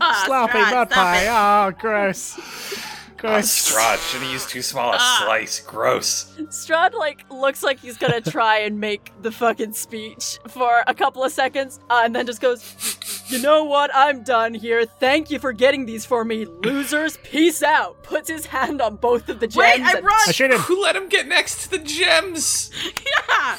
Ah, 0.00 0.22
Sloppy 0.26 0.58
Strahd, 0.58 0.70
mud 0.72 0.90
stop 0.90 1.04
pie. 1.04 1.22
it. 1.24 1.28
Oh, 1.30 1.78
gross. 1.80 2.86
Oh, 3.22 3.28
Gross. 3.28 3.70
Strahd, 3.72 3.98
should 4.10 4.22
have 4.22 4.30
used 4.32 4.48
too 4.48 4.62
small 4.62 4.92
a 4.92 4.96
Ah. 4.98 5.22
slice. 5.24 5.60
Gross. 5.60 6.32
Strahd 6.48 6.94
like 6.94 7.24
looks 7.30 7.62
like 7.62 7.78
he's 7.78 7.96
gonna 7.98 8.20
try 8.36 8.58
and 8.60 8.80
make 8.80 9.12
the 9.22 9.30
fucking 9.30 9.72
speech 9.74 10.38
for 10.48 10.82
a 10.86 10.94
couple 10.94 11.22
of 11.22 11.30
seconds, 11.32 11.80
uh, 11.90 12.00
and 12.04 12.14
then 12.16 12.26
just 12.26 12.40
goes, 12.40 12.96
You 13.28 13.38
know 13.40 13.62
what? 13.64 13.90
I'm 13.94 14.22
done 14.24 14.54
here. 14.54 14.84
Thank 14.84 15.30
you 15.30 15.38
for 15.38 15.52
getting 15.52 15.86
these 15.86 16.04
for 16.04 16.24
me, 16.24 16.46
losers. 16.46 17.16
Peace 17.18 17.62
out. 17.62 18.02
Puts 18.02 18.28
his 18.28 18.46
hand 18.46 18.80
on 18.82 18.96
both 18.96 19.28
of 19.28 19.38
the 19.38 19.46
gems. 19.46 19.56
Wait, 19.56 19.80
I 19.82 19.92
and 19.92 20.02
brought 20.02 20.28
I 20.28 20.32
shoot 20.32 20.50
him. 20.50 20.58
Who 20.60 20.82
let 20.82 20.96
him 20.96 21.08
get 21.08 21.28
next 21.28 21.62
to 21.64 21.70
the 21.70 21.78
gems? 21.78 22.70
yeah. 23.28 23.56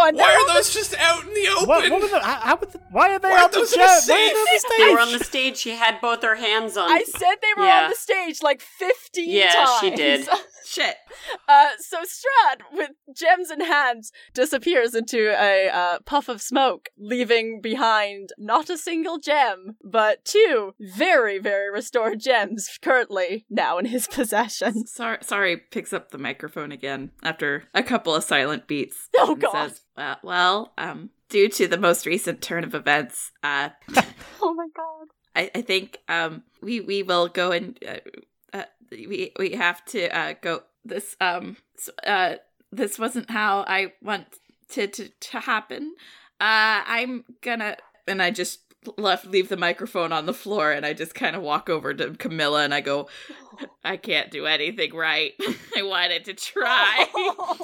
"Everyone, 0.00 0.14
Why 0.16 0.22
they're 0.26 0.36
are 0.36 0.40
all 0.40 0.46
the 0.46 0.52
those 0.54 0.72
just 0.74 0.94
out 0.98 1.22
in 1.24 1.34
the 1.34 1.48
open? 1.48 1.68
What, 1.68 1.90
what 1.90 2.02
were 2.02 2.08
the, 2.08 2.20
how, 2.20 2.40
how 2.40 2.56
would 2.56 2.72
the, 2.72 2.80
why 2.90 3.10
are 3.14 3.18
they 3.18 3.28
Why 3.30 3.42
on 3.44 3.50
the 3.50 3.58
those 3.58 3.70
jet? 3.72 3.78
in 3.78 3.84
a 3.84 3.86
Why 3.86 3.94
are 3.96 4.00
safe? 4.00 4.08
they 4.08 4.24
on 4.24 4.44
the 4.44 4.74
They 4.78 4.84
were 4.92 4.98
stage? 5.00 5.06
on 5.14 5.18
the 5.18 5.24
stage. 5.24 5.56
She 5.58 5.70
had 5.70 6.00
both 6.00 6.22
her 6.22 6.36
hands 6.36 6.76
on. 6.76 6.90
I 6.90 7.02
said 7.04 7.34
they 7.42 7.54
were 7.56 7.64
Yeah. 7.66 7.84
on 7.84 7.90
the 7.90 7.96
stage 7.96 8.42
like 8.42 8.60
15 8.60 9.28
Yeah, 9.30 9.52
times. 9.52 9.70
she 9.80 9.90
did. 9.90 10.28
Shit. 10.70 10.98
Uh, 11.48 11.70
so 11.80 11.98
Strahd, 12.02 12.60
with 12.72 12.90
gems 13.12 13.50
in 13.50 13.60
hand, 13.60 14.04
disappears 14.34 14.94
into 14.94 15.30
a 15.30 15.68
uh, 15.68 15.98
puff 16.06 16.28
of 16.28 16.40
smoke, 16.40 16.90
leaving 16.96 17.60
behind 17.60 18.28
not 18.38 18.70
a 18.70 18.78
single 18.78 19.18
gem, 19.18 19.76
but 19.82 20.24
two 20.24 20.76
very, 20.78 21.40
very 21.40 21.72
restored 21.72 22.20
gems 22.20 22.78
currently 22.80 23.46
now 23.50 23.78
in 23.78 23.86
his 23.86 24.06
possession. 24.12 24.86
Sorry, 24.86 25.18
sorry. 25.22 25.56
Picks 25.56 25.92
up 25.92 26.12
the 26.12 26.18
microphone 26.18 26.70
again 26.70 27.10
after 27.24 27.64
a 27.74 27.82
couple 27.82 28.14
of 28.14 28.22
silent 28.22 28.68
beats. 28.68 29.08
Oh, 29.18 29.34
God. 29.34 29.70
Says, 29.70 29.82
uh, 29.96 30.14
well, 30.22 30.72
um, 30.78 31.10
due 31.28 31.48
to 31.48 31.66
the 31.66 31.78
most 31.78 32.06
recent 32.06 32.40
turn 32.40 32.62
of 32.62 32.76
events, 32.76 33.32
uh, 33.42 33.70
Oh 34.40 34.54
my 34.54 34.66
god. 34.74 35.08
I, 35.34 35.50
I 35.54 35.62
think 35.62 35.98
um 36.08 36.42
we 36.60 36.80
we 36.80 37.02
will 37.02 37.28
go 37.28 37.52
and 37.52 37.78
uh, 37.86 37.92
uh, 37.92 37.98
we 38.90 39.32
we 39.38 39.50
have 39.52 39.84
to 39.86 40.08
uh 40.16 40.34
go 40.40 40.62
this 40.84 41.16
um 41.20 41.56
uh 42.06 42.34
this 42.72 42.98
wasn't 42.98 43.30
how 43.30 43.64
I 43.66 43.92
want 44.02 44.26
to 44.70 44.86
to, 44.86 45.08
to 45.08 45.40
happen. 45.40 45.94
Uh 46.40 46.82
I'm 46.86 47.24
gonna 47.42 47.76
and 48.06 48.22
I 48.22 48.30
just 48.30 48.60
left 48.96 49.26
leave 49.26 49.50
the 49.50 49.58
microphone 49.58 50.10
on 50.10 50.24
the 50.24 50.32
floor 50.32 50.72
and 50.72 50.86
I 50.86 50.94
just 50.94 51.14
kind 51.14 51.36
of 51.36 51.42
walk 51.42 51.68
over 51.68 51.92
to 51.92 52.12
Camilla 52.14 52.64
and 52.64 52.72
I 52.72 52.80
go 52.80 53.08
I 53.84 53.98
can't 53.98 54.30
do 54.30 54.46
anything 54.46 54.94
right. 54.94 55.32
I 55.76 55.82
wanted 55.82 56.24
to 56.24 56.32
try. 56.34 57.06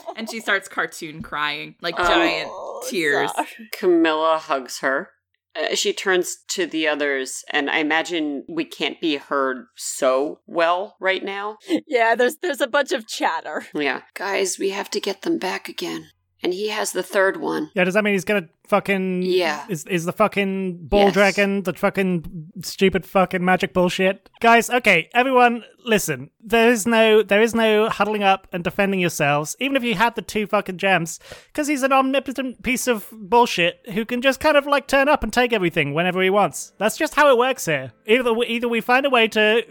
and 0.16 0.28
she 0.30 0.40
starts 0.40 0.68
cartoon 0.68 1.22
crying 1.22 1.74
like 1.80 1.94
Oh. 1.98 2.06
giant 2.06 2.50
tears. 2.90 3.32
sorry. 3.32 3.48
Camilla 3.72 4.36
hugs 4.38 4.80
her 4.80 5.08
Uh, 5.56 5.74
she 5.74 5.92
turns 5.92 6.36
to 6.48 6.66
the 6.66 6.86
others, 6.88 7.44
and 7.50 7.70
I 7.70 7.78
imagine 7.78 8.44
we 8.48 8.64
can't 8.64 9.00
be 9.00 9.16
heard 9.16 9.66
so 9.76 10.40
well 10.46 10.96
right 11.00 11.24
now. 11.24 11.58
Yeah, 11.86 12.14
there's 12.14 12.36
there's 12.36 12.60
a 12.60 12.66
bunch 12.66 12.92
of 12.92 13.06
chatter. 13.06 13.66
Yeah. 13.74 14.02
Guys, 14.14 14.58
we 14.58 14.70
have 14.70 14.90
to 14.90 15.00
get 15.00 15.22
them 15.22 15.38
back 15.38 15.68
again. 15.68 16.10
And 16.46 16.54
he 16.54 16.68
has 16.68 16.92
the 16.92 17.02
third 17.02 17.38
one. 17.38 17.72
Yeah, 17.74 17.82
does 17.82 17.94
that 17.94 18.04
mean 18.04 18.14
he's 18.14 18.24
gonna 18.24 18.48
fucking 18.68 19.22
Yeah. 19.22 19.64
Is 19.68 19.84
is 19.86 20.04
the 20.04 20.12
fucking 20.12 20.86
ball 20.86 21.06
Yes. 21.06 21.14
dragon 21.14 21.64
the 21.64 21.72
fucking 21.72 22.52
stupid 22.62 23.04
fucking 23.04 23.44
magic 23.44 23.72
bullshit? 23.72 24.30
Guys, 24.38 24.70
okay, 24.70 25.08
everyone, 25.12 25.64
listen. 25.84 26.30
There 26.40 26.68
is 26.70 26.86
no 26.86 27.24
there 27.24 27.42
is 27.42 27.52
no 27.52 27.88
huddling 27.88 28.22
up 28.22 28.46
and 28.52 28.62
defending 28.62 29.00
yourselves, 29.00 29.56
even 29.58 29.74
if 29.74 29.82
you 29.82 29.96
had 29.96 30.14
the 30.14 30.22
two 30.22 30.46
fucking 30.46 30.78
gems, 30.78 31.18
because 31.48 31.66
he's 31.66 31.82
an 31.82 31.92
omnipotent 31.92 32.62
piece 32.62 32.86
of 32.86 33.08
bullshit 33.10 33.80
who 33.94 34.04
can 34.04 34.22
just 34.22 34.38
kind 34.38 34.56
of 34.56 34.66
like 34.66 34.86
turn 34.86 35.08
up 35.08 35.24
and 35.24 35.32
take 35.32 35.52
everything 35.52 35.94
whenever 35.94 36.22
he 36.22 36.30
wants. 36.30 36.74
That's 36.78 36.96
just 36.96 37.16
how 37.16 37.28
it 37.28 37.38
works 37.38 37.66
here. 37.66 37.90
Either 38.06 38.32
we, 38.32 38.46
either 38.46 38.68
we 38.68 38.80
find 38.80 39.04
a 39.04 39.10
way 39.10 39.26
to 39.26 39.64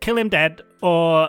kill 0.00 0.16
him 0.16 0.30
dead, 0.30 0.62
or 0.80 1.28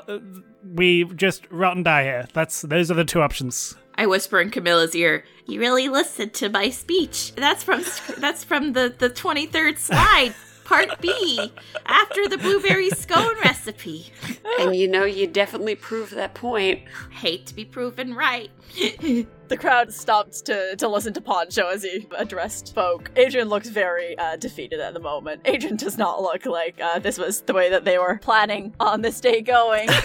we 0.73 1.03
just 1.15 1.45
rot 1.51 1.75
and 1.75 1.83
die 1.83 2.03
here. 2.03 2.27
That's 2.33 2.61
those 2.61 2.89
are 2.89 2.95
the 2.95 3.03
two 3.03 3.21
options. 3.21 3.75
I 3.95 4.05
whisper 4.05 4.39
in 4.39 4.51
Camilla's 4.51 4.95
ear, 4.95 5.23
"You 5.45 5.59
really 5.59 5.89
listened 5.89 6.33
to 6.35 6.49
my 6.49 6.69
speech. 6.69 7.33
That's 7.35 7.63
from 7.63 7.83
that's 8.17 8.43
from 8.43 8.73
the 8.73 8.93
the 8.97 9.09
23rd 9.09 9.77
slide, 9.77 10.33
part 10.65 10.99
B, 11.01 11.51
after 11.85 12.27
the 12.27 12.37
blueberry 12.37 12.89
scone 12.89 13.35
recipe. 13.43 14.11
And 14.59 14.75
you 14.75 14.87
know, 14.87 15.05
you 15.05 15.27
definitely 15.27 15.75
proved 15.75 16.13
that 16.13 16.33
point. 16.33 16.81
Hate 17.11 17.45
to 17.47 17.55
be 17.55 17.65
proven 17.65 18.13
right." 18.13 18.49
The 19.47 19.57
crowd 19.57 19.93
stopped 19.93 20.45
to, 20.45 20.75
to 20.77 20.87
listen 20.87 21.13
to 21.13 21.21
Poncho 21.21 21.67
as 21.67 21.83
he 21.83 22.07
addressed 22.17 22.73
folk. 22.73 23.11
Adrian 23.15 23.47
looks 23.47 23.69
very 23.69 24.17
uh, 24.17 24.37
defeated 24.37 24.79
at 24.79 24.93
the 24.95 24.99
moment. 24.99 25.41
Adrian 25.45 25.75
does 25.75 25.97
not 25.97 26.21
look 26.21 26.45
like 26.47 26.79
uh, 26.81 26.97
this 26.99 27.17
was 27.19 27.41
the 27.41 27.53
way 27.53 27.69
that 27.69 27.85
they 27.85 27.97
were 27.99 28.17
planning 28.23 28.73
on 28.79 29.01
this 29.01 29.19
day 29.19 29.41
going. 29.41 29.89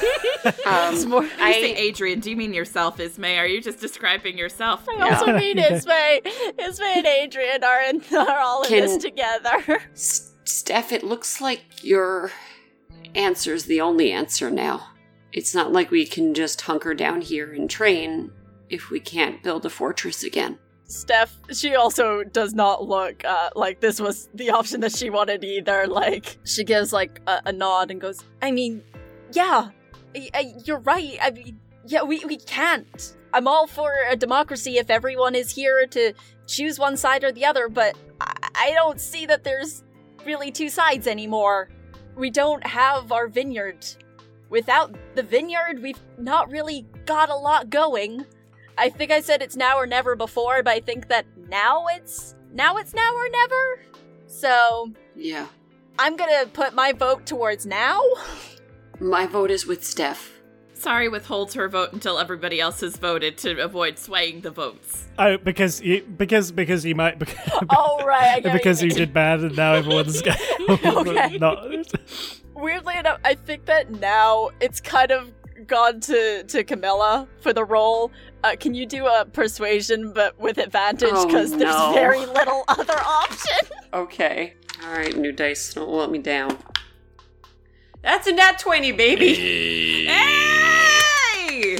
Um, 0.64 1.09
more- 1.11 1.20
When 1.22 1.48
you 1.48 1.53
say 1.53 1.74
Adrian, 1.76 2.20
do 2.20 2.31
you 2.31 2.37
mean 2.37 2.55
yourself, 2.55 2.98
Ismay? 2.98 3.37
Are 3.37 3.46
you 3.46 3.61
just 3.61 3.79
describing 3.79 4.38
yourself? 4.38 4.87
I 4.88 5.11
also 5.11 5.37
mean 5.37 5.59
Ismay. 5.59 6.22
Ismay 6.59 6.92
and 6.96 7.07
Adrian 7.07 7.62
are, 7.62 7.83
in, 7.83 8.03
are 8.16 8.38
all 8.38 8.62
in 8.62 8.68
Can- 8.70 8.81
this 8.87 8.96
together. 8.96 9.83
S- 9.92 10.33
Steph, 10.44 10.92
it 10.92 11.03
looks 11.05 11.40
like 11.42 11.61
your 11.83 12.33
answer's 13.14 13.64
the 13.64 13.81
only 13.83 14.12
answer 14.12 14.50
now. 14.50 14.87
It's 15.33 15.55
not 15.55 15.72
like 15.72 15.90
we 15.90 16.07
can 16.07 16.33
just 16.33 16.62
hunker 16.62 16.94
down 16.94 17.20
here 17.20 17.53
and 17.53 17.68
train 17.68 18.33
if 18.70 18.90
we 18.90 19.00
can't 19.00 19.42
build 19.42 19.66
a 19.66 19.70
fortress 19.70 20.22
again. 20.22 20.59
Steph, 20.85 21.37
she 21.52 21.74
also 21.76 22.24
does 22.24 22.52
not 22.52 22.88
look 22.88 23.24
uh, 23.24 23.50
like 23.54 23.80
this 23.80 24.00
was 24.00 24.28
the 24.35 24.50
option 24.50 24.80
that 24.80 24.92
she 24.96 25.09
wanted 25.11 25.44
either. 25.44 25.87
Like, 25.87 26.38
she 26.44 26.64
gives 26.64 26.92
like 26.92 27.20
a, 27.26 27.42
a 27.46 27.52
nod 27.52 27.90
and 27.90 28.00
goes, 28.00 28.24
I 28.42 28.50
mean, 28.50 28.83
yeah, 29.33 29.70
I, 30.16 30.28
I- 30.35 30.54
you're 30.64 30.80
right. 30.80 31.16
I 31.22 31.30
mean, 31.30 31.61
yeah, 31.87 32.02
we, 32.02 32.24
we 32.24 32.37
can't. 32.38 33.16
I'm 33.33 33.46
all 33.46 33.66
for 33.68 33.92
a 34.09 34.16
democracy 34.16 34.78
if 34.78 34.90
everyone 34.90 35.37
is 35.37 35.52
here 35.52 35.87
to 35.87 36.12
choose 36.48 36.78
one 36.80 36.96
side 36.96 37.22
or 37.22 37.30
the 37.30 37.44
other, 37.44 37.68
but 37.68 37.96
I, 38.20 38.48
I 38.56 38.72
don't 38.74 39.00
see 39.00 39.26
that 39.26 39.44
there's 39.44 39.85
really 40.26 40.50
two 40.50 40.68
sides 40.68 41.06
anymore. 41.06 41.70
We 42.16 42.30
don't 42.30 42.66
have 42.66 43.12
our 43.12 43.28
vineyard. 43.28 43.87
Without 44.48 44.96
the 45.14 45.22
vineyard, 45.22 45.80
we've 45.80 46.00
not 46.18 46.50
really 46.50 46.85
got 47.06 47.30
a 47.30 47.37
lot 47.37 47.70
going. 47.70 48.26
I 48.80 48.88
think 48.88 49.10
I 49.12 49.20
said 49.20 49.42
it's 49.42 49.56
now 49.56 49.76
or 49.76 49.86
never 49.86 50.16
before, 50.16 50.62
but 50.62 50.72
I 50.72 50.80
think 50.80 51.08
that 51.08 51.26
now 51.48 51.84
it's 51.92 52.34
now 52.52 52.78
it's 52.78 52.94
now 52.94 53.14
or 53.14 53.28
never. 53.28 53.82
So 54.26 54.92
Yeah. 55.14 55.46
I'm 55.98 56.16
gonna 56.16 56.46
put 56.46 56.74
my 56.74 56.92
vote 56.92 57.26
towards 57.26 57.66
now. 57.66 58.00
My 58.98 59.26
vote 59.26 59.50
is 59.50 59.66
with 59.66 59.84
Steph. 59.84 60.32
Sorry 60.72 61.10
withholds 61.10 61.52
her 61.54 61.68
vote 61.68 61.92
until 61.92 62.18
everybody 62.18 62.58
else 62.58 62.80
has 62.80 62.96
voted 62.96 63.36
to 63.38 63.60
avoid 63.62 63.98
swaying 63.98 64.40
the 64.40 64.50
votes. 64.50 65.08
Oh, 65.18 65.36
because 65.36 65.82
you 65.82 66.02
because 66.16 66.50
because 66.50 66.86
you 66.86 66.94
might 66.94 67.18
Because, 67.18 67.36
Oh 67.70 68.02
right, 68.06 68.44
I 68.46 68.50
because 68.50 68.82
you 68.82 68.88
you 68.88 68.94
did 68.94 69.12
bad 69.12 69.40
and 69.40 69.54
now 69.54 69.74
everyone's 69.74 70.22
Okay. 70.70 71.36
not. 71.36 71.66
Weirdly 72.54 72.96
enough, 72.96 73.20
I 73.26 73.34
think 73.34 73.66
that 73.66 73.90
now 73.90 74.50
it's 74.60 74.80
kind 74.80 75.10
of 75.10 75.30
gone 75.70 76.00
to 76.00 76.42
to 76.44 76.64
Camilla 76.64 77.26
for 77.40 77.52
the 77.54 77.64
role. 77.64 78.11
Uh, 78.44 78.56
can 78.59 78.74
you 78.74 78.85
do 78.87 79.06
a 79.06 79.24
persuasion 79.24 80.12
but 80.12 80.38
with 80.38 80.59
advantage 80.59 81.11
Oh, 81.12 81.26
because 81.26 81.50
there's 81.52 81.74
no. 81.74 81.92
very 81.94 82.26
little 82.26 82.64
other 82.68 82.98
option? 82.98 83.68
Okay. 83.92 84.54
All 84.85 84.92
right, 84.92 85.16
new 85.16 85.33
dice. 85.33 85.74
Don't 85.74 85.88
let 85.90 86.11
me 86.12 86.18
down. 86.18 86.56
That's 88.02 88.28
a 88.28 88.33
nat 88.33 88.61
20, 88.61 88.92
baby. 88.92 90.06
Hey! 90.06 91.78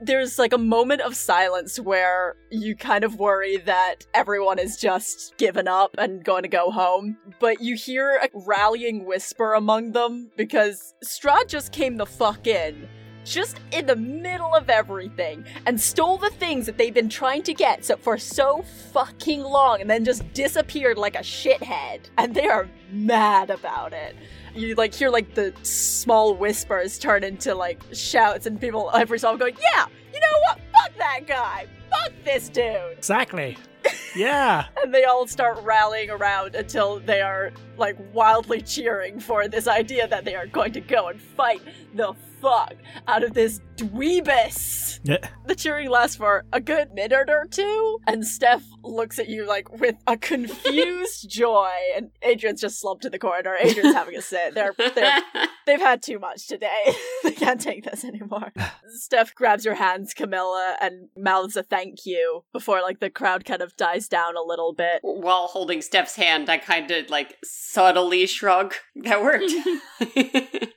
there's 0.00 0.38
like 0.38 0.52
a 0.52 0.58
moment 0.58 1.00
of 1.02 1.14
silence 1.14 1.78
where 1.78 2.36
you 2.50 2.74
kind 2.74 3.04
of 3.04 3.16
worry 3.20 3.58
that 3.58 4.04
everyone 4.14 4.58
is 4.58 4.76
just 4.76 5.36
given 5.36 5.68
up 5.68 5.94
and 5.98 6.24
going 6.24 6.42
to 6.42 6.48
go 6.48 6.70
home. 6.70 7.16
But 7.38 7.60
you 7.60 7.76
hear 7.76 8.16
a 8.22 8.28
rallying 8.46 9.04
whisper 9.04 9.52
among 9.54 9.92
them 9.92 10.30
because 10.36 10.94
Strahd 11.04 11.48
just 11.48 11.70
came 11.70 11.98
the 11.98 12.06
fuck 12.06 12.46
in. 12.46 12.88
Just 13.24 13.60
in 13.70 13.86
the 13.86 13.96
middle 13.96 14.54
of 14.54 14.68
everything 14.70 15.44
and 15.66 15.80
stole 15.80 16.18
the 16.18 16.30
things 16.30 16.66
that 16.66 16.76
they've 16.78 16.94
been 16.94 17.08
trying 17.08 17.42
to 17.44 17.54
get 17.54 17.84
so 17.84 17.96
for 17.96 18.18
so 18.18 18.62
fucking 18.92 19.42
long 19.42 19.80
and 19.80 19.88
then 19.88 20.04
just 20.04 20.30
disappeared 20.32 20.98
like 20.98 21.14
a 21.14 21.20
shithead. 21.20 22.00
And 22.18 22.34
they 22.34 22.46
are 22.46 22.68
mad 22.90 23.50
about 23.50 23.92
it 23.92 24.16
you 24.54 24.74
like 24.74 24.94
hear 24.94 25.10
like 25.10 25.34
the 25.34 25.52
small 25.62 26.34
whispers 26.34 26.98
turn 26.98 27.24
into 27.24 27.54
like 27.54 27.82
shouts 27.92 28.46
and 28.46 28.60
people 28.60 28.90
every 28.94 29.18
so 29.18 29.28
often 29.28 29.38
going, 29.38 29.56
Yeah, 29.60 29.86
you 30.12 30.20
know 30.20 30.38
what? 30.46 30.60
Fuck 30.72 30.98
that 30.98 31.26
guy! 31.26 31.66
Fuck 31.90 32.12
this 32.24 32.48
dude! 32.48 32.96
Exactly. 32.98 33.56
Yeah. 34.14 34.66
And 34.82 34.92
they 34.92 35.04
all 35.04 35.26
start 35.26 35.58
rallying 35.62 36.10
around 36.10 36.54
until 36.54 37.00
they 37.00 37.22
are 37.22 37.50
like 37.78 37.96
wildly 38.12 38.60
cheering 38.60 39.18
for 39.18 39.48
this 39.48 39.66
idea 39.66 40.06
that 40.06 40.26
they 40.26 40.34
are 40.34 40.46
going 40.46 40.72
to 40.72 40.82
go 40.82 41.08
and 41.08 41.18
fight 41.18 41.62
the 41.94 42.14
fuck 42.42 42.74
out 43.06 43.22
of 43.22 43.34
this 43.34 43.60
dweebus. 43.76 45.00
Yeah. 45.04 45.28
The 45.46 45.54
cheering 45.54 45.90
lasts 45.90 46.16
for 46.16 46.44
a 46.52 46.60
good 46.60 46.92
minute 46.92 47.30
or 47.30 47.46
two, 47.46 47.98
and 48.06 48.26
Steph 48.26 48.64
looks 48.82 49.18
at 49.18 49.28
you 49.28 49.46
like 49.46 49.80
with 49.80 49.96
a 50.06 50.16
confused 50.16 51.28
joy, 51.30 51.70
and 51.96 52.10
Adrian's 52.22 52.60
just 52.60 52.80
slumped 52.80 53.04
in 53.04 53.12
the 53.12 53.18
corner. 53.18 53.56
Adrian's 53.60 53.94
having 53.94 54.16
a 54.16 54.22
sit. 54.22 54.54
They're 54.54 54.74
they're 54.94 55.18
they've 55.66 55.80
had 55.80 56.02
too 56.02 56.18
much 56.18 56.46
today. 56.46 56.94
they 57.22 57.32
can't 57.32 57.60
take 57.60 57.84
this 57.84 58.04
anymore. 58.04 58.52
Steph 58.88 59.34
grabs 59.34 59.64
your 59.64 59.74
hands, 59.74 60.14
Camilla, 60.14 60.76
and 60.80 61.08
mouths 61.16 61.56
a 61.56 61.62
thank 61.62 62.04
you 62.04 62.44
before 62.52 62.82
like 62.82 63.00
the 63.00 63.10
crowd 63.10 63.44
kind 63.44 63.62
of 63.62 63.76
dies 63.76 64.08
down 64.08 64.36
a 64.36 64.42
little 64.42 64.72
bit. 64.72 65.00
While 65.02 65.46
holding 65.46 65.82
Steph's 65.82 66.16
hand, 66.16 66.48
I 66.48 66.58
kind 66.58 66.90
of 66.90 67.10
like 67.10 67.38
subtly 67.44 68.26
shrug. 68.26 68.74
That 68.96 69.22
worked. 69.22 69.50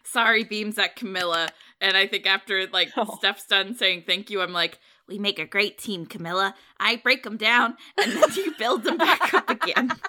Sorry 0.04 0.44
beams 0.44 0.78
at 0.78 0.96
Camilla. 0.96 1.50
And 1.86 1.96
I 1.96 2.08
think 2.08 2.26
after 2.26 2.66
like 2.68 2.92
Oh. 2.98 3.16
Steph's 3.18 3.46
done 3.46 3.76
saying 3.76 4.06
thank 4.08 4.32
you, 4.32 4.42
I'm 4.42 4.54
like, 4.54 4.80
we 5.08 5.20
make 5.20 5.38
a 5.38 5.46
great 5.46 5.78
team, 5.78 6.08
Camilla. 6.08 6.56
I 6.80 6.96
break 6.96 7.22
them 7.22 7.38
down 7.38 7.76
and 8.02 8.12
then 8.12 8.34
you 8.36 8.56
build 8.58 8.84
them 8.84 8.98
back 8.98 9.34
up 9.36 9.48
again. 9.52 9.92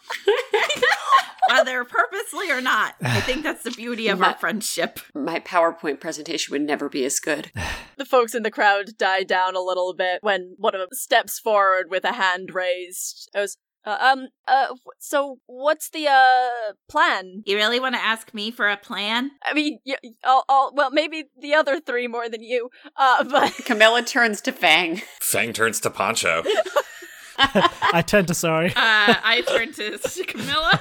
Whether 1.51 1.85
purposely 1.85 2.51
or 2.51 2.63
not. 2.63 2.95
I 3.03 3.21
think 3.21 3.43
that's 3.43 3.63
the 3.63 3.71
beauty 3.73 4.09
of 4.09 4.23
our 4.23 4.35
friendship. 4.35 5.01
My 5.15 5.39
PowerPoint 5.39 6.01
presentation 6.01 6.53
would 6.53 6.63
never 6.63 6.89
be 6.89 7.05
as 7.05 7.21
good. 7.21 7.53
The 7.99 8.05
folks 8.05 8.35
in 8.35 8.43
the 8.43 8.51
crowd 8.51 8.99
die 8.99 9.23
down 9.23 9.57
a 9.57 9.63
little 9.63 9.95
bit 9.95 10.19
when 10.21 10.55
one 10.59 10.75
of 10.75 10.81
them 10.81 10.91
steps 10.93 11.39
forward 11.39 11.87
with 11.91 12.05
a 12.05 12.13
hand 12.13 12.55
raised. 12.55 13.31
Goes, 13.35 13.57
uh, 13.87 13.97
um, 14.01 14.27
uh, 14.49 14.67
so 14.99 15.39
what's 15.47 15.89
the, 15.91 16.09
uh, 16.09 16.73
plan? 16.89 17.43
You 17.47 17.57
really 17.57 17.81
want 17.81 17.95
to 17.95 18.03
ask 18.03 18.35
me 18.35 18.51
for 18.51 18.69
a 18.69 18.77
plan? 18.77 19.31
I 19.45 19.55
mean, 19.55 19.79
y- 19.87 19.97
I'll, 20.25 20.45
I'll, 20.49 20.73
well, 20.75 20.91
maybe 20.91 21.25
the 21.41 21.55
other 21.55 21.81
three 21.81 22.09
more 22.09 22.29
than 22.29 22.43
you, 22.43 22.71
uh, 22.97 23.25
but 23.31 23.55
Camilla 23.65 24.03
turns 24.03 24.41
to 24.43 24.53
Fang. 24.53 25.01
Fang 25.21 25.53
turns 25.53 25.81
to 25.81 25.91
Poncho. 25.91 26.43
I 27.39 28.03
turned 28.07 28.29
to 28.29 28.35
sorry. 28.35 28.69
Uh, 28.71 28.73
I 28.77 29.43
turn 29.47 29.73
to 29.75 29.99
Camilla. 30.27 30.81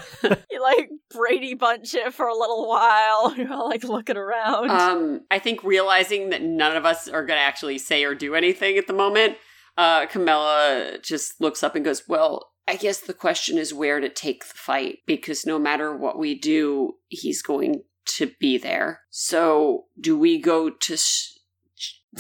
you 0.50 0.62
like 0.62 0.90
Brady 1.14 1.54
Bunch 1.54 1.94
it 1.94 2.14
for 2.14 2.28
a 2.28 2.34
little 2.34 2.68
while. 2.68 3.36
You're 3.36 3.52
all 3.52 3.70
like 3.70 3.84
looking 3.84 4.18
around. 4.18 4.72
Um, 4.72 5.22
I 5.30 5.40
think 5.40 5.64
realizing 5.64 6.30
that 6.30 6.42
none 6.42 6.78
of 6.78 6.86
us 6.86 7.08
are 7.08 7.26
going 7.26 7.38
to 7.38 7.44
actually 7.44 7.78
say 7.78 8.04
or 8.06 8.16
do 8.16 8.36
anything 8.36 8.78
at 8.78 8.88
the 8.88 8.94
moment, 8.94 9.38
uh, 9.78 10.06
Camilla 10.06 10.98
just 11.04 11.42
looks 11.42 11.62
up 11.62 11.76
and 11.76 11.84
goes, 11.84 12.04
Well, 12.08 12.52
I 12.68 12.76
guess 12.76 13.00
the 13.00 13.14
question 13.14 13.58
is 13.58 13.74
where 13.74 14.00
to 14.00 14.10
take 14.10 14.48
the 14.48 14.54
fight 14.56 15.00
because 15.06 15.46
no 15.46 15.60
matter 15.60 15.96
what 15.96 16.18
we 16.18 16.34
do, 16.34 16.96
he's 17.08 17.42
going 17.42 17.84
to 18.18 18.32
be 18.40 18.58
there. 18.58 19.02
So, 19.10 19.86
do 20.00 20.18
we 20.18 20.40
go 20.40 20.70
to. 20.70 20.98
Sh- 20.98 21.32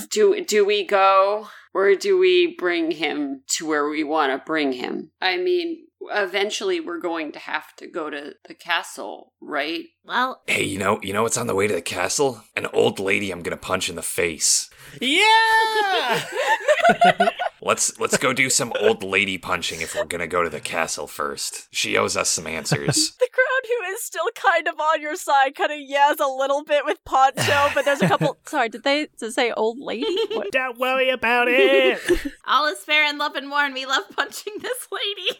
do 0.10 0.43
do 0.43 0.65
we 0.65 0.86
go 0.86 1.47
or 1.73 1.95
do 1.95 2.17
we 2.17 2.55
bring 2.58 2.91
him 2.91 3.43
to 3.47 3.65
where 3.65 3.88
we 3.88 4.03
want 4.03 4.31
to 4.31 4.45
bring 4.45 4.73
him? 4.73 5.12
I 5.21 5.38
mean, 5.38 5.88
eventually 6.01 6.79
we're 6.79 6.99
going 6.99 7.31
to 7.34 7.39
have 7.39 7.75
to 7.77 7.88
go 7.88 8.10
to 8.10 8.34
the 8.47 8.53
castle, 8.53 9.34
right? 9.41 9.86
Well, 10.03 10.41
Hey, 10.47 10.63
you 10.63 10.77
know, 10.77 10.99
you 11.01 11.13
know 11.13 11.23
what's 11.23 11.38
on 11.38 11.47
the 11.47 11.55
way 11.55 11.67
to 11.67 11.73
the 11.73 11.81
castle? 11.81 12.43
An 12.55 12.67
old 12.67 12.99
lady 12.99 13.31
I'm 13.31 13.41
gonna 13.41 13.58
punch 13.58 13.89
in 13.89 13.95
the 13.95 14.01
face. 14.01 14.69
Yeah! 15.01 16.23
Let's 17.65 17.99
let's 17.99 18.17
go 18.17 18.32
do 18.32 18.51
some 18.51 18.71
old 18.80 19.04
lady 19.04 19.39
punching 19.39 19.82
if 19.82 19.95
we're 19.95 20.06
gonna 20.06 20.28
go 20.28 20.43
to 20.43 20.51
the 20.51 20.60
castle 20.60 21.08
first. 21.08 21.67
She 21.71 21.97
owes 21.97 22.15
us 22.15 22.30
some 22.30 22.45
answers. 22.45 23.13
The 23.25 23.30
crowd 23.32 23.67
who 23.67 23.93
is 23.93 24.04
still 24.04 24.30
kind 24.36 24.67
of 24.67 24.80
on 24.80 25.01
your 25.01 25.15
side 25.15 25.56
kind 25.56 25.71
of 25.71 25.80
yes 25.80 26.19
a 26.19 26.28
little 26.28 26.63
bit 26.63 26.86
with 26.86 27.04
Poncho, 27.06 27.69
but 27.73 27.84
there's 27.84 28.01
a 28.04 28.08
couple. 28.08 28.38
Sorry, 28.45 28.69
did 28.69 28.84
they 28.84 29.08
did 29.17 29.30
it 29.30 29.32
say 29.32 29.51
old 29.51 29.80
lady? 29.80 30.15
What? 30.32 30.51
Don't 30.51 30.78
worry 30.78 31.10
about 31.10 31.47
it. 31.49 31.99
all 32.47 32.67
is 32.67 32.80
fair 32.80 33.10
in 33.10 33.17
love 33.17 33.36
and 33.36 33.49
war, 33.49 33.65
and 33.65 33.73
we 33.73 33.88
love 33.88 34.04
punching 34.15 34.54
this 34.62 34.88
lady. 34.91 35.39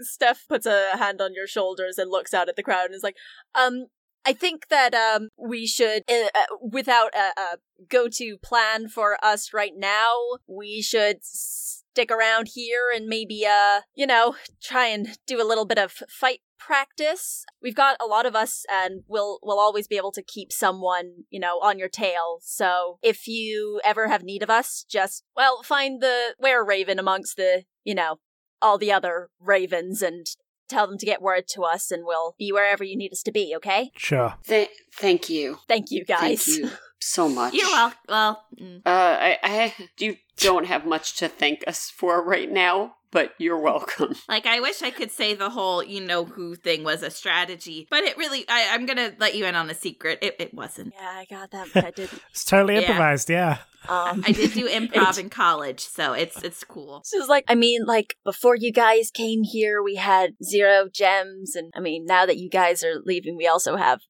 Steph 0.00 0.46
puts 0.48 0.66
a 0.66 0.98
hand 0.98 1.22
on 1.22 1.32
your 1.32 1.46
shoulders 1.46 1.96
and 1.96 2.10
looks 2.10 2.34
out 2.34 2.50
at 2.50 2.56
the 2.56 2.62
crowd 2.62 2.86
and 2.86 2.94
is 2.94 3.02
like, 3.02 3.16
um. 3.54 3.86
I 4.26 4.32
think 4.32 4.68
that 4.68 4.94
um 4.94 5.28
we 5.36 5.66
should, 5.66 6.02
uh, 6.08 6.28
uh, 6.34 6.56
without 6.60 7.14
a, 7.14 7.40
a 7.40 7.56
go-to 7.88 8.38
plan 8.38 8.88
for 8.88 9.18
us 9.22 9.52
right 9.52 9.74
now, 9.76 10.14
we 10.46 10.80
should 10.82 11.18
stick 11.22 12.10
around 12.10 12.48
here 12.54 12.90
and 12.94 13.06
maybe 13.06 13.46
uh 13.46 13.82
you 13.94 14.06
know 14.06 14.34
try 14.62 14.86
and 14.86 15.18
do 15.26 15.40
a 15.40 15.46
little 15.46 15.64
bit 15.64 15.78
of 15.78 15.92
fight 16.08 16.40
practice. 16.58 17.44
We've 17.62 17.74
got 17.74 17.96
a 18.00 18.06
lot 18.06 18.24
of 18.24 18.34
us, 18.34 18.64
and 18.72 19.02
we'll 19.06 19.38
we'll 19.42 19.60
always 19.60 19.86
be 19.86 19.96
able 19.96 20.12
to 20.12 20.22
keep 20.22 20.50
someone 20.52 21.24
you 21.30 21.38
know 21.38 21.58
on 21.60 21.78
your 21.78 21.88
tail. 21.88 22.38
So 22.42 22.98
if 23.02 23.28
you 23.28 23.80
ever 23.84 24.08
have 24.08 24.22
need 24.22 24.42
of 24.42 24.50
us, 24.50 24.84
just 24.88 25.24
well 25.36 25.62
find 25.62 26.00
the 26.00 26.34
were 26.40 26.64
raven 26.64 26.98
amongst 26.98 27.36
the 27.36 27.64
you 27.84 27.94
know 27.94 28.16
all 28.62 28.78
the 28.78 28.92
other 28.92 29.28
ravens 29.38 30.00
and 30.00 30.26
tell 30.74 30.86
them 30.86 30.98
to 30.98 31.06
get 31.06 31.22
word 31.22 31.46
to 31.48 31.62
us 31.62 31.90
and 31.90 32.04
we'll 32.04 32.34
be 32.38 32.52
wherever 32.52 32.84
you 32.84 32.96
need 32.96 33.12
us 33.12 33.22
to 33.22 33.32
be, 33.32 33.54
okay? 33.56 33.90
Sure. 33.96 34.34
Th- 34.46 34.68
thank 34.94 35.30
you. 35.30 35.58
Thank 35.68 35.90
you 35.90 36.04
guys. 36.04 36.44
Thank 36.44 36.58
you 36.58 36.70
so 36.98 37.28
much. 37.40 37.54
You're 37.54 37.68
welcome. 37.68 37.98
Well, 38.08 38.44
mm. 38.60 38.78
Uh, 38.84 38.88
I, 38.88 39.38
I, 39.42 39.74
you 39.98 40.16
don't 40.38 40.66
have 40.66 40.84
much 40.84 41.16
to 41.18 41.28
thank 41.28 41.64
us 41.66 41.90
for 41.90 42.22
right 42.22 42.50
now, 42.50 42.96
but 43.14 43.32
you're 43.38 43.58
welcome. 43.58 44.14
like 44.28 44.44
I 44.44 44.60
wish 44.60 44.82
I 44.82 44.90
could 44.90 45.10
say 45.10 45.32
the 45.34 45.48
whole 45.48 45.82
you 45.82 46.02
know 46.02 46.26
who 46.26 46.54
thing 46.56 46.84
was 46.84 47.02
a 47.02 47.10
strategy, 47.10 47.86
but 47.88 48.02
it 48.04 48.18
really. 48.18 48.44
I, 48.48 48.68
I'm 48.72 48.84
gonna 48.84 49.14
let 49.18 49.34
you 49.34 49.46
in 49.46 49.54
on 49.54 49.70
a 49.70 49.74
secret. 49.74 50.18
It, 50.20 50.36
it 50.38 50.52
wasn't. 50.52 50.92
Yeah, 51.00 51.08
I 51.08 51.24
got 51.24 51.50
that, 51.52 51.68
but 51.72 51.84
I 51.86 51.90
didn't. 51.96 52.20
It's 52.30 52.44
totally 52.44 52.74
Yeah. 52.74 52.80
improvised, 52.80 53.30
yeah. 53.30 53.58
Um 53.88 54.22
I 54.26 54.32
did 54.32 54.52
do 54.52 54.68
improv 54.78 55.18
in 55.18 55.30
college, 55.30 55.80
so 55.80 56.12
it's 56.12 56.42
it's 56.42 56.64
cool. 56.64 57.02
She 57.10 57.18
was 57.18 57.28
like, 57.28 57.44
I 57.48 57.54
mean, 57.54 57.84
like, 57.86 58.16
before 58.24 58.56
you 58.56 58.72
guys 58.72 59.10
came 59.10 59.42
here, 59.44 59.82
we 59.82 59.94
had 59.94 60.34
zero 60.42 60.88
gems. 60.92 61.54
And 61.54 61.72
I 61.76 61.80
mean, 61.80 62.04
now 62.06 62.26
that 62.26 62.36
you 62.36 62.50
guys 62.50 62.82
are 62.82 63.00
leaving, 63.04 63.36
we 63.36 63.46
also 63.46 63.76
have 63.76 64.00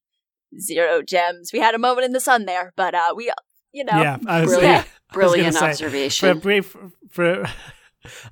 zero 0.59 1.01
gems. 1.01 1.51
We 1.53 1.59
had 1.59 1.75
a 1.75 1.79
moment 1.79 2.05
in 2.05 2.11
the 2.13 2.19
sun 2.19 2.45
there, 2.45 2.73
but, 2.75 2.95
uh, 2.95 3.13
we, 3.15 3.31
you 3.73 3.83
know. 3.83 4.01
Yeah, 4.01 4.17
was, 4.17 4.45
Brilliant. 4.45 4.63
yeah, 4.63 4.83
Brilliant 5.11 5.53
gonna 5.55 5.59
say, 5.59 5.69
observation. 5.71 6.27
For 6.33 6.37
a 6.37 6.41
brief, 6.41 6.75
for 7.09 7.45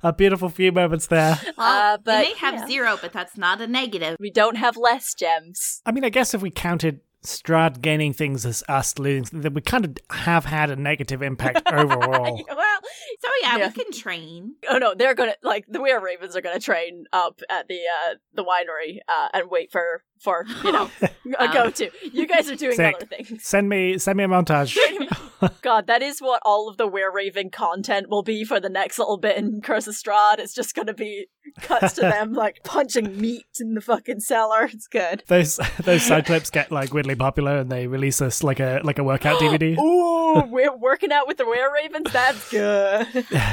a 0.02 0.12
beautiful 0.12 0.48
few 0.48 0.72
moments 0.72 1.06
there. 1.06 1.38
Uh, 1.58 1.98
but, 2.02 2.24
we 2.26 2.32
may 2.32 2.38
have 2.38 2.54
yeah. 2.54 2.66
zero, 2.66 2.98
but 3.00 3.12
that's 3.12 3.36
not 3.36 3.60
a 3.60 3.66
negative. 3.66 4.16
We 4.20 4.30
don't 4.30 4.56
have 4.56 4.76
less 4.76 5.14
gems. 5.14 5.80
I 5.86 5.92
mean, 5.92 6.04
I 6.04 6.08
guess 6.08 6.34
if 6.34 6.42
we 6.42 6.50
counted 6.50 7.00
Strahd 7.24 7.80
gaining 7.80 8.12
things 8.12 8.44
as 8.44 8.62
us 8.68 8.98
losing, 8.98 9.40
then 9.40 9.54
we 9.54 9.62
kind 9.62 9.84
of 9.86 9.96
have 10.10 10.44
had 10.44 10.70
a 10.70 10.76
negative 10.76 11.22
impact 11.22 11.62
overall. 11.72 12.44
well, 12.48 12.80
So 13.20 13.28
yeah, 13.42 13.56
Yeah. 13.56 13.66
we 13.68 13.72
can 13.84 13.92
train. 13.92 14.56
oh 14.68 14.76
no, 14.78 14.94
they're 14.94 15.14
gonna, 15.14 15.34
like, 15.42 15.64
the 15.66 15.80
Were 15.80 16.00
Ravens 16.00 16.36
are 16.36 16.42
gonna 16.42 16.60
train 16.60 17.06
up 17.14 17.40
at 17.48 17.66
the, 17.68 17.76
uh, 17.78 18.14
the 18.34 18.44
winery, 18.44 18.98
uh, 19.08 19.28
and 19.32 19.50
wait 19.50 19.72
for, 19.72 20.02
for, 20.20 20.46
you 20.62 20.72
know, 20.72 20.90
a 21.38 21.44
Um, 21.44 21.52
go 21.52 21.70
to. 21.70 21.90
You 22.12 22.26
guys 22.26 22.50
are 22.50 22.56
doing 22.56 22.76
Sick. 22.76 22.96
other 22.96 23.06
things. 23.06 23.44
Send 23.44 23.68
me, 23.68 23.98
send 23.98 24.16
me 24.16 24.24
a 24.24 24.28
montage. 24.28 24.76
God, 25.62 25.86
that 25.88 26.00
is 26.02 26.20
what 26.20 26.40
all 26.44 26.68
of 26.68 26.76
the 26.78 26.86
Were 26.86 27.12
Raven 27.12 27.50
content 27.50 28.08
will 28.08 28.22
be 28.22 28.44
for 28.44 28.60
the 28.60 28.68
next 28.70 28.98
little 28.98 29.18
bit 29.18 29.36
in 29.36 29.60
Curse 29.60 29.86
of 29.86 29.94
Strahd. 29.94 30.38
It's 30.38 30.54
just 30.54 30.74
gonna 30.74 30.94
be 30.94 31.26
cuts 31.60 31.94
to 31.94 32.00
them 32.00 32.32
like 32.32 32.60
punching 32.64 33.20
meat 33.20 33.44
in 33.60 33.74
the 33.74 33.80
fucking 33.82 34.20
cellar. 34.20 34.64
It's 34.64 34.86
good. 34.86 35.22
those 35.26 35.60
those 35.82 36.02
side 36.02 36.24
clips 36.26 36.48
get 36.50 36.70
like 36.72 36.94
weirdly 36.94 37.14
popular, 37.14 37.58
and 37.58 37.70
they 37.70 37.86
release 37.86 38.22
us 38.22 38.42
like 38.42 38.58
a 38.60 38.80
like 38.84 38.98
a 38.98 39.04
workout 39.04 39.38
DVD. 39.40 39.76
Ooh, 39.78 40.44
we're 40.50 40.74
working 40.74 41.12
out 41.12 41.26
with 41.28 41.36
the 41.36 41.44
Were 41.44 41.70
Ravens. 41.74 42.10
That's 42.10 42.48
good. 42.50 43.06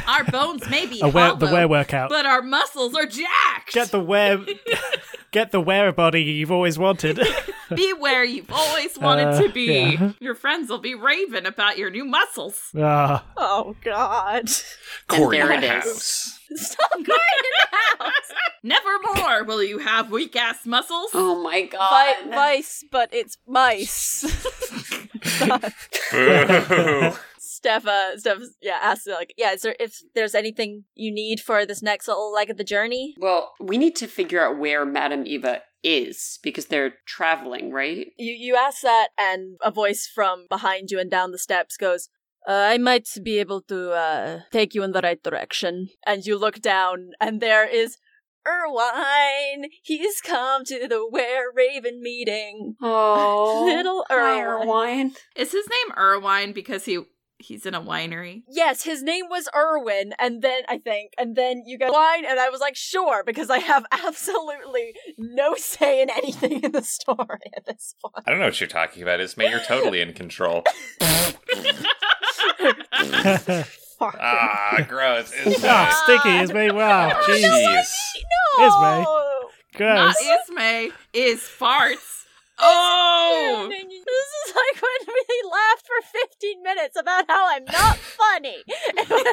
Our 0.07 0.23
bones 0.25 0.69
may 0.69 0.85
be 0.85 1.01
A 1.01 1.09
wear, 1.09 1.35
the 1.35 1.47
hollow, 1.47 1.51
wear 1.51 1.67
workout. 1.67 2.09
but 2.09 2.25
our 2.25 2.41
muscles 2.41 2.95
are 2.95 3.05
jacked. 3.05 3.73
Get 3.73 3.89
the 3.91 3.99
wear, 3.99 4.37
get 5.31 5.51
the 5.51 5.61
wear 5.61 5.91
body 5.91 6.21
you've 6.23 6.51
always 6.51 6.77
wanted. 6.77 7.19
be 7.75 7.93
where 7.93 8.23
you've 8.23 8.51
always 8.51 8.97
wanted 8.97 9.27
Uh, 9.29 9.41
to 9.41 9.49
be. 9.49 9.97
yeah. 9.99 10.11
Your 10.19 10.35
friends 10.35 10.69
will 10.69 10.77
be 10.79 10.93
raving 10.95 11.45
about 11.45 11.77
your 11.77 11.89
new 11.89 12.03
muscles. 12.05 12.69
Ah, 12.77 13.23
Oh 13.37 13.75
God! 13.83 14.49
Cory 15.07 15.37
there 15.37 15.51
in 15.51 15.61
the 15.61 15.67
it 15.67 15.77
is. 15.79 15.83
house. 15.85 16.39
Stop 16.53 16.91
going 16.91 17.05
in 17.07 17.07
the 17.07 18.03
house. 18.03 18.31
Never 18.63 18.89
more 19.15 19.43
will 19.45 19.63
you 19.63 19.77
have 19.79 20.11
weak 20.11 20.35
ass 20.35 20.65
muscles. 20.65 21.11
oh 21.13 21.41
my 21.41 21.61
Vi- 21.61 21.67
god. 21.67 22.15
vice, 22.29 22.83
but 22.91 23.09
it's 23.13 23.37
mice. 23.47 24.25
Boo. 27.61 27.69
Steph, 27.69 27.85
uh, 27.87 28.17
Steph, 28.17 28.39
yeah, 28.61 28.79
asks 28.81 29.07
like, 29.07 29.33
yeah, 29.37 29.51
is 29.53 29.61
there 29.61 29.75
if 29.79 29.99
there's 30.15 30.35
anything 30.35 30.85
you 30.95 31.11
need 31.13 31.39
for 31.39 31.65
this 31.65 31.81
next 31.81 32.07
little 32.07 32.31
leg 32.33 32.49
of 32.49 32.57
the 32.57 32.63
journey? 32.63 33.15
well, 33.19 33.53
we 33.59 33.77
need 33.77 33.95
to 33.97 34.07
figure 34.07 34.41
out 34.43 34.57
where 34.57 34.85
Madame 34.85 35.25
Eva 35.25 35.61
is 35.83 36.39
because 36.43 36.67
they're 36.67 36.93
traveling, 37.07 37.71
right? 37.71 38.07
You 38.17 38.33
you 38.33 38.55
ask 38.55 38.81
that, 38.81 39.09
and 39.17 39.57
a 39.63 39.71
voice 39.71 40.09
from 40.13 40.45
behind 40.49 40.91
you 40.91 40.99
and 40.99 41.09
down 41.09 41.31
the 41.31 41.37
steps 41.39 41.75
goes, 41.77 42.09
uh, 42.47 42.51
"I 42.73 42.77
might 42.77 43.07
be 43.23 43.39
able 43.39 43.61
to 43.63 43.91
uh, 43.91 44.39
take 44.51 44.75
you 44.75 44.83
in 44.83 44.91
the 44.91 45.01
right 45.01 45.21
direction." 45.21 45.89
And 46.05 46.25
you 46.25 46.37
look 46.37 46.61
down, 46.61 47.11
and 47.19 47.41
there 47.41 47.67
is 47.67 47.97
Irwine. 48.47 49.69
He's 49.83 50.21
come 50.21 50.63
to 50.65 50.87
the 50.87 51.07
Were 51.11 51.51
Raven 51.55 52.01
meeting. 52.01 52.75
Oh, 52.81 53.63
Little 53.75 54.05
hi, 54.09 54.41
Irwine. 54.41 54.63
Irwine. 54.67 55.11
Is 55.35 55.51
his 55.51 55.67
name 55.69 55.95
Irwine 55.97 56.53
because 56.53 56.85
he 56.85 56.99
he's 57.43 57.65
in 57.65 57.73
a 57.73 57.81
winery? 57.81 58.43
Yes, 58.49 58.83
his 58.83 59.03
name 59.03 59.25
was 59.29 59.47
Irwin, 59.55 60.13
and 60.19 60.41
then 60.41 60.61
I 60.69 60.77
think, 60.77 61.13
and 61.17 61.35
then 61.35 61.63
you 61.65 61.77
got 61.77 61.91
wine, 61.91 62.25
and 62.25 62.39
I 62.39 62.49
was 62.49 62.59
like, 62.61 62.75
sure, 62.75 63.23
because 63.25 63.49
I 63.49 63.59
have 63.59 63.85
absolutely 63.91 64.93
no 65.17 65.55
say 65.55 66.01
in 66.01 66.09
anything 66.09 66.63
in 66.63 66.71
the 66.71 66.83
story 66.83 67.51
at 67.55 67.65
this 67.65 67.95
point. 68.03 68.23
I 68.25 68.31
don't 68.31 68.39
know 68.39 68.45
what 68.45 68.59
you're 68.59 68.67
talking 68.67 69.03
about, 69.03 69.19
Ismay. 69.19 69.49
You're 69.49 69.59
totally 69.61 70.01
in 70.01 70.13
control. 70.13 70.63
Ah, 74.03 74.83
gross. 74.87 75.31
Ismay. 75.31 75.67
ah, 75.69 76.01
sticky 76.03 76.37
Ismay. 76.39 76.71
Wow, 76.71 77.21
jeez, 77.21 77.43
Jeez. 77.43 77.93
Ismay. 78.59 79.05
Oh, 79.07 79.49
gross. 79.75 80.15
Not 80.19 80.39
Ismay, 80.49 80.89
is 81.13 81.41
farts. 81.41 82.25
Oh, 82.63 83.67
This 83.69 83.83
is 83.83 84.55
like 84.55 84.81
when 84.81 85.15
we 85.15 85.49
laughed 85.51 85.87
for 85.87 86.01
15 86.29 86.63
minutes 86.63 86.95
about 86.99 87.25
how 87.27 87.47
I'm 87.49 87.65
not 87.65 87.97
funny. 88.21 88.63
And 88.97 89.09
when 89.09 89.25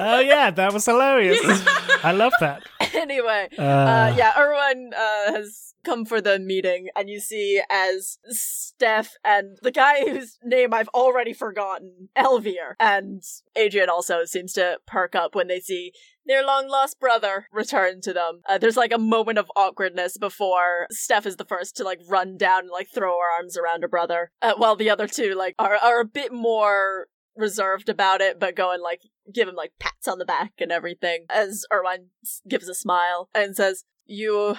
oh 0.00 0.20
yeah, 0.20 0.50
that 0.50 0.72
was 0.72 0.86
hilarious. 0.86 1.38
I 2.04 2.12
love 2.12 2.32
that. 2.40 2.62
anyway, 2.94 3.48
Uh, 3.58 3.62
uh, 3.62 4.14
yeah, 4.16 4.32
Erwin 4.38 4.92
uh, 4.96 5.32
has 5.32 5.74
come 5.84 6.04
for 6.04 6.20
the 6.20 6.38
meeting, 6.38 6.88
and 6.96 7.08
you 7.08 7.20
see 7.20 7.60
as 7.70 8.18
Steph 8.28 9.16
and 9.24 9.58
the 9.62 9.70
guy 9.70 10.08
whose 10.08 10.38
name 10.42 10.74
I've 10.74 10.88
already 10.88 11.32
forgotten, 11.32 12.08
Elvir, 12.16 12.74
and 12.80 13.22
Adrian 13.56 13.88
also 13.88 14.24
seems 14.24 14.52
to 14.54 14.78
perk 14.86 15.14
up 15.14 15.34
when 15.34 15.48
they 15.48 15.60
see 15.60 15.92
their 16.30 16.44
long 16.46 16.68
lost 16.68 17.00
brother 17.00 17.46
return 17.52 18.00
to 18.02 18.12
them. 18.12 18.40
Uh, 18.48 18.56
there's 18.56 18.76
like 18.76 18.92
a 18.92 18.98
moment 18.98 19.36
of 19.38 19.50
awkwardness 19.56 20.16
before 20.16 20.86
Steph 20.92 21.26
is 21.26 21.36
the 21.36 21.44
first 21.44 21.76
to 21.76 21.84
like 21.84 21.98
run 22.08 22.36
down 22.36 22.60
and 22.60 22.70
like 22.70 22.88
throw 22.94 23.10
her 23.18 23.36
arms 23.38 23.56
around 23.58 23.82
her 23.82 23.88
brother, 23.88 24.30
uh, 24.40 24.54
while 24.56 24.76
the 24.76 24.88
other 24.90 25.08
two 25.08 25.34
like 25.34 25.54
are 25.58 25.76
are 25.76 26.00
a 26.00 26.04
bit 26.04 26.32
more 26.32 27.08
reserved 27.36 27.88
about 27.88 28.20
it, 28.20 28.38
but 28.38 28.54
go 28.54 28.72
and 28.72 28.82
like 28.82 29.00
give 29.34 29.48
him 29.48 29.54
like 29.56 29.72
pats 29.80 30.06
on 30.06 30.18
the 30.18 30.24
back 30.24 30.52
and 30.58 30.70
everything. 30.70 31.24
As 31.28 31.64
Irwine 31.72 32.06
s- 32.24 32.42
gives 32.48 32.68
a 32.68 32.74
smile 32.74 33.28
and 33.34 33.56
says, 33.56 33.84
"You 34.06 34.56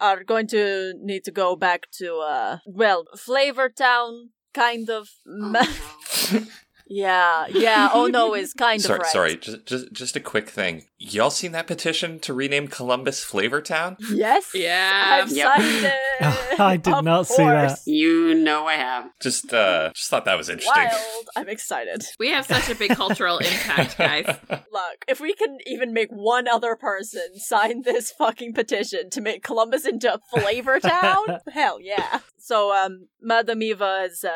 are 0.00 0.24
going 0.24 0.46
to 0.48 0.92
need 1.00 1.24
to 1.24 1.30
go 1.30 1.56
back 1.56 1.86
to 1.98 2.18
uh 2.18 2.58
well, 2.66 3.04
Flavor 3.16 3.68
Town, 3.70 4.30
kind 4.52 4.90
of." 4.90 5.08
Oh, 5.26 5.48
no. 6.32 6.40
Yeah, 6.86 7.46
yeah. 7.48 7.88
Oh 7.92 8.06
no 8.06 8.34
is 8.34 8.52
kind 8.58 8.80
sorry, 8.80 8.96
of 8.98 9.02
right. 9.02 9.12
sorry. 9.12 9.36
Just, 9.36 9.66
just, 9.66 9.92
just 9.92 10.16
a 10.16 10.20
quick 10.20 10.50
thing. 10.50 10.84
Y'all 10.98 11.30
seen 11.30 11.52
that 11.52 11.66
petition 11.66 12.18
to 12.20 12.32
rename 12.34 12.68
Columbus 12.68 13.24
Flavortown? 13.24 13.96
Yes. 14.12 14.50
Yeah. 14.54 15.20
I've 15.22 15.30
Yep. 15.30 15.56
signed 15.56 15.84
it. 16.52 16.60
I 16.60 16.76
did 16.76 16.94
Of 16.94 17.04
not 17.04 17.26
see 17.26 17.42
that. 17.44 17.78
You 17.86 18.34
know 18.34 18.66
I 18.66 18.74
have. 18.74 19.10
Just, 19.20 19.52
uh, 19.52 19.92
just 19.94 20.08
thought 20.10 20.24
that 20.26 20.36
was 20.36 20.48
interesting. 20.48 20.84
Wild. 20.84 21.28
I'm 21.36 21.48
excited. 21.48 22.04
We 22.18 22.30
have 22.30 22.46
such 22.46 22.68
a 22.70 22.74
big 22.74 22.92
cultural 22.94 23.38
impact, 23.38 23.98
guys. 23.98 24.26
Look, 24.48 25.04
if 25.08 25.20
we 25.20 25.34
can 25.34 25.58
even 25.66 25.92
make 25.92 26.08
one 26.10 26.48
other 26.48 26.76
person 26.76 27.38
sign 27.38 27.82
this 27.82 28.12
fucking 28.12 28.54
petition 28.54 29.10
to 29.10 29.20
make 29.20 29.42
Columbus 29.42 29.86
into 29.86 30.12
a 30.14 30.18
flavor 30.38 30.80
town, 30.80 31.24
hell 31.52 31.78
yeah. 31.80 32.20
So, 32.38 32.74
um, 32.74 33.08
Madame 33.20 33.62
Eva 33.62 34.00
has 34.02 34.22
uh, 34.24 34.30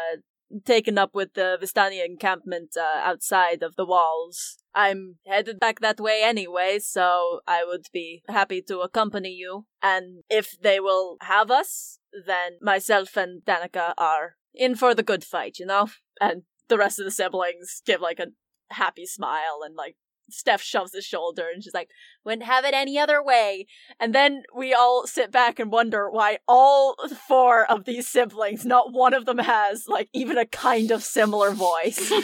taken 0.65 0.99
up 0.99 1.15
with 1.15 1.35
the 1.35 1.59
Vistani 1.61 2.05
encampment 2.05 2.77
uh, 2.77 3.01
outside 3.01 3.63
of 3.63 3.77
the 3.77 3.85
walls. 3.85 4.59
I'm 4.75 5.17
headed 5.27 5.59
back 5.59 5.81
that 5.81 6.01
way 6.01 6.23
anyway, 6.23 6.79
so 6.79 7.41
I 7.47 7.65
would 7.65 7.87
be 7.93 8.23
happy 8.29 8.63
to 8.63 8.81
accompany 8.81 9.31
you. 9.31 9.67
And 9.83 10.23
if 10.31 10.57
they 10.61 10.81
will 10.81 11.17
have 11.23 11.51
us, 11.51 11.99
then 12.27 12.59
myself 12.61 13.17
and 13.17 13.43
Danica 13.45 13.95
are 13.99 14.37
in 14.55 14.75
for 14.75 14.95
the 14.95 15.03
good 15.03 15.25
fight, 15.25 15.59
you 15.59 15.67
know? 15.67 15.89
And 16.21 16.43
the 16.69 16.79
rest 16.79 16.99
of 16.99 17.05
the 17.05 17.11
siblings 17.11 17.83
give 17.85 18.01
like 18.01 18.19
a 18.19 18.29
happy 18.71 19.07
smile 19.07 19.61
and 19.65 19.75
like 19.75 19.97
Steph 20.31 20.63
shoves 20.63 20.93
his 20.95 21.05
shoulder 21.05 21.47
and 21.53 21.63
she's 21.63 21.75
like, 21.75 21.91
wouldn't 22.25 22.45
have 22.45 22.65
it 22.65 22.75
any 22.75 22.99
other 22.99 23.23
way. 23.23 23.67
And 23.99 24.15
then 24.15 24.43
we 24.55 24.75
all 24.75 25.07
sit 25.07 25.31
back 25.31 25.59
and 25.59 25.71
wonder 25.73 26.11
why 26.11 26.39
all 26.47 26.95
four 27.27 27.65
of 27.71 27.85
these 27.85 28.07
siblings, 28.07 28.65
not 28.65 28.93
one 28.93 29.15
of 29.15 29.25
them 29.25 29.39
has 29.39 29.87
like 29.89 30.09
even 30.13 30.37
a 30.39 30.45
kind 30.47 30.91
of 30.91 31.03
similar 31.03 31.51
voice. 31.53 32.13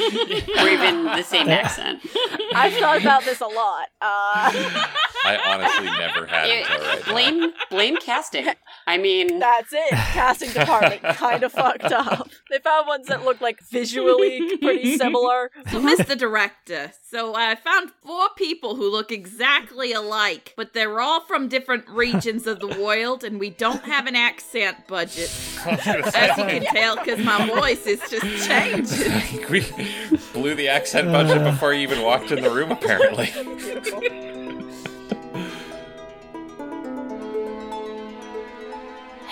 Or 0.54 0.68
even 0.68 1.04
the 1.04 1.22
same 1.22 1.48
accent. 1.48 2.00
I've 2.54 2.72
thought 2.74 3.00
about 3.00 3.24
this 3.24 3.40
a 3.40 3.46
lot. 3.46 3.88
Uh, 4.00 4.50
I 5.24 5.38
honestly 5.46 5.86
never 5.86 6.26
had 6.26 6.48
It- 6.48 6.66
until 6.70 6.86
right 6.86 7.06
now. 7.06 7.12
blame 7.12 7.52
blame 7.70 7.96
casting. 7.96 8.46
I 8.86 8.98
mean, 8.98 9.38
that's 9.38 9.72
it. 9.72 9.90
Casting 9.90 10.50
department 10.52 11.02
kind 11.16 11.42
of 11.42 11.52
fucked 11.52 11.84
up. 11.84 12.28
They 12.50 12.58
found 12.58 12.86
ones 12.86 13.06
that 13.08 13.24
looked 13.24 13.40
like 13.42 13.58
visually 13.70 14.56
pretty 14.58 14.96
similar. 14.96 15.50
So, 15.70 15.80
Mr. 15.80 16.16
Director, 16.16 16.92
so 17.10 17.34
I 17.34 17.54
found 17.56 17.90
four 18.02 18.28
people 18.36 18.76
who 18.76 18.90
look 18.90 19.10
exactly 19.10 19.92
alike, 19.92 20.52
but 20.56 20.72
they're 20.72 21.00
all 21.00 21.20
from 21.20 21.48
different 21.48 21.88
regions 21.88 22.46
of 22.46 22.60
the 22.60 22.66
world, 22.82 23.24
and 23.24 23.40
we 23.40 23.50
don't 23.50 23.82
have 23.84 24.06
an 24.06 24.16
accent 24.16 24.86
budget. 24.86 25.30
As 25.66 26.36
you 26.38 26.44
can 26.44 26.64
tell, 26.64 26.96
because 26.96 27.24
my 27.24 27.46
voice 27.46 27.86
is 27.86 28.00
just 28.10 28.48
changing. 28.48 29.48
we 29.50 29.64
blew 30.32 30.54
the 30.54 30.68
accent 30.68 31.10
budget 31.10 31.42
before 31.42 31.72
you 31.72 31.80
even 31.80 32.02
walked 32.02 32.30
in 32.30 32.42
the 32.42 32.50
room, 32.50 32.70
apparently. 32.70 33.32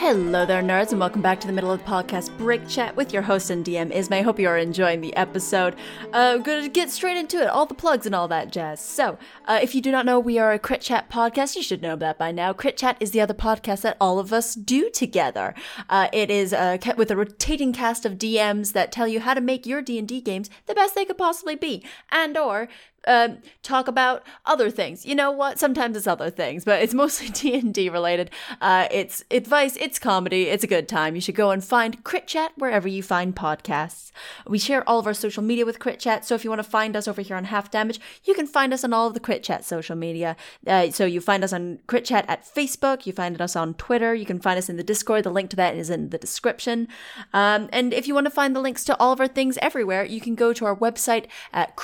Hello 0.03 0.45
there, 0.45 0.65
nerds, 0.65 0.91
and 0.91 0.99
welcome 0.99 1.23
back 1.23 1.38
to 1.38 1.47
the 1.47 1.53
middle 1.53 1.71
of 1.71 1.79
the 1.79 1.88
podcast 1.88 2.37
break 2.37 2.67
chat 2.67 2.97
with 2.97 3.12
your 3.12 3.23
host 3.23 3.51
and 3.51 3.65
DM 3.65 3.95
Ismay. 3.95 4.25
Hope 4.25 4.41
you 4.41 4.49
are 4.49 4.59
enjoying 4.59 5.01
the 5.01 5.15
episode. 5.15 5.77
Uh, 6.12 6.38
gonna 6.38 6.69
get 6.69 6.91
straight 6.91 7.17
into 7.17 7.41
it, 7.41 7.47
all 7.47 7.67
the 7.67 7.75
plugs 7.75 8.05
and 8.05 8.12
all 8.12 8.27
that 8.27 8.51
jazz. 8.51 8.81
So, 8.81 9.17
uh, 9.47 9.61
if 9.62 9.77
you 9.77 9.81
do 9.81 9.93
not 9.93 10.05
know, 10.05 10.19
we 10.19 10.41
are 10.41 10.53
a 10.53 10.59
Crit 10.59 10.81
Chat 10.81 11.09
podcast. 11.09 11.55
You 11.55 11.62
should 11.62 11.83
know 11.83 11.95
that 11.95 12.19
by 12.19 12.33
now. 12.33 12.53
Crit 12.53 12.77
Chat 12.77 12.97
is 12.99 13.12
the 13.12 13.21
other 13.21 13.33
podcast 13.33 13.83
that 13.83 13.97
all 14.01 14.19
of 14.19 14.33
us 14.33 14.57
do 14.57 14.91
together. 14.91 15.55
Uh, 15.88 16.09
it 16.12 16.33
is 16.33 16.53
uh, 16.53 16.79
with 16.97 17.12
a 17.12 17.17
rotating 17.17 17.73
cast 17.73 18.05
of 18.05 18.15
DMs 18.15 18.73
that 18.73 18.91
tell 18.91 19.07
you 19.07 19.21
how 19.21 19.35
to 19.35 19.41
make 19.41 19.67
your 19.67 19.83
D 19.83 20.01
and 20.01 20.09
D 20.09 20.21
games 20.21 20.51
the 20.67 20.75
best 20.75 20.97
they 20.97 21.05
could 21.05 21.17
possibly 21.17 21.55
be, 21.55 21.81
and 22.11 22.37
or 22.37 22.69
um, 23.07 23.38
talk 23.62 23.88
about 23.88 24.23
other 24.47 24.71
things. 24.71 25.05
You 25.05 25.15
know 25.15 25.31
what? 25.31 25.59
Sometimes 25.59 25.97
it's 25.97 26.07
other 26.07 26.31
things, 26.31 26.65
but 26.65 26.83
it's 26.83 26.95
mostly 26.95 27.29
D 27.33 27.55
and 27.55 27.73
D 27.75 27.88
related. 27.88 28.31
Uh, 28.61 28.88
it's 28.91 29.25
advice, 29.31 29.77
it's 29.77 29.99
comedy, 29.99 30.45
it's 30.45 30.65
a 30.65 30.69
good 30.69 30.88
time. 30.88 31.15
You 31.15 31.21
should 31.21 31.35
go 31.35 31.51
and 31.51 31.65
find 31.65 32.03
Crit 32.05 32.27
Chat 32.27 32.53
wherever 32.57 32.88
you 32.88 33.03
find 33.03 33.35
podcasts. 33.35 34.12
We 34.47 34.59
share 34.59 34.88
all 34.88 34.99
of 34.99 35.07
our 35.07 35.15
social 35.15 35.43
media 35.43 35.67
with 35.67 35.79
Crit 35.79 35.99
Chat, 35.99 36.25
so 36.25 36.35
if 36.35 36.45
you 36.45 36.51
want 36.51 36.62
to 36.62 36.69
find 36.69 36.97
us 36.97 37.09
over 37.09 37.23
here 37.23 37.37
on 37.37 37.45
Half 37.45 37.71
Damage, 37.71 38.01
you 38.25 38.35
can 38.35 38.47
find 38.47 38.73
us 38.73 38.85
on 38.85 38.93
all 38.93 39.09
of 39.09 39.15
the 39.15 39.21
Crit 39.21 39.43
Chat 39.43 39.65
social 39.65 39.97
media. 39.97 40.37
Uh, 40.67 40.91
so 40.91 41.05
you 41.05 41.21
find 41.21 41.45
us 41.45 41.53
on 41.53 41.81
Crit 41.87 42.05
Chat 42.05 42.25
at 42.29 42.45
Facebook, 42.45 43.07
you 43.07 43.12
find 43.12 43.41
us 43.41 43.57
on 43.57 43.75
Twitter, 43.75 44.15
you 44.15 44.27
can 44.27 44.41
find 44.41 44.59
us 44.59 44.69
in 44.69 44.77
the 44.77 44.83
Discord. 44.83 45.25
The 45.25 45.31
link 45.31 45.51
to 45.51 45.57
that 45.57 45.77
is 45.77 45.91
in 45.91 46.11
the 46.11 46.19
description. 46.19 46.88
Um, 47.33 47.69
and 47.73 47.93
if 47.93 48.07
you 48.07 48.15
want 48.15 48.27
to 48.27 48.31
find 48.31 48.55
the 48.55 48.61
links 48.61 48.85
to 48.85 48.99
all 48.99 49.12
of 49.12 49.21
our 49.21 49.29
things 49.29 49.59
everywhere, 49.61 50.05
you 50.05 50.21
can 50.21 50.35
go 50.35 50.53
to 50.53 50.65
our 50.65 50.77
website 50.77 51.27
at 51.53 51.77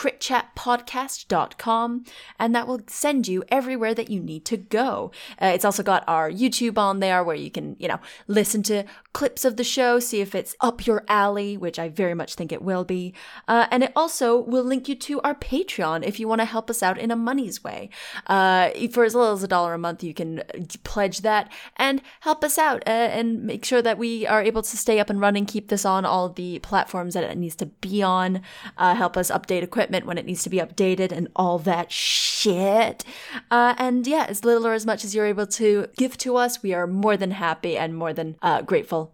critchatpodcast.com 1.09 2.05
and 2.38 2.55
that 2.55 2.66
will 2.66 2.81
send 2.87 3.29
you 3.29 3.44
everywhere 3.49 3.94
that 3.94 4.11
you 4.11 4.21
need 4.21 4.44
to 4.47 4.57
go. 4.57 5.11
Uh, 5.40 5.47
it's 5.47 5.64
also 5.64 5.83
got 5.83 6.05
our 6.07 6.31
YouTube 6.31 6.79
on 6.79 7.01
there 7.01 7.23
where 7.25 7.37
you 7.37 7.51
can, 7.51 7.77
you 7.79 7.88
know, 7.88 8.01
listen 8.27 8.62
to 8.64 8.85
clips 9.12 9.44
of 9.44 9.57
the 9.57 9.64
show, 9.64 9.99
see 9.99 10.21
if 10.21 10.35
it's 10.35 10.55
up 10.61 10.87
your 10.87 11.05
alley, 11.09 11.57
which 11.57 11.79
I 11.79 11.88
very 11.88 12.14
much 12.14 12.35
think 12.35 12.53
it 12.53 12.62
will 12.62 12.85
be. 12.85 13.14
Uh, 13.49 13.66
and 13.71 13.83
it 13.83 13.92
also 13.97 14.38
will 14.38 14.62
link 14.62 14.88
you 14.88 14.94
to 14.94 15.21
our 15.23 15.35
Patreon 15.35 16.05
if 16.05 16.21
you 16.21 16.29
want 16.29 16.40
to 16.40 16.44
help 16.44 16.71
us 16.71 16.83
out 16.83 16.99
in 16.99 17.11
a 17.11 17.16
money's 17.16 17.64
way. 17.64 17.90
Uh, 18.27 18.71
for 18.92 19.05
as 19.05 19.14
little 19.14 19.33
as 19.33 19.42
a 19.42 19.49
dollar 19.49 19.75
a 19.75 19.79
month, 19.79 20.05
you 20.05 20.14
can 20.14 20.42
pledge 20.85 21.23
that 21.23 21.51
and 21.77 22.03
help 22.21 22.44
us 22.44 22.59
out 22.59 22.83
uh, 22.87 22.90
and 22.90 23.42
make 23.42 23.64
sure 23.64 23.83
that 23.83 23.99
we 23.99 24.27
are 24.27 24.42
able 24.42 24.62
to 24.62 24.77
stay 24.77 25.01
up 25.01 25.11
and 25.11 25.21
running, 25.21 25.47
keep 25.47 25.68
this 25.68 25.85
on 25.85 26.05
all 26.05 26.29
the 26.29 26.59
platforms 26.61 27.14
that 27.14 27.25
it 27.25 27.37
needs 27.37 27.57
to 27.57 27.66
be 27.66 28.03
on, 28.03 28.42
uh, 28.77 28.94
help 28.94 29.16
us 29.16 29.31
update 29.31 29.62
equipment 29.62 30.07
when 30.07 30.18
it 30.18 30.27
needs 30.27 30.42
to 30.42 30.51
be 30.51 30.59
updated, 30.59 31.12
and 31.12 31.29
all 31.35 31.59
that 31.59 31.90
shit. 31.90 33.05
Uh, 33.51 33.75
and 33.79 34.07
yeah, 34.07 34.27
as 34.29 34.44
little 34.44 34.66
or 34.66 34.75
as 34.75 34.87
much 34.87 35.05
as 35.05 35.14
you're 35.14 35.27
able 35.27 35.47
to 35.47 35.88
give 35.97 36.16
to 36.18 36.37
us, 36.37 36.62
we 36.62 36.75
are 36.75 36.87
more 36.87 37.16
than 37.16 37.33
happy 37.33 37.77
and 37.77 37.97
more 37.97 38.12
than 38.12 38.37
uh, 38.42 38.62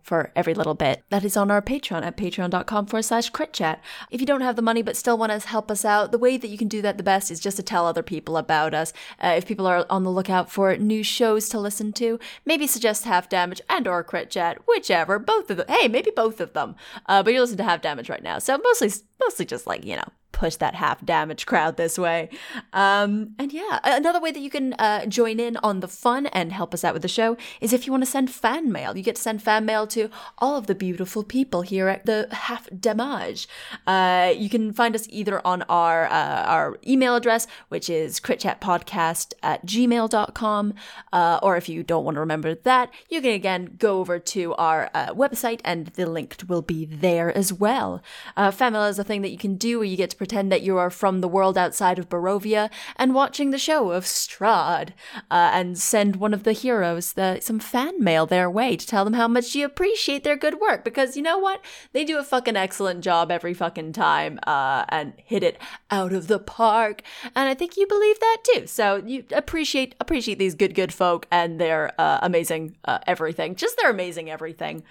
for 0.03 0.33
every 0.35 0.55
little 0.55 0.75
bit. 0.75 1.03
That 1.11 1.25
is 1.25 1.37
on 1.37 1.51
our 1.51 1.63
Patreon 1.63 2.03
at 2.03 2.17
patreon.com 2.17 2.87
forward 2.87 3.03
slash 3.03 3.31
crit 3.31 3.53
chat. 3.53 3.83
If 4.11 4.21
you 4.21 4.27
don't 4.27 4.41
have 4.41 4.57
the 4.57 4.63
money 4.63 4.83
but 4.83 4.97
still 4.97 5.19
want 5.19 5.33
to 5.33 5.49
help 5.49 5.71
us 5.71 5.85
out, 5.85 6.13
the 6.13 6.19
way 6.19 6.37
that 6.37 6.49
you 6.49 6.59
can 6.59 6.69
do 6.69 6.83
that 6.83 6.97
the 6.97 7.03
best 7.03 7.31
is 7.31 7.41
just 7.41 7.57
to 7.57 7.63
tell 7.63 7.87
other 7.87 8.03
people 8.03 8.37
about 8.37 8.75
us. 8.75 8.93
Uh, 9.23 9.35
if 9.37 9.47
people 9.47 9.67
are 9.67 9.87
on 9.91 10.05
the 10.05 10.11
lookout 10.11 10.51
for 10.51 10.77
new 10.77 11.03
shows 11.03 11.49
to 11.49 11.59
listen 11.59 11.93
to, 11.95 12.19
maybe 12.45 12.67
suggest 12.67 13.05
Half 13.05 13.29
Damage 13.29 13.61
and 13.69 13.87
or 13.87 14.03
Crit 14.03 14.31
Chat, 14.31 14.59
whichever, 14.67 15.19
both 15.19 15.51
of 15.51 15.57
them. 15.57 15.67
Hey, 15.69 15.89
maybe 15.89 16.11
both 16.15 16.41
of 16.41 16.53
them. 16.53 16.77
Uh, 17.07 17.23
but 17.23 17.33
you're 17.33 17.41
listening 17.41 17.59
to 17.59 17.65
Half 17.65 17.83
Damage 17.83 18.09
right 18.09 18.23
now, 18.23 18.39
so 18.39 18.59
mostly, 18.59 18.91
mostly 19.21 19.45
just 19.45 19.67
like 19.67 19.85
you 19.85 19.97
know, 19.97 20.09
push 20.35 20.57
that 20.57 20.75
half 20.75 21.05
damage 21.05 21.47
crowd 21.47 21.77
this 21.79 21.99
way. 21.99 22.29
Um, 22.73 23.35
and 23.39 23.53
yeah, 23.53 23.79
another 23.85 24.21
way 24.21 24.33
that 24.33 24.41
you 24.41 24.51
can 24.51 24.75
uh, 24.75 25.07
join 25.07 25.41
in 25.41 25.57
on 25.59 25.81
the 25.81 25.89
fun 25.89 26.27
and 26.27 26.53
help 26.53 26.75
us 26.75 26.85
out 26.85 26.93
with 26.93 27.03
the 27.03 27.09
show 27.09 27.37
is 27.61 27.73
if 27.73 27.87
you 27.87 27.93
want 27.93 28.05
to 28.05 28.11
send 28.11 28.31
fan 28.31 28.71
mail. 28.71 28.97
You 28.97 29.03
get 29.03 29.17
to 29.17 29.23
send 29.23 29.43
fan 29.43 29.65
mail 29.65 29.87
to 29.89 30.11
all 30.39 30.57
of 30.57 30.67
the 30.67 30.75
beautiful 30.75 31.23
people 31.23 31.63
here 31.63 31.89
at 31.89 32.05
the 32.05 32.29
Half 32.31 32.69
Damage. 32.79 33.49
Uh, 33.87 34.35
you 34.37 34.51
can 34.51 34.73
find 34.73 34.95
us 34.95 35.07
either 35.09 35.41
on 35.47 35.63
our 35.63 36.07
uh, 36.07 36.45
our 36.45 36.79
email 36.87 37.17
address, 37.17 37.47
which 37.69 37.89
is 37.89 38.21
critchatpodcast 38.21 39.35
at 39.43 39.65
gmail.com, 39.65 40.75
uh, 41.13 41.39
or 41.43 41.57
if 41.57 41.69
you 41.69 41.83
don't 41.83 42.05
want 42.05 42.17
to 42.17 42.21
remember 42.21 42.55
that, 42.55 42.91
you 43.09 43.21
can 43.21 43.31
again 43.31 43.77
go 43.79 44.01
over 44.01 44.19
to 44.19 44.55
our 44.55 44.91
uh, 44.95 45.15
website 45.15 45.61
and 45.65 45.87
the 45.89 46.07
link 46.07 46.37
will 46.49 46.63
be 46.63 46.85
there 46.85 47.37
as 47.37 47.53
well. 47.53 48.03
Uh, 48.37 48.51
fan 48.51 48.73
mail 48.73 48.85
is 48.85 48.99
a 48.99 49.05
thing 49.05 49.23
that 49.23 49.31
you 49.31 49.39
can 49.39 49.57
do 49.57 49.79
where 49.79 49.87
you 49.87 49.97
get 49.97 50.11
to 50.11 50.17
pretend 50.25 50.51
that 50.51 50.63
you 50.63 50.79
are 50.79 50.89
from 50.89 51.21
the 51.21 51.29
world 51.29 51.59
outside 51.59 51.99
of 51.99 52.09
Barovia 52.09 52.71
and 52.97 53.15
watching 53.15 53.51
the 53.51 53.59
show 53.59 53.91
of 53.91 54.05
Strahd, 54.05 54.95
uh, 55.31 55.51
and 55.53 55.79
send 55.79 56.17
one 56.17 56.33
of 56.33 56.45
the 56.45 56.53
heroes 56.53 57.13
the, 57.13 57.41
some 57.43 57.59
fan 57.59 58.03
mail 58.03 58.25
their 58.25 58.49
way 58.49 58.75
to 58.75 58.87
tell 58.87 59.05
them 59.05 59.13
how 59.13 59.29
much 59.29 59.55
you 59.55 59.67
appreciate 59.67 60.25
their 60.25 60.35
good 60.35 60.59
work. 60.63 60.83
Because 60.83 61.15
you 61.15 61.23
know 61.23 61.37
what? 61.37 61.63
They 61.93 62.07
do 62.07 62.19
a 62.19 62.25
fucking 62.25 62.57
excellent 62.57 63.05
job 63.05 63.31
every 63.31 63.53
fucking 63.53 63.93
time, 63.93 64.39
uh, 64.47 64.87
and 64.89 65.13
hit 65.19 65.43
it 65.43 65.59
out 65.91 66.15
of 66.15 66.27
the 66.27 66.39
park. 66.39 67.03
And 67.37 67.47
I 67.47 67.53
think 67.53 67.77
you 67.77 67.87
believe 67.87 68.19
that 68.21 68.39
too. 68.45 68.67
So 68.67 69.03
you 69.05 69.25
appreciate 69.31 69.95
appreciate 70.01 70.39
these 70.39 70.55
good 70.55 70.75
good 70.75 70.95
folk 70.95 71.27
and 71.31 71.61
their 71.61 71.93
uh, 72.01 72.21
amazing 72.23 72.77
uh, 72.87 73.01
everything. 73.07 73.57
Just 73.57 73.77
their 73.77 73.91
amazing 73.91 74.31
everything. 74.31 74.85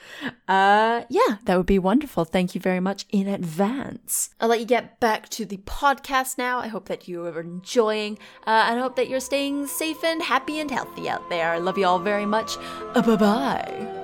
Uh, 0.47 1.05
yeah, 1.09 1.37
that 1.45 1.57
would 1.57 1.65
be 1.65 1.79
wonderful. 1.79 2.23
Thank 2.23 2.53
you 2.53 2.61
very 2.61 2.79
much 2.79 3.07
in 3.09 3.27
advance. 3.27 4.29
I'll 4.39 4.49
let 4.49 4.59
you 4.59 4.67
get 4.67 4.99
back 4.99 5.22
to 5.29 5.45
the 5.45 5.57
podcast 5.57 6.37
now. 6.37 6.59
I 6.59 6.67
hope 6.67 6.87
that 6.87 7.07
you 7.07 7.25
are 7.25 7.39
enjoying, 7.39 8.17
uh, 8.45 8.65
and 8.67 8.79
I 8.79 8.81
hope 8.81 8.95
that 8.95 9.09
you're 9.09 9.19
staying 9.19 9.67
safe 9.67 10.03
and 10.03 10.21
happy 10.21 10.59
and 10.59 10.69
healthy 10.69 11.09
out 11.09 11.29
there. 11.29 11.51
I 11.51 11.57
love 11.57 11.77
you 11.77 11.85
all 11.85 11.99
very 11.99 12.25
much. 12.25 12.57
Uh, 12.95 13.01
bye 13.01 13.15
bye. 13.15 13.99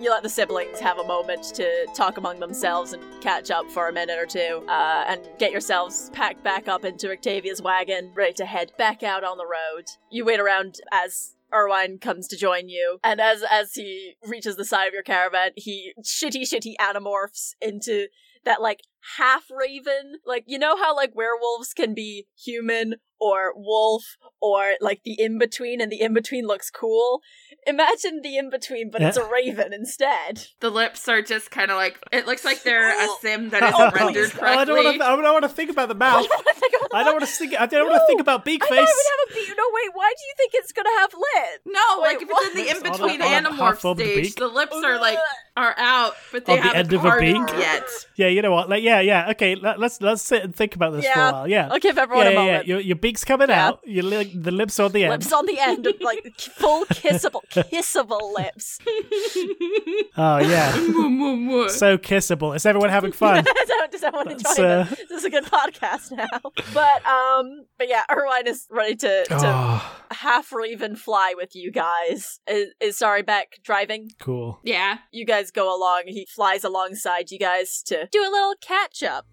You 0.00 0.10
let 0.10 0.22
the 0.22 0.28
siblings 0.28 0.80
have 0.80 0.98
a 0.98 1.04
moment 1.04 1.44
to 1.54 1.86
talk 1.94 2.18
among 2.18 2.38
themselves 2.38 2.92
and 2.92 3.02
catch 3.22 3.50
up 3.50 3.70
for 3.70 3.88
a 3.88 3.92
minute 3.92 4.18
or 4.18 4.26
two, 4.26 4.62
uh, 4.68 5.04
and 5.08 5.26
get 5.38 5.50
yourselves 5.50 6.10
packed 6.12 6.44
back 6.44 6.68
up 6.68 6.84
into 6.84 7.10
Octavia's 7.10 7.62
wagon, 7.62 8.12
ready 8.14 8.34
to 8.34 8.44
head 8.44 8.72
back 8.76 9.02
out 9.02 9.24
on 9.24 9.38
the 9.38 9.46
road. 9.46 9.86
You 10.10 10.26
wait 10.26 10.40
around 10.40 10.80
as 10.92 11.36
Urwin 11.54 12.00
comes 12.00 12.26
to 12.28 12.36
join 12.36 12.68
you, 12.68 12.98
and 13.04 13.20
as 13.20 13.42
as 13.48 13.74
he 13.74 14.14
reaches 14.26 14.56
the 14.56 14.64
side 14.64 14.88
of 14.88 14.94
your 14.94 15.02
caravan, 15.02 15.50
he 15.56 15.92
shitty 16.02 16.42
shitty 16.42 16.74
anamorphs 16.80 17.54
into 17.60 18.08
that 18.44 18.60
like 18.60 18.80
half 19.16 19.44
raven. 19.50 20.18
Like 20.26 20.44
you 20.46 20.58
know 20.58 20.76
how 20.76 20.94
like 20.94 21.14
werewolves 21.14 21.72
can 21.72 21.94
be 21.94 22.26
human 22.36 22.96
or 23.20 23.52
wolf 23.56 24.02
or 24.40 24.74
like 24.80 25.00
the 25.04 25.20
in 25.20 25.38
between, 25.38 25.80
and 25.80 25.90
the 25.90 26.00
in 26.00 26.12
between 26.14 26.46
looks 26.46 26.70
cool. 26.70 27.20
Imagine 27.66 28.20
the 28.22 28.36
in 28.36 28.50
between, 28.50 28.90
but 28.90 29.00
it's 29.00 29.16
a 29.16 29.24
raven 29.24 29.72
instead. 29.72 30.48
The 30.60 30.68
lips 30.70 31.08
are 31.08 31.22
just 31.22 31.50
kind 31.50 31.70
of 31.70 31.76
like 31.78 31.98
it 32.12 32.26
looks 32.26 32.44
like 32.44 32.62
they're 32.62 32.90
a 32.90 33.06
oh. 33.08 33.18
sim 33.22 33.48
that 33.50 33.62
Oh, 33.62 33.68
isn't 33.68 33.92
please. 33.92 34.04
rendered 34.04 34.32
Oh, 34.42 34.44
I 34.44 34.64
don't 34.64 34.74
correctly. 34.74 34.84
want 34.84 34.98
to. 34.98 35.04
I 35.06 35.16
don't 35.16 35.32
want 35.32 35.42
to 35.44 35.48
think 35.48 35.70
about 35.70 35.88
the 35.88 35.94
mouth. 35.94 36.26
I 36.92 37.02
don't 37.02 37.14
want 37.14 37.24
to 37.24 37.30
think. 37.30 37.58
I 37.58 37.66
don't 37.66 37.88
want 37.88 38.00
to 38.02 38.06
think 38.06 38.20
about 38.20 38.44
beak 38.44 38.62
I 38.64 38.68
face. 38.68 38.76
thought 38.78 38.86
it 38.86 39.28
would 39.28 39.34
have 39.34 39.44
a 39.44 39.46
beak. 39.48 39.56
No, 39.56 39.64
wait. 39.72 39.90
Why 39.94 40.12
do 40.16 40.22
you 40.26 40.34
think 40.36 40.52
it's 40.54 40.72
gonna 40.72 41.00
have 41.00 41.12
lid? 41.14 41.60
no, 41.66 42.00
like 42.02 42.22
if 42.22 42.28
what? 42.28 42.46
it's 42.46 42.54
in 42.56 42.64
the 42.64 42.70
in 42.76 42.92
between 42.92 43.22
on 43.22 43.46
a 43.46 43.48
anamorph 43.50 43.96
stage, 43.96 44.22
beak. 44.24 44.36
the 44.36 44.48
lips 44.48 44.76
are 44.76 45.00
like 45.00 45.18
are 45.56 45.74
out, 45.78 46.14
but 46.32 46.44
they 46.44 46.52
On 46.52 46.58
the 46.58 46.62
haven't 46.64 46.78
end 46.78 46.92
of 46.92 47.04
a 47.04 47.18
beak? 47.18 47.58
yet. 47.58 47.88
Yeah, 48.16 48.26
you 48.28 48.42
know 48.42 48.52
what? 48.52 48.68
Like, 48.68 48.82
yeah, 48.82 49.00
yeah. 49.00 49.30
Okay, 49.30 49.54
let, 49.54 49.78
let's 49.80 50.00
let's 50.02 50.22
sit 50.22 50.42
and 50.44 50.54
think 50.54 50.74
about 50.74 50.92
this 50.92 51.06
for 51.08 51.18
a 51.20 51.32
while. 51.32 51.48
Yeah. 51.48 51.68
I'll 51.70 51.78
give 51.78 51.96
everyone 51.98 52.26
yeah, 52.26 52.30
a 52.30 52.34
yeah, 52.34 52.38
moment. 52.40 52.66
yeah. 52.66 52.74
Your, 52.74 52.80
your 52.80 52.96
beak's 53.04 53.24
coming 53.24 53.50
Yeah. 53.50 53.66
out. 53.68 53.80
Your 53.96 54.04
li- 54.12 54.32
the 54.48 54.50
lips 54.60 54.76
on 54.84 54.90
the 54.92 55.02
end. 55.04 55.12
Lips 55.12 55.32
on 55.32 55.44
the 55.46 55.58
end, 55.58 55.86
of, 55.86 55.94
like 56.00 56.22
full 56.62 56.84
kissable, 57.02 57.42
kissable 57.72 58.24
lips. 58.40 58.78
Oh 60.16 60.38
yeah, 60.38 60.70
so 61.82 61.98
kissable. 61.98 62.54
Is 62.54 62.64
everyone 62.66 62.90
having 62.90 63.12
fun? 63.12 63.44
So, 63.66 63.74
Does 63.90 64.02
everyone 64.04 64.30
enjoy 64.30 64.48
Let's, 64.48 64.56
this? 64.90 64.92
uh, 64.92 65.04
This 65.08 65.18
is 65.20 65.24
a 65.24 65.30
good 65.30 65.44
podcast 65.44 66.12
now. 66.12 66.40
But 66.72 66.98
um, 67.06 67.46
but 67.78 67.88
yeah, 67.88 68.02
Urwin 68.10 68.46
is 68.46 68.66
ready 68.70 68.94
to 68.96 69.24
to 69.24 69.36
oh, 69.42 69.96
half 70.12 70.52
or 70.52 70.64
even 70.64 70.96
fly 70.96 71.34
with 71.36 71.54
you 71.54 71.72
guys. 71.72 72.40
Is, 72.46 72.68
is 72.80 72.96
sorry 72.98 73.22
back 73.22 73.48
driving? 73.64 74.10
cool. 74.20 74.60
yeah, 74.62 74.98
You 75.12 75.24
guys 75.26 75.50
go 75.50 75.66
along. 75.76 76.02
He 76.06 76.26
flies 76.34 76.62
alongside 76.64 77.30
you 77.30 77.38
guys 77.38 77.82
to 77.90 78.08
do 78.12 78.20
a 78.20 78.30
little 78.30 78.54
catch 78.60 79.02
up. 79.02 79.26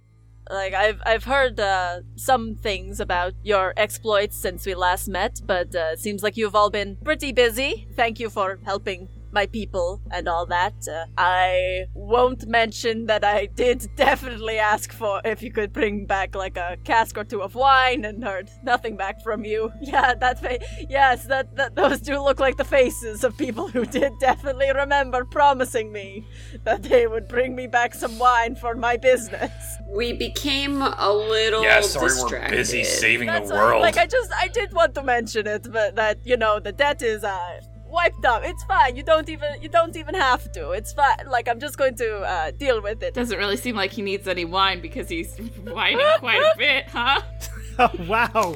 Like 0.51 0.73
I've 0.73 1.01
I've 1.05 1.23
heard 1.23 1.59
uh, 1.59 2.01
some 2.15 2.55
things 2.55 2.99
about 2.99 3.33
your 3.41 3.73
exploits 3.77 4.35
since 4.35 4.65
we 4.65 4.75
last 4.75 5.07
met, 5.07 5.41
but 5.45 5.73
uh, 5.73 5.93
it 5.93 5.99
seems 5.99 6.23
like 6.23 6.35
you've 6.35 6.55
all 6.55 6.69
been 6.69 6.97
pretty 7.03 7.31
busy. 7.31 7.87
Thank 7.95 8.19
you 8.19 8.29
for 8.29 8.59
helping 8.65 9.07
my 9.33 9.45
people 9.45 10.01
and 10.11 10.27
all 10.27 10.45
that. 10.47 10.73
Uh, 10.87 11.05
I 11.17 11.85
won't 11.93 12.47
mention 12.47 13.05
that 13.07 13.23
I 13.23 13.45
did 13.47 13.87
definitely 13.95 14.57
ask 14.59 14.91
for 14.93 15.21
if 15.25 15.41
you 15.41 15.51
could 15.51 15.71
bring 15.73 16.05
back 16.05 16.35
like 16.35 16.57
a 16.57 16.77
cask 16.83 17.17
or 17.17 17.23
two 17.23 17.41
of 17.41 17.55
wine, 17.55 18.05
and 18.05 18.23
heard 18.23 18.49
nothing 18.63 18.97
back 18.97 19.21
from 19.23 19.43
you. 19.45 19.71
Yeah, 19.81 20.13
that 20.15 20.39
fa- 20.39 20.59
yes, 20.89 21.25
that, 21.25 21.55
that 21.57 21.75
those 21.75 21.99
do 21.99 22.21
look 22.21 22.39
like 22.39 22.55
the 22.57 22.63
faces 22.63 23.23
of 23.23 23.37
people 23.37 23.67
who 23.67 23.85
did 23.85 24.13
definitely 24.19 24.71
remember 24.73 25.25
promising 25.25 25.91
me 25.91 26.25
that 26.63 26.83
they 26.83 27.07
would 27.07 27.27
bring 27.27 27.55
me 27.55 27.67
back 27.67 27.93
some 27.93 28.17
wine 28.19 28.55
for 28.55 28.75
my 28.75 28.95
business. 28.97 29.51
We 29.89 30.13
became 30.13 30.81
a 30.81 31.11
little 31.13 31.63
Yeah, 31.63 31.81
sorry, 31.81 32.07
distracted. 32.07 32.51
we're 32.51 32.57
busy 32.57 32.83
saving 32.85 33.27
That's 33.27 33.49
the 33.49 33.55
why- 33.55 33.61
world. 33.65 33.81
like 33.81 33.97
I 33.97 34.05
just 34.05 34.31
I 34.39 34.47
did 34.47 34.71
want 34.73 34.95
to 34.95 35.03
mention 35.03 35.45
it, 35.47 35.71
but 35.71 35.95
that 35.95 36.19
you 36.25 36.37
know 36.37 36.59
the 36.59 36.71
debt 36.71 37.01
is 37.01 37.23
uh 37.23 37.59
wiped 37.91 38.25
up. 38.25 38.43
It's 38.43 38.63
fine. 38.63 38.95
You 38.95 39.03
don't 39.03 39.29
even 39.29 39.61
you 39.61 39.69
don't 39.69 39.95
even 39.95 40.15
have 40.15 40.51
to. 40.53 40.71
It's 40.71 40.93
fine. 40.93 41.27
Like 41.27 41.47
I'm 41.49 41.59
just 41.59 41.77
going 41.77 41.95
to 41.95 42.09
uh 42.21 42.51
deal 42.51 42.81
with 42.81 43.03
it. 43.03 43.13
doesn't 43.13 43.37
really 43.37 43.57
seem 43.57 43.75
like 43.75 43.91
he 43.91 44.01
needs 44.01 44.27
any 44.27 44.45
wine 44.45 44.81
because 44.81 45.09
he's 45.09 45.37
whining 45.75 46.05
quite 46.19 46.41
a 46.41 46.53
bit, 46.65 46.85
huh? 46.87 47.21
Oh 47.79 47.89
wow, 48.07 48.55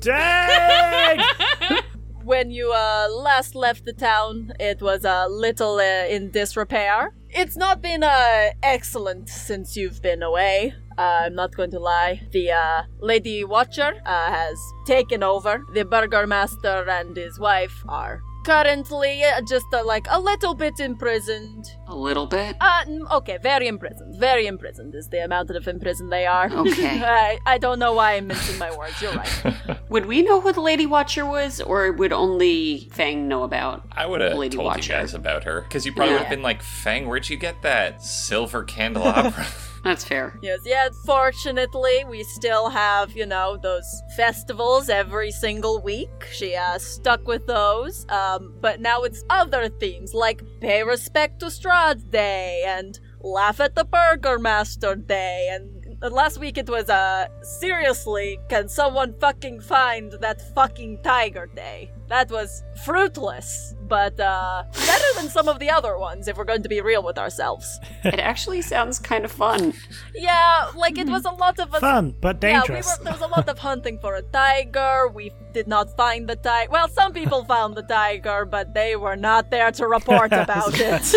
dang! 0.00 1.20
When 2.24 2.50
you 2.52 2.72
uh 2.72 3.08
last 3.10 3.54
left 3.56 3.84
the 3.84 3.92
town, 3.92 4.52
it 4.60 4.80
was 4.80 5.04
a 5.04 5.26
little 5.28 5.76
uh, 5.78 6.06
in 6.14 6.30
disrepair. 6.30 7.12
It's 7.30 7.56
not 7.56 7.82
been 7.82 8.04
uh 8.04 8.50
excellent 8.62 9.28
since 9.28 9.76
you've 9.76 10.00
been 10.02 10.22
away. 10.22 10.74
Uh, 10.98 11.22
I'm 11.24 11.34
not 11.34 11.56
going 11.56 11.70
to 11.72 11.80
lie. 11.80 12.20
The 12.30 12.52
uh, 12.52 12.82
Lady 13.00 13.42
Wachter 13.44 13.92
uh, 14.04 14.30
has 14.30 14.56
taken 14.86 15.22
over. 15.22 15.64
The 15.74 15.84
Burgomaster 15.84 16.86
and 16.88 17.16
his 17.16 17.40
wife 17.40 17.82
are 17.88 18.20
currently 18.44 19.22
uh, 19.24 19.40
just 19.42 19.66
uh, 19.72 19.84
like 19.84 20.06
a 20.10 20.20
little 20.20 20.54
bit 20.54 20.80
imprisoned. 20.80 21.70
A 21.86 21.96
little 21.96 22.26
bit. 22.26 22.56
Uh, 22.60 22.84
okay, 23.12 23.38
very 23.42 23.68
imprisoned. 23.68 24.16
Very 24.16 24.46
imprisoned 24.46 24.94
is 24.94 25.08
the 25.08 25.24
amount 25.24 25.50
of 25.50 25.68
imprisoned 25.68 26.12
they 26.12 26.26
are. 26.26 26.50
Okay. 26.50 27.02
I, 27.04 27.38
I 27.46 27.58
don't 27.58 27.78
know 27.78 27.92
why 27.92 28.14
I'm 28.14 28.26
mincing 28.26 28.58
my 28.58 28.76
words. 28.76 29.00
You're 29.00 29.12
right. 29.12 29.80
Would 29.88 30.06
we 30.06 30.22
know 30.22 30.40
who 30.40 30.52
the 30.52 30.60
Lady 30.60 30.86
Wachter 30.86 31.28
was, 31.28 31.60
or 31.60 31.92
would 31.92 32.12
only 32.12 32.88
Fang 32.92 33.28
know 33.28 33.42
about? 33.42 33.86
I 33.92 34.06
would 34.06 34.20
have 34.22 34.32
told 34.32 34.52
Wachter. 34.52 34.82
you 34.82 34.88
guys 34.88 35.14
about 35.14 35.44
her 35.44 35.60
because 35.60 35.84
you 35.84 35.92
probably 35.92 36.14
would 36.14 36.22
have 36.22 36.30
been 36.30 36.42
like, 36.42 36.62
"Fang, 36.62 37.06
where'd 37.06 37.28
you 37.28 37.36
get 37.36 37.60
that 37.62 38.02
silver 38.02 38.64
candelabra?" 38.64 39.46
That's 39.84 40.04
fair. 40.04 40.38
Yes, 40.42 40.60
yeah, 40.64 40.88
fortunately, 41.04 42.04
we 42.08 42.22
still 42.22 42.68
have, 42.70 43.16
you 43.16 43.26
know, 43.26 43.56
those 43.56 44.02
festivals 44.16 44.88
every 44.88 45.32
single 45.32 45.82
week. 45.82 46.28
She 46.30 46.54
uh, 46.54 46.78
stuck 46.78 47.26
with 47.26 47.46
those. 47.46 48.06
Um, 48.08 48.54
but 48.60 48.80
now 48.80 49.02
it's 49.02 49.24
other 49.28 49.68
themes 49.68 50.14
like 50.14 50.42
Pay 50.60 50.84
Respect 50.84 51.40
to 51.40 51.46
Strahd 51.46 52.10
Day 52.10 52.62
and 52.64 52.98
Laugh 53.20 53.58
at 53.58 53.74
the 53.74 53.84
Burgomaster 53.84 54.94
Day. 54.94 55.48
And 55.50 55.96
last 56.12 56.38
week 56.38 56.58
it 56.58 56.68
was, 56.68 56.88
uh, 56.88 57.26
seriously, 57.42 58.38
can 58.48 58.68
someone 58.68 59.14
fucking 59.20 59.60
find 59.60 60.12
that 60.20 60.54
fucking 60.54 61.02
Tiger 61.02 61.46
Day? 61.46 61.90
That 62.08 62.30
was 62.30 62.62
fruitless, 62.84 63.74
but 63.92 64.18
uh, 64.18 64.64
better 64.72 65.10
than 65.16 65.28
some 65.28 65.48
of 65.50 65.58
the 65.58 65.68
other 65.68 65.98
ones 65.98 66.26
if 66.26 66.38
we're 66.38 66.46
going 66.52 66.62
to 66.62 66.68
be 66.76 66.80
real 66.80 67.02
with 67.02 67.18
ourselves. 67.18 67.78
it 68.04 68.18
actually 68.18 68.62
sounds 68.62 68.98
kind 68.98 69.22
of 69.22 69.30
fun. 69.30 69.74
Yeah, 70.14 70.70
like 70.74 70.96
it 70.96 71.08
was 71.08 71.26
a 71.26 71.30
lot 71.44 71.58
of 71.58 71.74
us 71.74 71.80
Fun 71.80 72.14
but 72.18 72.40
dangerous. 72.40 72.86
yeah, 72.86 72.96
we 72.96 72.98
were, 72.98 73.04
there 73.04 73.12
was 73.12 73.20
a 73.30 73.32
lot 73.36 73.46
of 73.50 73.58
hunting 73.58 73.98
for 73.98 74.14
a 74.14 74.22
tiger. 74.22 75.08
We 75.08 75.30
did 75.52 75.68
not 75.68 75.94
find 75.94 76.26
the 76.26 76.36
tiger. 76.36 76.70
Well, 76.72 76.88
some 76.88 77.12
people 77.12 77.44
found 77.44 77.74
the 77.74 77.82
tiger, 77.82 78.46
but 78.46 78.72
they 78.72 78.96
were 78.96 79.16
not 79.30 79.50
there 79.50 79.70
to 79.72 79.86
report 79.86 80.32
about 80.44 80.72
it. 80.80 81.14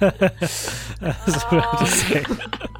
I 0.00 1.14
was 1.26 1.36
about. 1.44 2.60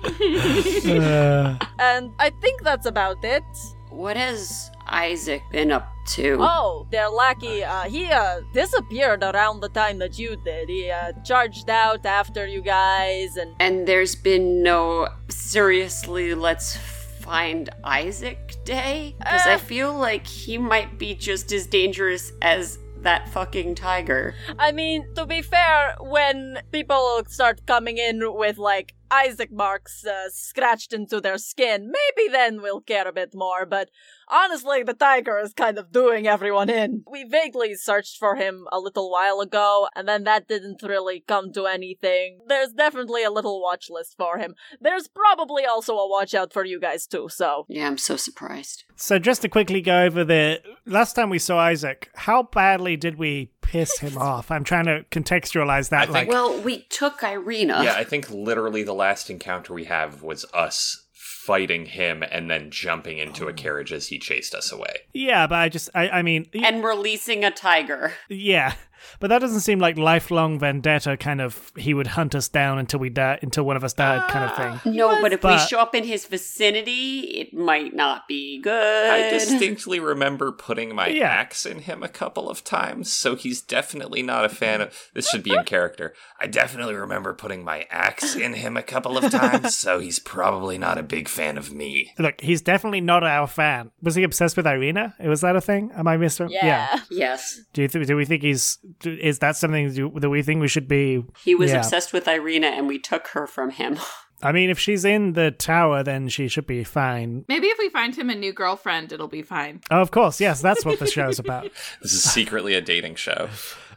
Uh, 0.85 1.57
and 1.79 2.11
I 2.19 2.31
think 2.43 2.63
that's 2.63 2.87
about 2.87 3.25
it. 3.25 3.43
What 3.91 4.17
has 4.17 4.71
Isaac 4.87 5.43
been 5.51 5.73
up 5.73 5.89
to? 6.15 6.37
Oh, 6.41 6.87
their 6.91 7.09
lackey, 7.09 7.65
uh, 7.65 7.85
he 7.85 8.07
uh, 8.11 8.41
disappeared 8.53 9.23
around 9.23 9.61
the 9.61 9.69
time 9.71 9.99
that 9.99 10.19
you 10.19 10.37
did. 10.45 10.69
He 10.69 10.91
uh, 10.91 11.13
charged 11.25 11.71
out 11.71 12.05
after 12.07 12.47
you 12.47 12.61
guys, 12.63 13.37
and 13.37 13.55
And 13.61 13.87
there's 13.87 14.15
been 14.15 14.63
no 14.63 15.09
seriously, 15.29 16.35
let's 16.35 16.77
find 16.77 17.71
Isaac 17.85 18.55
day? 18.65 19.15
Because 19.19 19.47
I 19.47 19.55
Uh. 19.55 19.59
feel 19.59 19.95
like 19.95 20.27
he 20.27 20.59
might 20.59 20.99
be 20.99 21.15
just 21.15 21.53
as 21.53 21.67
dangerous 21.67 22.33
as 22.43 22.79
that 23.01 23.29
fucking 23.31 23.75
tiger. 23.75 24.35
I 24.59 24.73
mean, 24.73 25.07
to 25.15 25.25
be 25.27 25.41
fair, 25.43 25.95
when 26.01 26.59
people 26.73 27.23
start 27.29 27.67
coming 27.67 27.97
in 27.99 28.21
with 28.35 28.57
like 28.59 28.95
Isaac 29.11 29.53
marks 29.53 30.05
uh, 30.05 30.29
scratched 30.31 30.93
into 30.93 31.21
their 31.21 31.39
skin, 31.39 31.91
maybe 31.93 32.31
then 32.31 32.61
we'll 32.63 32.81
care 32.81 33.07
a 33.07 33.13
bit 33.13 33.35
more. 33.35 33.67
But 33.67 33.91
honestly, 34.29 34.83
the 34.83 34.95
tiger 34.95 35.39
is 35.39 35.53
kind 35.53 35.79
of 35.79 35.93
doing 35.93 36.27
everyone 36.27 36.71
in. 36.71 37.05
We 37.11 37.25
vaguely 37.25 37.75
searched 37.75 38.19
for 38.19 38.37
him 38.37 38.67
a 38.73 38.81
little 38.81 39.11
while 39.11 39.41
ago, 39.41 39.89
and 39.95 40.09
then 40.09 40.25
that 40.25 40.49
didn't 40.49 40.83
really 40.83 41.25
come 41.27 41.53
to 41.53 41.67
anything. 41.67 42.41
There's 42.49 42.73
definitely 42.73 43.25
a 43.25 43.31
little 43.31 43.61
watch 43.63 43.89
list 43.91 44.17
for 44.17 44.39
him. 44.39 44.55
There's 44.81 45.09
probably 45.09 45.65
also 45.65 45.95
a 45.97 46.09
watch 46.09 46.35
out 46.35 46.53
for 46.53 46.65
you 46.65 46.81
guys 46.81 47.07
too, 47.07 47.29
so. 47.31 47.67
Yeah, 47.69 47.87
I'm 47.87 47.99
so 47.99 48.17
surprised. 48.17 48.85
so 48.97 49.19
just 49.19 49.43
to 49.43 49.49
quickly 49.49 49.81
go 49.81 50.03
over 50.03 50.25
the 50.25 50.61
last 50.87 51.15
time 51.15 51.31
we 51.31 51.39
saw 51.39 51.59
Isaac, 51.59 52.11
how 52.15 52.45
badly 52.45 52.97
did 52.97 53.17
we 53.19 53.51
piss 53.75 53.99
him 53.99 54.17
off? 54.17 54.51
I'm 54.51 54.65
trying 54.65 54.87
to 54.87 55.05
contextualize 55.11 55.89
that. 55.91 56.09
I 56.09 56.13
like, 56.13 56.23
think- 56.23 56.33
Well, 56.33 56.61
we 56.61 56.87
took 56.91 57.21
Ireena. 57.21 57.83
yeah, 57.85 57.95
I 57.97 58.05
think 58.05 58.31
literally 58.31 58.83
the 58.85 58.95
last 58.95 59.31
encounter 59.31 59.73
we 59.75 59.85
have 59.85 60.23
was 60.23 60.45
us 60.55 61.01
fighting 61.13 61.85
him 61.87 62.23
and 62.23 62.51
then 62.51 62.71
jumping 62.71 63.19
into 63.19 63.49
a 63.49 63.53
carriage 63.53 63.93
as 63.93 64.07
he 64.09 64.19
chased 64.19 64.55
us 64.55 64.73
away. 64.73 64.95
yeah, 65.13 65.47
but 65.47 65.57
I 65.59 65.69
just, 65.69 65.91
I, 65.95 66.09
I 66.09 66.23
mean, 66.23 66.47
and 66.55 66.83
releasing 66.85 67.45
a 67.45 67.51
tiger. 67.51 68.13
yeah. 68.29 68.75
But 69.21 69.29
that 69.29 69.41
doesn't 69.41 69.61
seem 69.61 69.79
like 69.79 69.97
lifelong 69.99 70.59
vendetta 70.59 71.17
kind 71.17 71.41
of 71.41 71.73
he 71.77 71.95
would 71.95 72.09
hunt 72.09 72.35
us 72.35 72.49
down 72.49 72.79
until 72.79 73.01
we 73.01 73.09
die 73.11 73.39
until 73.43 73.65
one 73.65 73.77
of 73.77 73.85
us 73.85 73.93
died 73.93 74.29
kind 74.31 74.45
of 74.45 74.51
uh, 74.59 74.79
thing. 74.79 74.95
No, 74.95 75.21
but 75.21 75.33
if 75.33 75.43
we 75.43 75.59
show 75.59 75.79
up 75.81 75.95
in 75.95 76.05
his 76.05 76.27
vicinity, 76.27 77.21
it 77.41 77.55
might 77.55 77.95
not 77.95 78.27
be 78.29 78.61
good. 78.61 79.11
I 79.11 79.31
distinctly 79.31 80.01
remember 80.01 80.53
putting 80.53 80.95
my 80.95 81.09
Yeah. 81.09 81.29
axe 81.29 81.67
in 81.67 81.81
him 81.81 82.03
a 82.03 82.09
couple 82.09 82.49
of 82.49 82.65
times, 82.65 83.13
so 83.13 83.35
he's 83.37 83.61
definitely 83.61 84.23
not 84.23 84.45
a 84.45 84.49
fan 84.49 84.81
of. 84.81 85.11
This 85.15 85.29
should 85.29 85.43
be 85.43 85.55
in 85.55 85.65
character. 85.65 86.15
I 86.41 86.47
definitely 86.47 86.95
remember 86.95 87.35
putting 87.35 87.65
my 87.65 87.87
axe 87.91 88.35
in 88.37 88.55
him 88.55 88.77
a 88.77 88.83
couple 88.83 89.17
of 89.19 89.31
times, 89.31 89.77
so 89.77 89.99
he's 89.99 90.19
probably 90.19 90.79
not 90.79 90.99
a 90.99 91.03
big 91.03 91.29
fan 91.29 91.59
of 91.59 91.73
me. 91.73 92.13
Look, 92.19 92.41
he's 92.41 92.63
definitely 92.63 93.01
not 93.01 93.23
our 93.25 93.47
fan. 93.47 93.91
Was 94.03 94.15
he 94.15 94.23
obsessed 94.23 94.57
with 94.57 94.67
Ireena? 94.67 95.15
Was 95.27 95.41
that 95.43 95.57
a 95.57 95.61
thing? 95.61 95.91
Am 95.95 96.07
I 96.09 96.17
missing? 96.17 96.49
Yeah. 96.51 97.01
Yes. 97.11 97.61
Do 97.73 97.83
you 97.83 97.89
th- 97.89 98.07
do 98.07 98.17
we 98.17 98.25
think 98.25 98.43
he's? 98.43 98.79
Is 99.05 99.39
that 99.41 99.57
something 99.57 99.93
that 100.21 100.29
we 100.31 100.43
think 100.43 100.61
we 100.61 100.69
should 100.69 100.89
be? 100.89 101.25
He 101.45 101.55
was 101.55 101.71
Yeah. 101.71 101.79
obsessed 101.79 102.13
with 102.13 102.27
Ireena 102.27 102.67
and 102.67 102.87
we 102.87 102.99
took 102.99 103.29
her 103.29 103.47
from 103.47 103.71
him. 103.71 103.99
I 104.43 104.53
mean, 104.53 104.69
if 104.69 104.79
she's 104.79 105.05
in 105.07 105.33
the 105.33 105.53
tower, 105.53 106.03
then 106.03 106.29
she 106.29 106.49
should 106.49 106.67
be 106.67 106.85
fine. 106.85 107.45
Maybe 107.49 107.69
if 107.69 107.79
we 107.79 107.89
find 107.89 108.15
him 108.15 108.29
a 108.29 108.35
new 108.35 108.53
girlfriend, 108.53 109.11
it'll 109.13 109.29
be 109.29 109.43
fine. 109.43 109.81
Oh, 109.91 110.01
of 110.03 110.11
course, 110.11 110.39
yes, 110.41 110.61
that's 110.61 110.85
what 110.85 110.99
the 110.99 111.07
show's 111.07 111.39
about. 111.39 111.71
This 112.03 112.13
is 112.13 112.25
secretly 112.25 112.75
a 112.75 112.81
dating 112.83 113.15
show. 113.15 113.49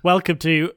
Welcome 0.04 0.38
to 0.38 0.72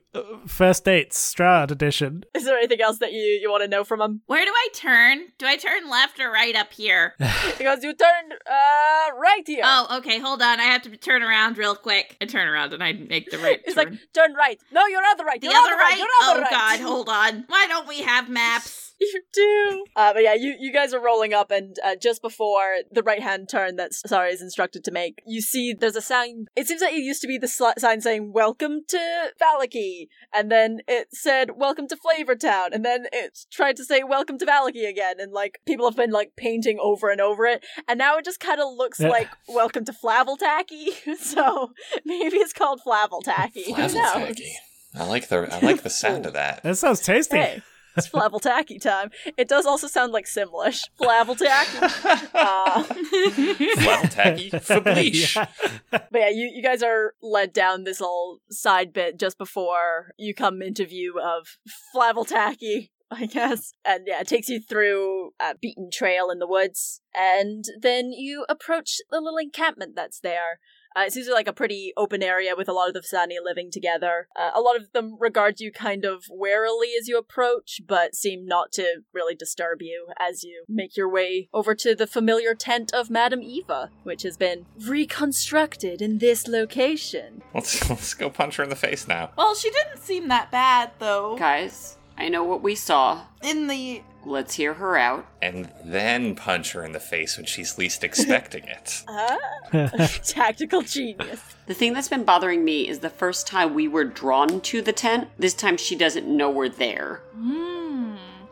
First 0.46 0.84
Dates 0.84 1.34
Strahd 1.34 1.70
edition. 1.70 2.24
Is 2.34 2.44
there 2.44 2.56
anything 2.56 2.80
else 2.80 2.98
that 2.98 3.12
you, 3.12 3.20
you 3.20 3.50
want 3.50 3.62
to 3.62 3.68
know 3.68 3.84
from 3.84 4.00
him? 4.00 4.22
Where 4.26 4.44
do 4.44 4.50
I 4.50 4.68
turn? 4.74 5.26
Do 5.38 5.46
I 5.46 5.56
turn 5.56 5.88
left 5.88 6.18
or 6.18 6.30
right 6.30 6.54
up 6.56 6.72
here? 6.72 7.14
Because 7.58 7.84
you 7.84 7.92
turned 7.94 8.32
uh 8.32 9.14
right 9.20 9.42
here. 9.46 9.62
oh, 9.64 9.98
okay, 9.98 10.18
hold 10.18 10.40
on. 10.42 10.61
I 10.61 10.64
have 10.64 10.82
to 10.82 10.96
turn 10.96 11.22
around 11.22 11.58
real 11.58 11.74
quick. 11.76 12.16
I 12.20 12.24
turn 12.24 12.48
around 12.48 12.72
and 12.72 12.82
I 12.82 12.92
make 12.92 13.30
the 13.30 13.38
right 13.38 13.56
turn. 13.58 13.64
It's 13.66 13.74
turn. 13.74 13.90
like 13.90 13.98
turn 14.14 14.34
right. 14.34 14.58
No, 14.72 14.86
your 14.86 15.02
other 15.04 15.24
right. 15.24 15.40
the 15.40 15.48
your 15.48 15.56
other 15.56 15.74
right? 15.76 15.98
Your 15.98 16.06
Oh 16.22 16.30
other 16.32 16.42
right. 16.42 16.50
god, 16.50 16.80
hold 16.80 17.08
on. 17.08 17.44
Why 17.48 17.66
don't 17.68 17.86
we 17.86 18.00
have 18.02 18.28
maps? 18.28 18.86
You 19.02 19.22
do. 19.32 19.84
Uh, 19.96 20.12
but 20.12 20.22
yeah, 20.22 20.34
you, 20.34 20.54
you 20.61 20.74
guys 20.74 20.92
are 20.92 21.02
rolling 21.02 21.32
up, 21.32 21.50
and 21.50 21.74
uh, 21.82 21.96
just 21.96 22.20
before 22.20 22.80
the 22.92 23.02
right 23.02 23.22
hand 23.22 23.48
turn 23.50 23.76
that 23.76 23.94
Sari 23.94 24.30
is 24.30 24.42
instructed 24.42 24.84
to 24.84 24.90
make, 24.90 25.22
you 25.26 25.40
see 25.40 25.72
there's 25.72 25.96
a 25.96 26.02
sign. 26.02 26.48
It 26.54 26.66
seems 26.68 26.82
like 26.82 26.92
it 26.92 26.98
used 26.98 27.22
to 27.22 27.26
be 27.26 27.38
the 27.38 27.46
sli- 27.46 27.78
sign 27.78 28.02
saying 28.02 28.30
"Welcome 28.34 28.80
to 28.88 28.98
Vallaki," 29.40 29.99
and 30.32 30.51
then 30.51 30.80
it 30.88 31.09
said 31.12 31.51
"Welcome 31.57 31.86
to 31.88 31.96
Flavortown," 31.96 32.68
and 32.72 32.84
then 32.84 33.07
it 33.12 33.38
tried 33.51 33.76
to 33.76 33.84
say 33.84 34.03
"Welcome 34.03 34.38
to 34.38 34.46
Vallaki" 34.46 34.88
again, 34.88 35.16
and 35.18 35.32
like 35.32 35.61
people 35.66 35.86
have 35.88 35.96
been 35.96 36.11
like 36.11 36.32
painting 36.36 36.78
over 36.80 37.11
and 37.11 37.20
over 37.20 37.46
it, 37.46 37.64
and 37.88 37.98
now 37.98 38.16
it 38.16 38.24
just 38.24 38.40
kind 38.40 38.61
of 38.61 38.68
looks 38.76 39.01
Yeah. 39.01 39.09
like 39.09 39.28
"Welcome 39.48 39.84
to 39.86 39.92
Flaveltacky." 39.92 41.16
so 41.18 41.72
maybe 42.05 42.36
it's 42.36 42.53
called 42.53 42.80
Flaveltacky. 42.86 43.64
Flaveltacky. 43.66 44.53
I 44.94 45.05
like 45.05 45.28
the 45.28 45.48
I 45.53 45.61
like 45.64 45.82
the 45.82 45.90
sound 45.90 46.26
of 46.26 46.32
that. 46.32 46.62
That 46.62 46.76
sounds 46.76 47.01
tasty. 47.01 47.36
Hey, 47.36 47.62
it's 47.97 48.09
Flaveltacky 48.09 48.80
time. 48.80 49.11
It 49.36 49.49
does 49.49 49.66
also 49.66 49.86
sound 49.86 50.12
like 50.12 50.26
Simlish. 50.26 50.82
Flaveltacky. 51.01 51.82
uh, 52.34 52.82
Flaveltacky? 52.84 54.51
Fableesh. 54.61 55.36
Yeah. 55.36 55.47
but 55.91 56.09
yeah, 56.14 56.28
you, 56.28 56.51
you 56.55 56.62
guys 56.62 56.82
are 56.82 57.14
led 57.22 57.53
down 57.53 57.84
this 57.84 58.01
little 58.01 58.41
side 58.51 58.93
bit 58.93 59.18
just 59.18 59.38
before 59.38 60.12
you 60.18 60.34
come 60.34 60.62
into 60.62 60.84
view 60.86 61.18
of 61.20 61.59
Flaveltacky. 61.95 62.91
I 63.12 63.26
guess. 63.26 63.74
And 63.84 64.05
yeah, 64.07 64.20
it 64.20 64.28
takes 64.28 64.49
you 64.49 64.61
through 64.61 65.32
a 65.41 65.57
beaten 65.61 65.91
trail 65.93 66.30
in 66.30 66.38
the 66.38 66.47
woods. 66.47 67.01
And 67.14 67.64
then 67.80 68.12
you 68.12 68.45
approach 68.49 68.99
the 69.11 69.20
little 69.20 69.38
encampment 69.38 69.97
that's 69.97 70.20
there. 70.20 70.61
Uh, 70.97 71.03
it 71.07 71.12
seems 71.12 71.28
like 71.28 71.47
a 71.47 71.53
pretty 71.53 71.93
open 71.97 72.22
area 72.22 72.55
with 72.57 72.68
a 72.68 72.72
lot 72.72 72.88
of 72.88 72.95
the 72.95 73.01
Vistani 73.01 73.36
living 73.43 73.70
together. 73.70 74.28
Uh, 74.36 74.51
a 74.55 74.61
lot 74.61 74.76
of 74.76 74.93
them 74.93 75.16
regard 75.20 75.61
you 75.61 75.70
kind 75.70 76.05
of 76.05 76.24
warily 76.28 76.88
as 76.99 77.09
you 77.09 77.16
approach, 77.16 77.80
but 77.86 78.14
seem 78.14 78.45
not 78.47 78.72
to 78.72 79.03
really 79.12 79.34
disturb 79.34 79.82
you 79.82 80.09
as 80.18 80.43
you 80.43 80.64
make 80.68 80.97
your 80.97 81.09
way 81.09 81.49
over 81.53 81.74
to 81.74 81.95
the 81.95 82.07
familiar 82.07 82.55
tent 82.55 82.93
of 82.93 83.11
Madam 83.11 83.43
Eva, 83.43 83.91
which 84.03 84.22
has 84.22 84.36
been 84.36 84.66
reconstructed 84.80 86.03
in 86.03 86.18
this 86.18 86.49
location. 86.49 87.43
Let's 87.55 87.88
let's 87.91 88.14
go 88.14 88.30
punch 88.30 88.57
her 88.57 88.64
in 88.64 88.70
the 88.70 88.76
face 88.76 89.07
now. 89.07 89.30
Well, 89.36 89.55
she 89.55 89.70
didn't 89.70 89.99
seem 89.99 90.28
that 90.28 90.51
bad 90.51 90.93
though. 90.99 91.36
Guys, 91.36 91.97
I 92.21 92.29
know 92.29 92.45
what 92.45 92.62
we 92.62 92.75
saw. 92.75 93.23
In 93.43 93.66
the 93.66 94.03
Let's 94.25 94.55
hear 94.55 94.75
her 94.75 94.99
out. 94.99 95.27
And 95.41 95.71
then 95.83 96.35
punch 96.35 96.73
her 96.73 96.85
in 96.85 96.93
the 96.93 97.01
face 97.01 97.39
when 97.39 97.47
she's 97.47 97.79
least 97.79 98.05
expecting 98.05 98.64
it. 98.64 99.03
Ah, 99.12 99.39
tactical 100.25 100.83
genius. 100.83 101.41
The 101.66 101.75
thing 101.75 101.93
that's 101.93 102.09
been 102.09 102.25
bothering 102.25 102.64
me 102.64 102.89
is 102.89 102.99
the 102.99 103.11
first 103.11 103.47
time 103.47 103.73
we 103.73 103.89
were 103.89 104.05
drawn 104.05 104.61
to 104.62 104.83
the 104.83 104.93
tent, 104.93 105.29
this 105.39 105.55
time 105.55 105.77
she 105.77 105.97
doesn't 105.97 106.27
know 106.27 106.51
we're 106.51 106.68
there. 106.68 107.23
Hmm. 107.35 108.09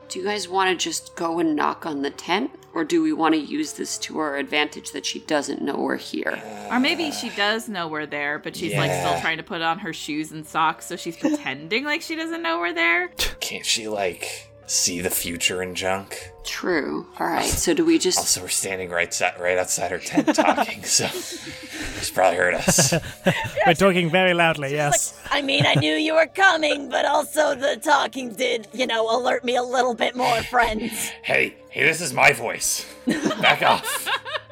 Do 0.09 0.19
you 0.19 0.25
guys 0.25 0.49
want 0.49 0.71
to 0.71 0.83
just 0.85 1.15
go 1.17 1.39
and 1.39 1.55
knock 1.55 1.85
on 1.85 2.03
the 2.03 2.11
tent? 2.11 2.51
Or 2.75 2.85
do 2.85 3.03
we 3.03 3.13
want 3.13 3.35
to 3.35 3.41
use 3.41 3.73
this 3.73 3.99
to 3.99 4.19
our 4.19 4.37
advantage 4.37 4.93
that 4.93 5.05
she 5.05 5.19
doesn't 5.21 5.61
know 5.63 5.77
we're 5.77 5.97
here? 5.97 6.41
Or 6.71 6.79
maybe 6.79 7.11
she 7.11 7.29
does 7.31 7.69
know 7.69 7.89
we're 7.89 8.07
there, 8.07 8.39
but 8.39 8.55
she's 8.57 8.75
like 8.75 8.91
still 8.93 9.13
Yeah. 9.13 9.21
trying 9.21 9.39
to 9.39 9.43
put 9.43 9.63
on 9.63 9.81
her 9.81 9.93
shoes 9.93 10.31
and 10.33 10.47
socks, 10.47 10.87
so 10.87 10.95
she's 10.97 11.17
pretending 11.17 11.85
like 11.85 12.03
she 12.03 12.15
doesn't 12.15 12.43
know 12.43 12.59
we're 12.61 12.73
there. 12.75 13.09
Can't 13.41 13.67
she 13.67 13.89
like 13.89 14.51
see 14.67 15.01
the 15.01 15.11
future 15.11 15.63
in 15.63 15.75
junk? 15.75 16.31
True. 16.49 17.07
Alright, 17.21 17.51
so 17.51 17.75
do 17.75 17.85
we 17.85 17.99
just. 17.99 18.17
Also, 18.19 18.41
we're 18.41 18.49
standing 18.49 18.89
right 18.89 19.13
si- 19.13 19.27
right 19.39 19.59
outside 19.59 19.91
her 19.91 19.99
tent 19.99 20.35
talking, 20.35 20.83
so 20.83 21.07
she's 21.99 22.11
probably 22.11 22.39
heard 22.39 22.55
us. 22.55 22.95
We're 23.67 23.75
talking 23.75 24.09
very 24.09 24.33
loudly, 24.33 24.73
yes. 24.73 25.21
I 25.31 25.43
mean, 25.43 25.67
I 25.67 25.75
knew 25.75 25.95
you 25.95 26.15
were 26.15 26.27
coming, 26.27 26.89
but 26.89 27.05
also 27.05 27.55
the 27.55 27.77
talking 27.77 28.33
did, 28.33 28.67
you 28.73 28.87
know, 28.87 29.15
alert 29.15 29.45
me 29.45 29.57
a 29.57 29.63
little 29.63 29.95
bit 29.95 30.17
more, 30.17 30.43
friends. 30.45 30.91
hey, 31.23 31.55
hey, 31.69 31.85
this 31.85 32.01
is 32.01 32.15
my 32.15 32.33
voice. 32.33 32.87
Back 33.07 33.61
off. 33.61 34.09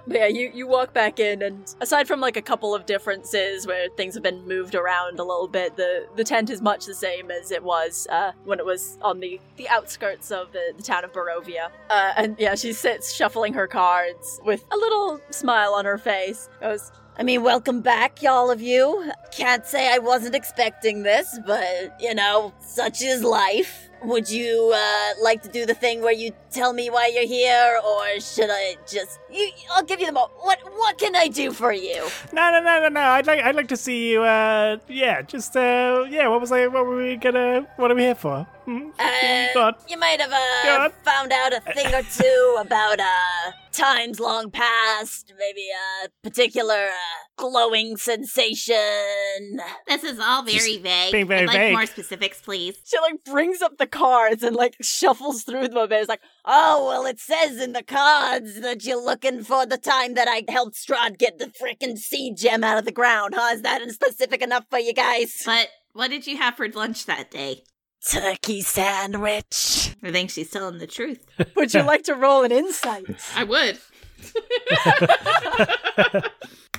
But 0.06 0.18
yeah, 0.18 0.26
you, 0.26 0.52
you 0.54 0.66
walk 0.68 0.92
back 0.92 1.18
in, 1.18 1.42
and 1.42 1.74
aside 1.80 2.06
from 2.06 2.20
like 2.20 2.36
a 2.36 2.42
couple 2.42 2.74
of 2.74 2.86
differences 2.86 3.66
where 3.66 3.88
things 3.96 4.14
have 4.14 4.22
been 4.22 4.46
moved 4.46 4.76
around 4.76 5.18
a 5.18 5.24
little 5.24 5.48
bit, 5.48 5.76
the, 5.76 6.06
the 6.14 6.22
tent 6.22 6.48
is 6.48 6.62
much 6.62 6.86
the 6.86 6.94
same 6.94 7.30
as 7.30 7.50
it 7.50 7.62
was 7.62 8.06
uh, 8.10 8.30
when 8.44 8.60
it 8.60 8.64
was 8.64 8.98
on 9.02 9.18
the, 9.18 9.40
the 9.56 9.68
outskirts 9.68 10.30
of 10.30 10.52
the, 10.52 10.74
the 10.76 10.82
town 10.82 11.02
of 11.04 11.12
Barovia. 11.12 11.70
Uh, 11.88 12.12
and 12.16 12.36
yeah, 12.38 12.54
she 12.54 12.72
sits 12.72 13.14
shuffling 13.14 13.52
her 13.54 13.66
cards 13.66 14.40
with 14.44 14.64
a 14.72 14.76
little 14.76 15.20
smile 15.30 15.74
on 15.74 15.84
her 15.84 15.98
face. 15.98 16.48
Goes, 16.60 16.90
I 17.18 17.22
mean, 17.22 17.42
welcome 17.42 17.80
back, 17.80 18.22
y'all 18.22 18.50
of 18.50 18.60
you. 18.60 19.10
Can't 19.32 19.64
say 19.64 19.92
I 19.92 19.98
wasn't 19.98 20.34
expecting 20.34 21.02
this, 21.02 21.38
but, 21.46 21.98
you 21.98 22.14
know, 22.14 22.52
such 22.60 23.02
is 23.02 23.22
life. 23.22 23.88
Would 24.02 24.28
you, 24.28 24.72
uh, 24.74 25.22
like 25.22 25.42
to 25.42 25.48
do 25.48 25.64
the 25.64 25.72
thing 25.74 26.02
where 26.02 26.12
you 26.12 26.32
tell 26.50 26.74
me 26.74 26.90
why 26.90 27.10
you're 27.14 27.26
here, 27.26 27.80
or 27.82 28.20
should 28.20 28.50
I 28.50 28.76
just... 28.86 29.18
You, 29.36 29.50
I'll 29.74 29.82
give 29.84 30.00
you 30.00 30.06
the 30.06 30.12
mo- 30.12 30.30
What, 30.40 30.58
what 30.76 30.96
can 30.98 31.14
I 31.14 31.28
do 31.28 31.52
for 31.52 31.72
you? 31.72 32.08
No, 32.32 32.50
no, 32.50 32.60
no, 32.62 32.80
no, 32.80 32.88
no. 32.88 33.00
I'd 33.00 33.26
like, 33.26 33.40
I'd 33.40 33.54
like 33.54 33.68
to 33.68 33.76
see 33.76 34.10
you. 34.12 34.22
Uh, 34.22 34.78
yeah, 34.88 35.20
just, 35.22 35.54
uh, 35.56 36.04
yeah. 36.08 36.26
What 36.28 36.40
was 36.40 36.52
I? 36.52 36.66
What 36.68 36.86
were 36.86 36.96
we 36.96 37.16
gonna? 37.16 37.66
What 37.76 37.90
are 37.90 37.94
we 37.94 38.02
here 38.02 38.14
for? 38.14 38.46
Hmm? 38.64 38.88
Uh, 38.98 39.46
Go. 39.54 39.72
You 39.88 39.98
might 39.98 40.20
have 40.20 40.32
uh, 40.32 40.84
on. 40.84 40.90
found 41.04 41.32
out 41.32 41.52
a 41.52 41.60
thing 41.60 41.94
or 41.94 42.02
two 42.02 42.56
about 42.58 42.98
uh 42.98 43.52
times 43.70 44.18
long 44.18 44.50
past, 44.50 45.32
maybe 45.38 45.66
a 46.04 46.08
particular 46.26 46.86
uh, 46.86 47.22
glowing 47.36 47.96
sensation. 47.98 49.60
This 49.86 50.02
is 50.02 50.18
all 50.18 50.42
very 50.42 50.78
vague. 50.78 51.12
being 51.12 51.28
very 51.28 51.42
I'd 51.42 51.46
like 51.48 51.56
vague. 51.56 51.72
more 51.74 51.86
specifics, 51.86 52.40
please. 52.40 52.76
she 52.84 52.98
like 53.00 53.22
brings 53.24 53.60
up 53.62 53.76
the 53.78 53.86
cards 53.86 54.42
and 54.42 54.56
like 54.56 54.76
shuffles 54.80 55.42
through 55.42 55.68
them 55.68 55.76
a 55.76 55.86
bit. 55.86 56.00
It's 56.00 56.08
like, 56.08 56.20
Oh 56.48 56.86
well, 56.86 57.06
it 57.06 57.18
says 57.18 57.60
in 57.60 57.72
the 57.72 57.82
cards 57.82 58.60
that 58.60 58.84
you're 58.84 59.04
looking 59.04 59.42
for 59.42 59.66
the 59.66 59.78
time 59.78 60.14
that 60.14 60.28
I 60.28 60.44
helped 60.48 60.76
Strahd 60.76 61.18
get 61.18 61.38
the 61.38 61.46
frickin' 61.46 61.98
seed 61.98 62.36
gem 62.36 62.62
out 62.62 62.78
of 62.78 62.84
the 62.84 62.92
ground. 62.92 63.34
Huh? 63.36 63.54
Is 63.54 63.62
that 63.62 63.82
specific 63.90 64.42
enough 64.42 64.64
for 64.70 64.78
you 64.78 64.92
guys? 64.92 65.42
But 65.44 65.68
what 65.92 66.10
did 66.10 66.26
you 66.26 66.36
have 66.36 66.54
for 66.54 66.68
lunch 66.68 67.06
that 67.06 67.32
day? 67.32 67.64
Turkey 68.08 68.60
sandwich. 68.60 69.96
I 70.04 70.12
think 70.12 70.30
she's 70.30 70.50
telling 70.50 70.78
the 70.78 70.86
truth. 70.86 71.26
would 71.56 71.74
you 71.74 71.82
like 71.82 72.04
to 72.04 72.14
roll 72.14 72.44
an 72.44 72.52
insight? 72.52 73.06
I 73.34 73.42
would. 73.42 73.78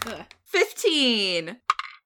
Fifteen. 0.46 1.58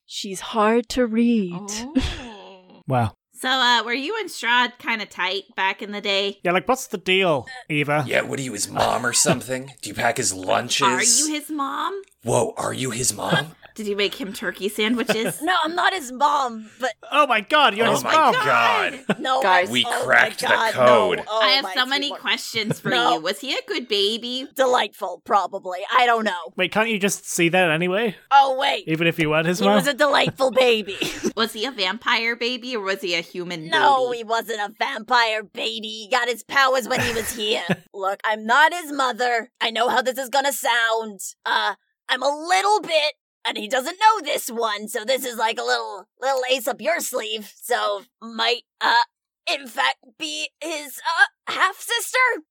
She's 0.07 0.39
hard 0.39 0.89
to 0.89 1.05
read. 1.05 1.53
Oh. 1.53 2.81
Wow. 2.87 3.13
So, 3.41 3.49
uh, 3.49 3.81
were 3.83 3.91
you 3.91 4.15
and 4.19 4.29
Strahd 4.29 4.77
kind 4.77 5.01
of 5.01 5.09
tight 5.09 5.45
back 5.55 5.81
in 5.81 5.91
the 5.91 5.99
day? 5.99 6.37
Yeah, 6.43 6.51
like, 6.51 6.67
what's 6.67 6.85
the 6.85 6.99
deal, 6.99 7.47
Eva? 7.69 8.05
Yeah, 8.05 8.21
what 8.21 8.37
are 8.37 8.43
you, 8.43 8.53
his 8.53 8.69
mom 8.69 9.03
or 9.03 9.13
something? 9.13 9.73
Do 9.81 9.89
you 9.89 9.95
pack 9.95 10.17
his 10.17 10.31
lunches? 10.31 10.83
Are 10.83 11.01
you 11.01 11.33
his 11.33 11.49
mom? 11.49 12.03
Whoa, 12.23 12.53
are 12.55 12.71
you 12.71 12.91
his 12.91 13.15
mom? 13.15 13.55
Did 13.81 13.89
you 13.89 13.95
make 13.95 14.13
him 14.21 14.31
turkey 14.31 14.69
sandwiches? 14.69 15.41
No, 15.51 15.55
I'm 15.63 15.73
not 15.75 15.91
his 15.93 16.11
mom, 16.11 16.69
but 16.79 16.93
Oh 17.11 17.25
my 17.25 17.41
god, 17.41 17.75
you're 17.75 17.87
Oh 17.87 17.91
his 17.93 18.03
my 18.03 18.13
mom. 18.15 18.33
god. 18.33 19.05
no. 19.19 19.41
Guys, 19.41 19.69
We 19.71 19.83
oh 19.87 19.89
my 19.89 20.05
cracked 20.05 20.41
the 20.41 20.47
code. 20.71 21.17
no. 21.17 21.23
Oh 21.27 21.41
I 21.41 21.47
have 21.53 21.65
so 21.73 21.85
many 21.87 22.07
sweetheart. 22.09 22.21
questions 22.21 22.79
for 22.79 22.89
No. 22.89 23.15
you. 23.15 23.21
Was 23.21 23.39
he 23.39 23.53
a 23.55 23.61
good 23.67 23.87
baby? 23.87 24.47
Delightful, 24.55 25.21
probably. 25.25 25.79
I 25.91 26.05
don't 26.05 26.23
know. 26.25 26.51
Wait, 26.55 26.71
can't 26.71 26.89
you 26.89 26.99
just 26.99 27.27
see 27.27 27.49
that 27.49 27.71
anyway? 27.71 28.15
Oh 28.29 28.55
wait, 28.59 28.83
Even 28.87 29.07
if 29.07 29.17
you 29.17 29.29
weren't 29.31 29.47
his 29.47 29.57
he 29.59 29.65
mom? 29.65 29.73
He 29.73 29.77
was 29.77 29.87
a 29.87 29.93
delightful 29.95 30.51
baby. 30.51 30.97
Was 31.35 31.53
he 31.53 31.65
a 31.65 31.71
vampire 31.71 32.35
baby 32.35 32.75
or 32.75 32.83
was 32.83 33.01
he 33.01 33.15
a 33.15 33.21
human 33.21 33.67
No, 33.69 34.05
baby? 34.09 34.17
he 34.19 34.23
wasn't 34.25 34.59
a 34.59 34.71
vampire 34.77 35.41
baby. 35.43 35.87
He 35.87 36.07
got 36.11 36.27
his 36.27 36.43
powers 36.43 36.87
when 36.87 36.99
he 36.99 37.13
was 37.13 37.35
here. 37.35 37.63
Look, 37.93 38.19
I'm 38.23 38.45
not 38.45 38.73
his 38.73 38.91
mother. 38.91 39.49
I 39.59 39.71
know 39.71 39.89
how 39.89 40.01
this 40.03 40.17
is 40.19 40.29
gonna 40.29 40.51
sound. 40.53 41.19
Uh, 41.45 41.75
I'm 42.09 42.21
a 42.21 42.27
little 42.47 42.81
bit, 42.81 43.13
and 43.45 43.57
he 43.57 43.67
doesn't 43.67 43.97
know 43.99 44.21
this 44.23 44.49
one, 44.49 44.87
so 44.87 45.03
this 45.05 45.25
is 45.25 45.37
like 45.37 45.59
a 45.59 45.63
little 45.63 46.07
little 46.19 46.41
ace 46.49 46.67
up 46.67 46.81
your 46.81 46.99
sleeve. 46.99 47.51
So 47.61 48.03
might 48.21 48.63
uh, 48.79 49.03
in 49.51 49.67
fact, 49.67 49.97
be 50.17 50.49
his 50.61 50.99
uh 50.99 51.51
half 51.51 51.77
sister. 51.79 52.43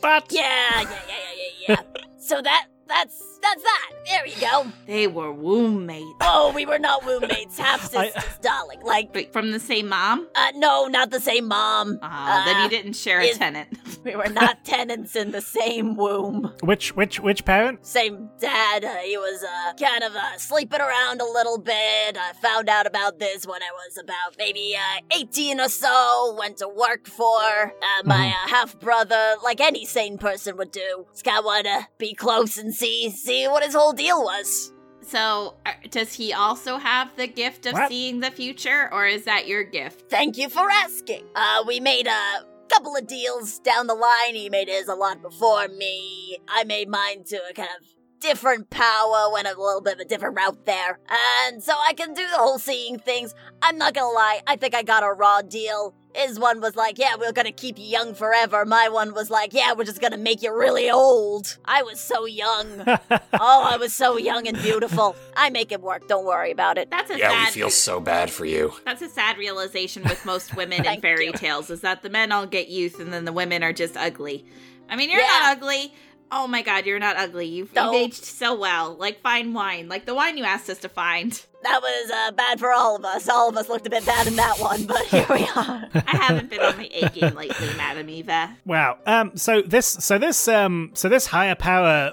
But 0.00 0.30
Yeah, 0.30 0.82
yeah, 0.82 0.82
yeah, 0.82 0.98
yeah, 1.08 1.76
yeah, 1.76 1.76
yeah. 1.94 2.02
so 2.18 2.40
that 2.42 2.66
that's 2.86 3.37
that's 3.42 3.62
that. 3.62 3.90
There 4.06 4.26
you 4.26 4.40
go. 4.40 4.66
They 4.86 5.06
were 5.06 5.32
womb 5.32 5.86
mates. 5.86 6.06
Oh, 6.20 6.52
we 6.54 6.66
were 6.66 6.78
not 6.78 7.04
roommates, 7.04 7.58
half 7.66 7.82
sisters, 7.90 8.22
darling. 8.40 8.80
Like, 8.82 9.14
Wait, 9.14 9.32
from 9.32 9.50
the 9.52 9.60
same 9.60 9.88
mom? 9.88 10.28
uh, 10.34 10.52
no, 10.56 10.86
not 10.86 11.10
the 11.10 11.20
same 11.20 11.48
mom. 11.48 11.98
Oh, 12.02 12.42
then 12.46 12.56
Uh, 12.56 12.62
you 12.64 12.68
didn't 12.70 12.94
share 12.94 13.20
a 13.20 13.32
tenant. 13.32 13.68
We 14.04 14.14
were 14.16 14.28
not 14.28 14.64
tenants 14.64 15.16
in 15.16 15.32
the 15.32 15.40
same 15.40 15.96
womb. 15.96 16.54
which 16.62 16.94
which 16.96 17.20
which 17.20 17.44
parent? 17.44 17.84
Same 17.84 18.30
dad. 18.38 18.84
Uh, 18.84 18.94
he 18.98 19.16
was 19.18 19.42
uh, 19.44 19.72
kind 19.74 20.02
of 20.04 20.14
uh, 20.14 20.38
sleeping 20.38 20.80
around 20.80 21.20
a 21.20 21.24
little 21.26 21.58
bit. 21.58 22.16
I 22.16 22.32
found 22.40 22.68
out 22.68 22.86
about 22.86 23.18
this 23.18 23.46
when 23.46 23.60
I 23.62 23.70
was 23.72 23.98
about 23.98 24.36
maybe 24.38 24.76
uh, 24.76 25.00
18 25.14 25.60
or 25.60 25.68
so. 25.68 26.36
Went 26.38 26.58
to 26.58 26.68
work 26.68 27.06
for 27.06 27.38
uh, 27.82 28.02
my 28.04 28.28
uh, 28.28 28.48
half 28.48 28.78
brother, 28.78 29.34
like 29.42 29.60
any 29.60 29.84
sane 29.84 30.16
person 30.16 30.56
would 30.56 30.70
do. 30.70 31.06
Just 31.12 31.24
kind 31.24 31.38
of 31.38 31.44
want 31.44 31.66
to 31.66 31.88
be 31.98 32.14
close 32.14 32.56
and 32.56 32.72
see 32.74 33.10
see 33.28 33.46
what 33.46 33.62
his 33.62 33.74
whole 33.74 33.92
deal 33.92 34.22
was. 34.22 34.72
So, 35.02 35.56
uh, 35.64 35.72
does 35.90 36.12
he 36.12 36.32
also 36.32 36.76
have 36.78 37.14
the 37.16 37.26
gift 37.26 37.66
of 37.66 37.74
What? 37.74 37.88
seeing 37.88 38.20
the 38.20 38.30
future, 38.30 38.88
or 38.92 39.06
is 39.06 39.24
that 39.24 39.46
your 39.46 39.64
gift? 39.64 40.10
Thank 40.10 40.36
you 40.36 40.48
for 40.48 40.70
asking. 40.70 41.24
Uh, 41.34 41.64
we 41.66 41.80
made 41.80 42.06
a 42.06 42.44
couple 42.68 42.94
of 42.96 43.06
deals 43.06 43.58
down 43.60 43.86
the 43.86 43.94
line. 43.94 44.34
He 44.34 44.50
made 44.50 44.68
his 44.68 44.88
a 44.88 44.94
lot 44.94 45.22
before 45.22 45.68
me. 45.68 46.38
I 46.48 46.64
made 46.64 46.88
mine 46.88 47.24
to 47.28 47.40
a 47.50 47.54
kind 47.54 47.68
of 47.80 47.86
different 48.20 48.68
power, 48.68 49.30
went 49.32 49.46
a 49.46 49.50
little 49.50 49.80
bit 49.80 49.94
of 49.94 50.00
a 50.00 50.04
different 50.04 50.36
route 50.36 50.66
there. 50.66 50.98
And 51.46 51.62
so 51.62 51.72
I 51.88 51.92
can 51.94 52.14
do 52.14 52.26
the 52.28 52.36
whole 52.36 52.58
seeing 52.58 52.98
things. 52.98 53.34
I'm 53.62 53.78
not 53.78 53.94
gonna 53.94 54.12
lie, 54.12 54.40
I 54.46 54.56
think 54.56 54.74
I 54.74 54.82
got 54.82 55.02
a 55.04 55.12
raw 55.12 55.40
deal. 55.42 55.94
His 56.14 56.38
one 56.38 56.60
was 56.60 56.74
like, 56.74 56.98
yeah, 56.98 57.14
we're 57.18 57.32
gonna 57.32 57.52
keep 57.52 57.78
you 57.78 57.84
young 57.84 58.14
forever. 58.14 58.64
My 58.64 58.88
one 58.88 59.14
was 59.14 59.30
like, 59.30 59.52
yeah, 59.52 59.72
we're 59.74 59.84
just 59.84 60.00
gonna 60.00 60.16
make 60.16 60.42
you 60.42 60.52
really 60.56 60.90
old. 60.90 61.58
I 61.64 61.82
was 61.82 62.00
so 62.00 62.24
young. 62.24 62.66
oh, 62.86 63.08
I 63.32 63.76
was 63.78 63.92
so 63.92 64.16
young 64.16 64.48
and 64.48 64.56
beautiful. 64.60 65.14
I 65.36 65.50
make 65.50 65.70
it 65.70 65.80
work, 65.82 66.08
don't 66.08 66.24
worry 66.24 66.50
about 66.50 66.78
it. 66.78 66.90
That's 66.90 67.10
a 67.10 67.18
Yeah, 67.18 67.28
we 67.30 67.44
sad. 67.44 67.52
feel 67.52 67.70
so 67.70 68.00
bad 68.00 68.30
for 68.30 68.44
you. 68.46 68.72
That's 68.84 69.02
a 69.02 69.08
sad 69.08 69.38
realization 69.38 70.02
with 70.02 70.24
most 70.24 70.56
women 70.56 70.84
in 70.86 71.00
fairy 71.00 71.26
you. 71.26 71.32
tales 71.32 71.70
is 71.70 71.82
that 71.82 72.02
the 72.02 72.10
men 72.10 72.32
all 72.32 72.46
get 72.46 72.68
youth 72.68 72.98
and 73.00 73.12
then 73.12 73.24
the 73.24 73.32
women 73.32 73.62
are 73.62 73.72
just 73.72 73.96
ugly. 73.96 74.44
I 74.88 74.96
mean, 74.96 75.10
you're 75.10 75.20
Yeah. 75.20 75.26
not 75.26 75.56
ugly. 75.58 75.92
Oh 76.32 76.46
my 76.46 76.62
god, 76.62 76.84
you're 76.84 76.98
not 76.98 77.16
ugly. 77.16 77.46
You've, 77.46 77.70
you've 77.74 77.94
aged 77.94 78.24
so 78.24 78.54
well. 78.58 78.94
Like 78.96 79.20
fine 79.20 79.54
wine. 79.54 79.88
Like 79.88 80.04
the 80.04 80.14
wine 80.14 80.36
you 80.36 80.44
asked 80.44 80.68
us 80.68 80.78
to 80.78 80.88
find. 80.88 81.40
That 81.62 81.80
was 81.82 82.10
uh, 82.10 82.32
bad 82.32 82.60
for 82.60 82.72
all 82.72 82.94
of 82.96 83.04
us. 83.04 83.28
All 83.28 83.48
of 83.48 83.56
us 83.56 83.68
looked 83.68 83.86
a 83.86 83.90
bit 83.90 84.06
bad 84.06 84.26
in 84.26 84.36
that 84.36 84.58
one, 84.60 84.84
but 84.86 85.04
here 85.06 85.26
we 85.28 85.42
are. 85.56 85.88
I 85.94 86.16
haven't 86.16 86.50
been 86.50 86.60
on 86.60 86.76
my 86.76 86.88
A 86.92 87.08
game 87.10 87.34
lately, 87.34 87.66
Madam 87.76 88.08
Eva. 88.08 88.56
Wow. 88.64 88.98
Um. 89.06 89.36
So 89.36 89.62
this. 89.62 89.86
So 89.86 90.18
this. 90.18 90.46
Um. 90.48 90.90
So 90.94 91.08
this 91.08 91.26
higher 91.26 91.54
power 91.56 92.12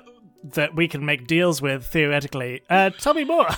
that 0.53 0.75
we 0.75 0.87
can 0.87 1.05
make 1.05 1.27
deals 1.27 1.61
with 1.61 1.85
theoretically. 1.85 2.61
Uh. 2.69 2.89
Tell 2.89 3.13
me 3.13 3.23
more. 3.23 3.47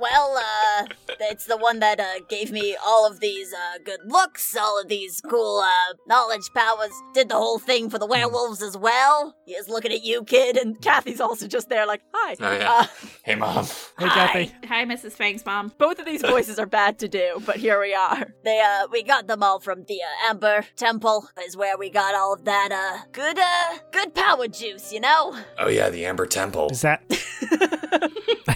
Well, 0.00 0.36
uh, 0.36 0.86
it's 1.20 1.46
the 1.46 1.56
one 1.56 1.78
that 1.80 2.00
uh, 2.00 2.20
gave 2.28 2.50
me 2.52 2.76
all 2.84 3.06
of 3.10 3.20
these 3.20 3.52
uh, 3.52 3.78
good 3.84 4.00
looks, 4.06 4.56
all 4.56 4.80
of 4.80 4.88
these 4.88 5.20
cool 5.20 5.58
uh, 5.64 5.94
knowledge 6.06 6.50
powers. 6.54 6.92
Did 7.14 7.28
the 7.28 7.34
whole 7.36 7.58
thing 7.58 7.90
for 7.90 7.98
the 7.98 8.06
werewolves 8.06 8.62
as 8.62 8.76
well. 8.76 9.36
He 9.46 9.52
is 9.52 9.68
looking 9.68 9.92
at 9.92 10.04
you, 10.04 10.24
kid, 10.24 10.56
and 10.56 10.80
Kathy's 10.80 11.20
also 11.20 11.46
just 11.46 11.68
there, 11.68 11.86
like, 11.86 12.02
hi. 12.14 12.36
Oh, 12.40 12.52
yeah. 12.52 12.70
Uh, 12.72 12.86
Hey, 13.24 13.34
mom. 13.34 13.64
hey, 13.64 14.06
Hi. 14.06 14.26
Kathy. 14.26 14.52
Hi, 14.66 14.84
Mrs. 14.86 15.12
Fang's 15.12 15.44
mom. 15.44 15.72
both 15.78 15.98
of 15.98 16.06
these 16.06 16.22
voices 16.26 16.58
are 16.58 16.66
bad 16.66 16.98
to 17.00 17.08
do, 17.08 17.42
but 17.44 17.56
here 17.56 17.78
we 17.80 17.92
are. 17.94 18.32
They, 18.44 18.60
uh, 18.60 18.86
we 18.90 19.02
got 19.02 19.26
them 19.26 19.42
all 19.42 19.60
from 19.60 19.84
the 19.84 20.00
uh, 20.02 20.30
Amber 20.30 20.64
Temple, 20.76 21.28
is 21.44 21.56
where 21.56 21.76
we 21.76 21.90
got 21.90 22.14
all 22.14 22.32
of 22.32 22.44
that, 22.44 22.72
uh, 22.72 23.06
good, 23.12 23.38
uh, 23.38 23.78
good 23.92 24.14
power 24.14 24.48
juice, 24.48 24.92
you 24.92 25.00
know? 25.00 25.36
Oh, 25.58 25.68
yeah, 25.68 25.90
the 25.90 26.06
Amber 26.06 26.26
Temple. 26.26 26.68
Is 26.70 26.82
that? 26.82 27.02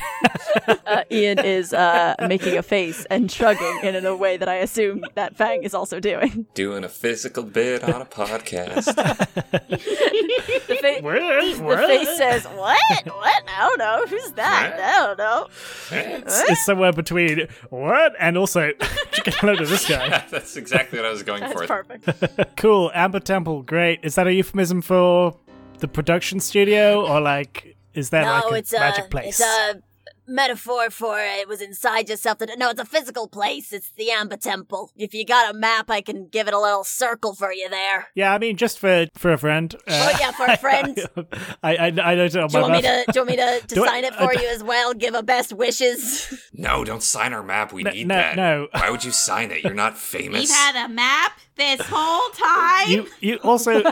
Uh, 0.87 1.03
Ian 1.11 1.39
is 1.39 1.73
uh, 1.73 2.15
making 2.29 2.52
a 2.57 2.63
face 2.63 3.05
and 3.11 3.31
shrugging 3.31 3.81
in, 3.83 3.95
in 3.95 4.07
a 4.07 4.17
way 4.17 4.37
that 4.37 4.49
I 4.49 4.57
assume 4.57 5.05
that 5.15 5.37
Fang 5.37 5.63
is 5.63 5.75
also 5.75 6.01
doing. 6.01 6.47
Doing 6.55 6.85
a 6.85 6.89
physical 6.89 7.43
bit 7.43 7.83
on 7.85 8.01
a 8.03 8.05
podcast. 8.07 8.85
The, 8.85 10.77
fa- 10.81 10.99
Where? 11.03 11.43
the 11.45 11.87
face 11.87 12.17
says, 12.17 12.45
what? 12.45 12.79
What? 13.07 13.43
I 13.49 13.59
don't 13.69 13.79
know. 13.79 14.05
Who's 14.09 14.33
that? 14.33 14.75
I 14.79 15.07
don't 15.07 15.19
know. 15.19 15.47
It's, 15.91 16.41
it's 16.51 16.65
somewhere 16.65 16.93
between 16.93 17.49
what 17.71 18.15
and 18.19 18.37
also 18.37 18.73
chicken 19.13 19.35
load 19.43 19.61
of 19.61 19.69
this 19.69 19.89
guy. 19.89 20.09
That's 20.31 20.57
exactly 20.57 20.99
what 20.99 21.07
I 21.07 21.11
was 21.11 21.23
going 21.23 21.41
That's 21.41 21.53
for. 21.53 21.67
perfect. 21.67 22.57
Cool. 22.57 22.91
Amber 22.95 23.21
Temple. 23.21 23.63
Great. 23.63 24.01
Is 24.03 24.15
that 24.15 24.27
a 24.27 24.33
euphemism 24.33 24.83
for 24.83 25.37
the 25.79 25.89
production 25.89 26.39
studio 26.41 27.05
or 27.07 27.21
like? 27.21 27.77
Is 27.95 28.11
that 28.11 28.25
no, 28.25 28.49
like 28.49 28.53
a 28.53 28.55
it's 28.57 28.73
a 28.73 28.79
magic 28.79 29.11
place? 29.11 29.41
it's 29.41 29.41
a 29.41 29.83
metaphor 30.27 30.91
for 30.91 31.19
it 31.19 31.49
was 31.49 31.61
inside 31.61 32.09
yourself. 32.09 32.39
That 32.39 32.51
no, 32.59 32.71
it's 32.71 32.81
a 32.81 32.85
physical 32.85 33.29
place. 33.29 33.73
It's 33.73 33.91
the 33.97 34.11
Amber 34.11 34.37
Temple. 34.37 34.91
If 34.97 35.15
you 35.15 35.25
got 35.25 35.55
a 35.55 35.59
map, 35.59 35.91
I 35.91 36.01
can 36.01 36.29
give 36.29 36.49
it 36.49 36.55
a 36.55 36.59
little 36.61 36.85
circle 36.85 37.35
for 37.35 37.53
you 37.53 37.69
there. 37.69 38.09
Yeah, 38.15 38.33
I 38.35 38.39
mean, 38.39 38.57
just 38.57 38.79
for 38.79 39.07
for 39.17 39.33
a 39.33 39.39
friend. 39.39 39.75
Uh, 39.87 40.11
Oh, 40.13 40.17
yeah, 40.21 40.31
for 40.33 40.47
a 40.47 40.57
friend. 40.67 40.99
I 41.63 41.77
I, 41.77 41.87
I 41.87 42.15
know 42.15 42.25
it 42.25 42.37
on 42.37 42.49
Do 42.49 42.59
you 42.59 42.63
my 42.63 42.69
want 42.69 42.73
me 42.75 42.83
to? 42.83 43.05
Do 43.13 43.19
you 43.21 43.21
want 43.27 43.31
me 43.31 43.37
to, 43.37 43.61
to 43.69 43.75
Do 43.75 43.85
I- 43.85 43.87
sign 43.89 44.05
it 44.05 44.15
for 44.15 44.33
you 44.35 44.49
as 44.49 44.63
well? 44.65 44.95
Give 44.95 45.15
a 45.15 45.23
best 45.23 45.53
wishes. 45.53 46.33
No, 46.55 46.85
don't 46.85 47.03
sign 47.03 47.33
our 47.33 47.43
map. 47.43 47.73
We 47.73 47.83
No, 47.83 47.91
need 47.91 48.07
no, 48.07 48.15
that. 48.15 48.37
no. 48.37 48.69
Why 48.73 48.91
would 48.91 49.05
you 49.05 49.11
sign 49.11 49.51
it? 49.51 49.65
You're 49.65 49.75
not 49.75 49.99
famous. 49.99 50.41
We've 50.43 50.51
had 50.51 50.85
a 50.85 50.89
map 50.89 51.33
this 51.57 51.81
whole 51.83 52.29
time. 52.31 52.89
You 52.91 53.09
you 53.21 53.37
also 53.39 53.83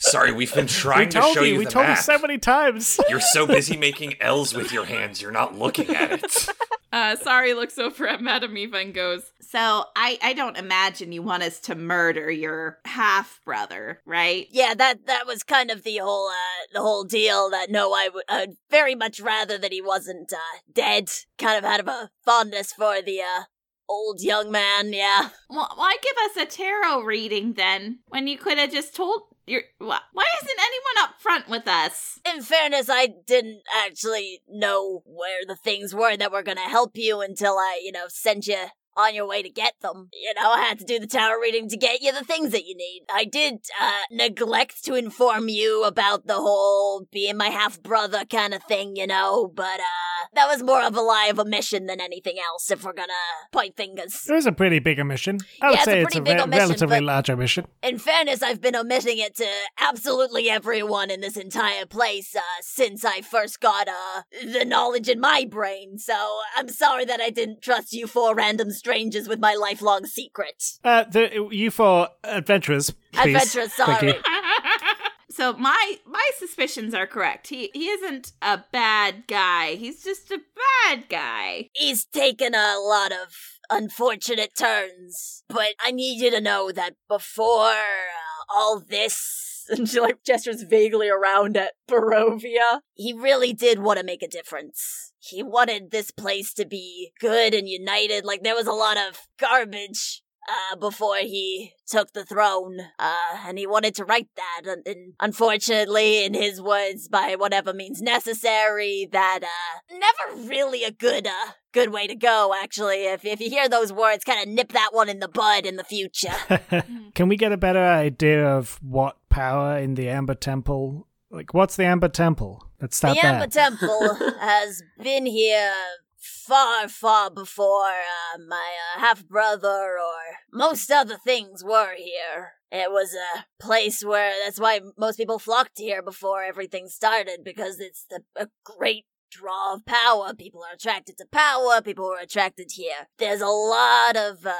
Sorry, 0.00 0.32
we've 0.32 0.52
been 0.54 0.64
we 0.64 0.70
trying 0.70 1.08
to 1.10 1.20
show 1.20 1.42
you 1.42 1.52
you, 1.52 1.58
we 1.58 1.64
the 1.66 1.70
told 1.70 1.88
you 1.88 1.96
so 1.96 2.18
many 2.18 2.38
times. 2.38 2.98
You're 3.08 3.20
so 3.20 3.46
busy 3.46 3.76
making 3.76 4.14
L's 4.20 4.54
with 4.54 4.72
your 4.72 4.86
hands, 4.86 5.20
you're 5.20 5.30
not 5.30 5.58
looking 5.58 5.94
at 5.94 6.12
it. 6.12 6.48
Uh, 6.92 7.14
Sari 7.14 7.54
looks 7.54 7.78
over 7.78 8.08
at 8.08 8.20
Madam 8.20 8.56
Eva 8.58 8.78
and 8.78 8.92
goes, 8.92 9.30
so 9.40 9.84
I 9.94 10.18
I 10.22 10.32
don't 10.32 10.56
imagine 10.56 11.12
you 11.12 11.22
want 11.22 11.44
us 11.44 11.60
to 11.60 11.76
murder 11.76 12.32
your 12.32 12.78
half 12.84 13.40
brother, 13.44 14.02
right? 14.04 14.48
yeah, 14.50 14.74
that 14.74 15.06
that 15.06 15.24
was 15.24 15.44
kind 15.44 15.70
of 15.70 15.84
the 15.84 15.98
whole 15.98 16.28
uh, 16.28 16.66
the 16.72 16.80
whole 16.80 17.04
deal. 17.04 17.48
That 17.48 17.70
no, 17.70 17.92
I 17.92 18.08
would 18.12 18.24
I'd 18.28 18.54
very 18.72 18.96
much 18.96 19.20
rather 19.20 19.56
that 19.56 19.72
he 19.72 19.80
wasn't 19.80 20.32
uh, 20.32 20.58
dead. 20.72 21.10
Kind 21.38 21.58
of 21.58 21.64
had 21.64 21.78
of 21.78 21.86
a 21.86 22.10
fondness 22.24 22.72
for 22.72 23.00
the 23.00 23.20
uh, 23.20 23.42
old 23.88 24.20
young 24.20 24.50
man. 24.50 24.92
Yeah. 24.92 25.30
Well, 25.48 25.70
why 25.76 25.96
give 26.02 26.16
us 26.24 26.36
a 26.36 26.56
tarot 26.56 27.02
reading 27.02 27.54
then 27.54 28.00
when 28.06 28.26
you 28.26 28.38
could 28.38 28.58
have 28.58 28.72
just 28.72 28.96
told 28.96 29.22
your 29.50 29.62
why, 29.78 29.98
why 30.12 30.24
isn't 30.42 30.58
anyone 30.58 31.04
up 31.04 31.20
front 31.20 31.48
with 31.48 31.66
us? 31.66 32.20
In 32.32 32.42
fairness, 32.42 32.88
I 32.88 33.08
didn't 33.26 33.62
actually 33.84 34.40
know 34.48 35.02
where 35.04 35.44
the 35.46 35.56
things 35.56 35.94
were 35.94 36.16
that 36.16 36.32
were 36.32 36.42
gonna 36.42 36.60
help 36.60 36.92
you 36.94 37.20
until 37.20 37.54
I, 37.54 37.80
you 37.82 37.92
know, 37.92 38.06
sent 38.08 38.46
you 38.46 38.66
on 38.96 39.14
your 39.14 39.26
way 39.26 39.42
to 39.42 39.50
get 39.50 39.74
them. 39.80 40.08
You 40.12 40.34
know, 40.34 40.50
I 40.50 40.60
had 40.62 40.78
to 40.80 40.84
do 40.84 40.98
the 40.98 41.06
tarot 41.06 41.40
reading 41.40 41.68
to 41.68 41.76
get 41.76 42.02
you 42.02 42.12
the 42.12 42.24
things 42.24 42.50
that 42.52 42.66
you 42.66 42.76
need. 42.76 43.02
I 43.12 43.24
did 43.24 43.60
uh 43.80 44.02
neglect 44.10 44.84
to 44.84 44.94
inform 44.94 45.48
you 45.48 45.84
about 45.84 46.26
the 46.26 46.34
whole 46.34 47.06
being 47.12 47.36
my 47.36 47.48
half 47.48 47.82
brother 47.82 48.24
kind 48.24 48.54
of 48.54 48.62
thing, 48.64 48.96
you 48.96 49.06
know, 49.06 49.50
but 49.54 49.80
uh 49.80 50.26
that 50.34 50.46
was 50.46 50.62
more 50.62 50.82
of 50.82 50.96
a 50.96 51.00
lie 51.00 51.26
of 51.26 51.38
omission 51.38 51.86
than 51.86 52.00
anything 52.00 52.36
else 52.38 52.70
if 52.70 52.84
we're 52.84 52.92
gonna 52.92 53.12
point 53.52 53.76
fingers. 53.76 54.26
It 54.28 54.32
was 54.32 54.46
a 54.46 54.52
pretty 54.52 54.78
big 54.78 55.00
omission. 55.00 55.38
I 55.62 55.68
would 55.68 55.74
Yeah, 55.74 55.78
it's 55.78 55.86
a 55.86 55.90
say 55.90 56.02
it's 56.02 56.16
a 56.16 56.22
re- 56.22 56.40
omission, 56.40 56.58
relatively 56.58 57.00
large 57.00 57.30
omission. 57.30 57.66
In 57.82 57.98
fairness, 57.98 58.42
I've 58.42 58.60
been 58.60 58.76
omitting 58.76 59.18
it 59.18 59.34
to 59.36 59.48
absolutely 59.78 60.50
everyone 60.50 61.10
in 61.10 61.20
this 61.20 61.36
entire 61.36 61.86
place 61.86 62.34
uh, 62.36 62.40
since 62.60 63.04
I 63.04 63.20
first 63.22 63.60
got 63.60 63.88
uh, 63.88 64.22
the 64.44 64.64
knowledge 64.64 65.08
in 65.08 65.20
my 65.20 65.46
brain. 65.48 65.98
So 65.98 66.14
I'm 66.56 66.68
sorry 66.68 67.04
that 67.06 67.20
I 67.20 67.30
didn't 67.30 67.62
trust 67.62 67.92
you 67.92 68.06
four 68.06 68.34
random 68.34 68.70
strangers 68.80 69.28
with 69.28 69.38
my 69.38 69.54
lifelong 69.54 70.06
secret. 70.06 70.58
Uh, 70.82 71.04
the 71.04 71.48
you 71.52 71.70
for 71.70 72.08
adventurers. 72.24 72.90
Please. 73.12 73.36
Adventurous, 73.36 73.74
Thank 73.74 74.02
you. 74.02 74.10
sorry. 74.10 74.22
so 75.30 75.52
my 75.54 75.96
my 76.06 76.26
suspicions 76.38 76.94
are 76.94 77.06
correct. 77.06 77.48
He 77.48 77.70
he 77.74 77.86
isn't 77.88 78.32
a 78.42 78.64
bad 78.72 79.26
guy. 79.28 79.74
He's 79.74 80.02
just 80.02 80.30
a 80.30 80.40
bad 80.64 81.08
guy. 81.08 81.68
He's 81.74 82.06
taken 82.06 82.54
a 82.54 82.76
lot 82.80 83.12
of 83.12 83.28
unfortunate 83.70 84.52
turns, 84.56 85.44
but 85.48 85.74
I 85.80 85.90
need 85.92 86.20
you 86.22 86.30
to 86.30 86.40
know 86.40 86.72
that 86.72 86.94
before 87.08 87.70
uh, 87.70 88.42
all 88.48 88.80
this, 88.80 89.66
and 89.68 89.88
she 89.88 90.00
like 90.00 90.24
gestures 90.24 90.62
vaguely 90.62 91.08
around 91.08 91.56
at 91.56 91.74
Barovia. 91.88 92.80
he 92.94 93.12
really 93.12 93.52
did 93.52 93.78
want 93.80 93.98
to 93.98 94.04
make 94.04 94.22
a 94.22 94.28
difference. 94.28 95.09
He 95.20 95.42
wanted 95.42 95.90
this 95.90 96.10
place 96.10 96.52
to 96.54 96.64
be 96.64 97.12
good 97.20 97.54
and 97.54 97.68
united. 97.68 98.24
Like 98.24 98.42
there 98.42 98.54
was 98.54 98.66
a 98.66 98.72
lot 98.72 98.96
of 98.96 99.20
garbage 99.38 100.22
uh, 100.48 100.76
before 100.76 101.18
he 101.18 101.74
took 101.86 102.12
the 102.12 102.24
throne, 102.24 102.78
uh, 102.98 103.36
and 103.46 103.58
he 103.58 103.66
wanted 103.66 103.94
to 103.96 104.04
right 104.04 104.28
that. 104.36 104.62
And, 104.66 104.86
and 104.86 105.12
unfortunately, 105.20 106.24
in 106.24 106.34
his 106.34 106.60
words, 106.60 107.08
by 107.08 107.36
whatever 107.36 107.72
means 107.72 108.00
necessary, 108.00 109.08
that 109.12 109.40
uh, 109.42 109.96
never 109.98 110.48
really 110.48 110.84
a 110.84 110.90
good 110.90 111.26
uh, 111.26 111.52
good 111.72 111.90
way 111.90 112.06
to 112.06 112.14
go. 112.14 112.54
Actually, 112.60 113.06
if 113.06 113.24
if 113.24 113.40
you 113.40 113.50
hear 113.50 113.68
those 113.68 113.92
words, 113.92 114.24
kind 114.24 114.42
of 114.42 114.52
nip 114.52 114.72
that 114.72 114.90
one 114.92 115.08
in 115.08 115.20
the 115.20 115.28
bud 115.28 115.66
in 115.66 115.76
the 115.76 115.84
future. 115.84 116.34
Can 117.14 117.28
we 117.28 117.36
get 117.36 117.52
a 117.52 117.56
better 117.56 117.84
idea 117.84 118.44
of 118.46 118.78
what 118.82 119.16
power 119.28 119.78
in 119.78 119.94
the 119.94 120.08
Amber 120.08 120.34
Temple? 120.34 121.06
Like, 121.30 121.54
what's 121.54 121.76
the 121.76 121.84
Amber 121.84 122.08
Temple? 122.08 122.69
Let's 122.80 122.96
start 122.96 123.16
the. 123.16 123.26
Amber 123.26 123.46
Temple 123.46 124.14
has 124.40 124.82
been 125.02 125.26
here 125.26 125.72
far, 126.16 126.88
far 126.88 127.30
before 127.30 127.84
uh, 127.84 128.38
my 128.48 128.72
uh, 128.96 129.00
half 129.00 129.26
brother 129.26 129.98
or 129.98 130.20
most 130.52 130.90
other 130.90 131.18
things 131.18 131.62
were 131.62 131.94
here. 131.96 132.54
It 132.72 132.90
was 132.90 133.14
a 133.14 133.44
place 133.60 134.04
where 134.04 134.32
that's 134.44 134.60
why 134.60 134.80
most 134.96 135.16
people 135.16 135.38
flocked 135.38 135.78
here 135.78 136.02
before 136.02 136.42
everything 136.42 136.88
started 136.88 137.40
because 137.44 137.80
it's 137.80 138.06
the, 138.08 138.22
a 138.36 138.48
great 138.64 139.04
draw 139.30 139.74
of 139.74 139.84
power. 139.84 140.34
People 140.34 140.62
are 140.62 140.74
attracted 140.74 141.16
to 141.18 141.26
power. 141.30 141.80
People 141.82 142.06
are 142.06 142.22
attracted 142.22 142.72
here. 142.72 143.08
There's 143.18 143.40
a 143.40 143.46
lot 143.46 144.16
of 144.16 144.46
uh, 144.46 144.54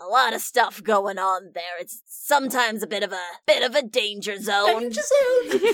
a 0.00 0.06
lot 0.06 0.34
of 0.34 0.40
stuff 0.40 0.82
going 0.82 1.18
on 1.18 1.50
there. 1.54 1.78
It's 1.80 2.02
sometimes 2.06 2.82
a 2.82 2.86
bit 2.86 3.02
of 3.02 3.12
a 3.12 3.22
bit 3.46 3.62
of 3.62 3.74
a 3.74 3.82
danger 3.82 4.38
zone. 4.40 4.80
Danger 4.80 5.00
zone. 5.02 5.60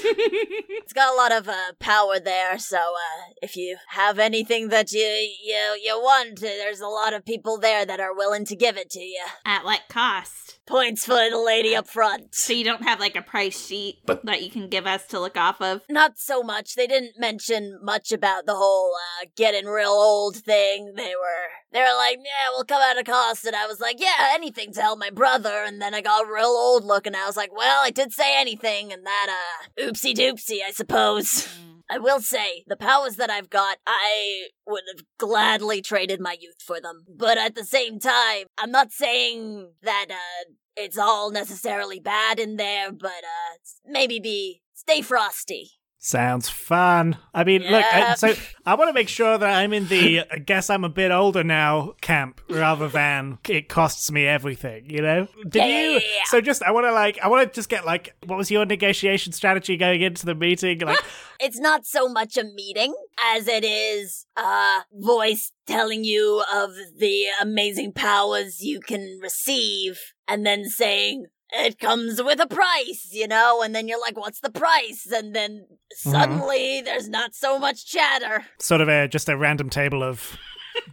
It's 0.82 0.92
got 0.94 1.12
a 1.14 1.16
lot 1.16 1.30
of 1.30 1.48
uh, 1.48 1.54
power 1.78 2.18
there, 2.18 2.58
so 2.58 2.78
uh, 2.78 3.32
if 3.42 3.54
you 3.54 3.76
have 3.90 4.18
anything 4.18 4.68
that 4.70 4.90
you 4.90 5.00
you 5.44 5.78
you 5.84 5.96
want, 6.00 6.40
there's 6.40 6.80
a 6.80 6.88
lot 6.88 7.12
of 7.12 7.24
people 7.24 7.58
there 7.58 7.86
that 7.86 8.00
are 8.00 8.12
willing 8.14 8.44
to 8.46 8.56
give 8.56 8.76
it 8.76 8.90
to 8.90 9.00
you. 9.00 9.22
At 9.44 9.64
what 9.64 9.82
cost? 9.88 10.58
Points 10.66 11.04
for 11.04 11.30
the 11.30 11.38
lady 11.38 11.76
up 11.76 11.86
front. 11.88 12.34
So 12.34 12.52
you 12.52 12.64
don't 12.64 12.82
have 12.82 12.98
like 12.98 13.14
a 13.14 13.22
price 13.22 13.66
sheet 13.66 13.98
But- 14.04 14.24
that 14.24 14.42
you 14.42 14.50
can 14.50 14.68
give 14.68 14.86
us 14.86 15.06
to 15.08 15.20
look 15.20 15.36
off 15.36 15.60
of? 15.60 15.82
Not 15.88 16.18
so 16.18 16.42
much. 16.42 16.74
They 16.74 16.86
didn't 16.88 17.18
mention 17.18 17.78
much 17.82 18.10
about 18.12 18.46
the 18.46 18.54
whole 18.56 18.92
uh, 19.22 19.26
getting 19.36 19.66
real 19.66 19.90
old 19.90 20.36
thing. 20.36 20.94
They 20.96 21.14
were 21.14 21.46
they 21.72 21.80
were 21.80 21.96
like, 21.96 22.16
yeah, 22.18 22.48
we'll 22.50 22.64
come 22.64 22.82
out 22.82 22.98
of 22.98 23.04
cost, 23.04 23.44
and 23.44 23.54
I 23.54 23.66
was 23.68 23.78
like, 23.80 24.00
yeah, 24.00 24.09
anything 24.32 24.72
to 24.72 24.80
help 24.80 24.98
my 24.98 25.10
brother. 25.10 25.64
And 25.66 25.80
then 25.80 25.94
I 25.94 26.00
got 26.00 26.28
real 26.28 26.46
old 26.46 26.84
looking. 26.84 27.14
I 27.14 27.26
was 27.26 27.36
like, 27.36 27.54
well, 27.54 27.80
I 27.82 27.90
did 27.90 28.12
say 28.12 28.38
anything, 28.38 28.92
and 28.92 29.04
that 29.06 29.28
uh, 29.28 29.82
oopsie 29.82 30.14
doopsie, 30.14 30.58
I 30.66 30.72
suppose. 30.72 31.48
I 31.92 31.98
will 31.98 32.20
say, 32.20 32.62
the 32.68 32.76
powers 32.76 33.16
that 33.16 33.30
I've 33.30 33.50
got, 33.50 33.78
I 33.84 34.48
would 34.64 34.84
have 34.94 35.04
gladly 35.18 35.82
traded 35.82 36.20
my 36.20 36.36
youth 36.40 36.62
for 36.64 36.80
them. 36.80 37.04
But 37.08 37.36
at 37.36 37.56
the 37.56 37.64
same 37.64 37.98
time, 37.98 38.46
I'm 38.56 38.70
not 38.70 38.92
saying 38.92 39.72
that 39.82 40.06
uh, 40.08 40.52
it's 40.76 40.96
all 40.96 41.32
necessarily 41.32 41.98
bad 41.98 42.38
in 42.38 42.56
there, 42.56 42.92
but 42.92 43.08
uh, 43.08 43.58
maybe 43.84 44.20
be 44.20 44.62
stay 44.72 45.02
frosty. 45.02 45.72
Sounds 46.02 46.48
fun. 46.48 47.18
I 47.34 47.44
mean, 47.44 47.60
look, 47.60 47.84
I, 47.84 48.14
so 48.14 48.32
I 48.64 48.74
want 48.74 48.88
to 48.88 48.94
make 48.94 49.10
sure 49.10 49.36
that 49.36 49.46
I'm 49.58 49.74
in 49.74 49.86
the 49.86 50.22
I 50.30 50.38
guess 50.38 50.70
I'm 50.70 50.82
a 50.82 50.88
bit 50.88 51.10
older 51.10 51.44
now 51.44 51.92
camp 52.00 52.40
rather 52.48 52.88
than 52.88 53.36
it 53.46 53.68
costs 53.68 54.10
me 54.10 54.26
everything, 54.26 54.88
you 54.88 55.02
know? 55.02 55.28
Did 55.46 55.56
Yeah, 55.56 55.66
you? 55.66 55.72
yeah, 55.74 55.90
yeah, 55.90 55.98
yeah. 55.98 56.24
So 56.24 56.40
just, 56.40 56.62
I 56.62 56.70
want 56.70 56.86
to 56.86 56.92
like, 56.92 57.18
I 57.22 57.28
want 57.28 57.46
to 57.46 57.54
just 57.54 57.68
get 57.68 57.84
like, 57.84 58.14
what 58.24 58.38
was 58.38 58.50
your 58.50 58.64
negotiation 58.64 59.34
strategy 59.34 59.76
going 59.76 60.00
into 60.00 60.24
the 60.24 60.34
meeting? 60.34 60.78
Like, 60.80 60.98
It's 61.38 61.60
not 61.60 61.84
so 61.84 62.08
much 62.08 62.38
a 62.38 62.44
meeting 62.44 62.94
as 63.34 63.46
it 63.46 63.62
is 63.62 64.24
a 64.38 64.80
voice 64.94 65.52
telling 65.66 66.04
you 66.04 66.42
of 66.50 66.70
the 66.96 67.26
amazing 67.42 67.92
powers 67.92 68.62
you 68.62 68.80
can 68.80 69.18
receive 69.22 70.00
and 70.26 70.46
then 70.46 70.64
saying, 70.64 71.26
it 71.52 71.78
comes 71.78 72.22
with 72.22 72.40
a 72.40 72.46
price, 72.46 73.08
you 73.12 73.28
know, 73.28 73.62
and 73.62 73.74
then 73.74 73.88
you're 73.88 74.00
like, 74.00 74.16
what's 74.18 74.40
the 74.40 74.50
price? 74.50 75.06
And 75.10 75.34
then 75.34 75.66
suddenly 75.92 76.80
there's 76.82 77.08
not 77.08 77.34
so 77.34 77.58
much 77.58 77.86
chatter. 77.86 78.44
sort 78.58 78.80
of 78.80 78.88
a 78.88 79.08
just 79.08 79.28
a 79.28 79.36
random 79.36 79.70
table 79.70 80.02
of 80.02 80.36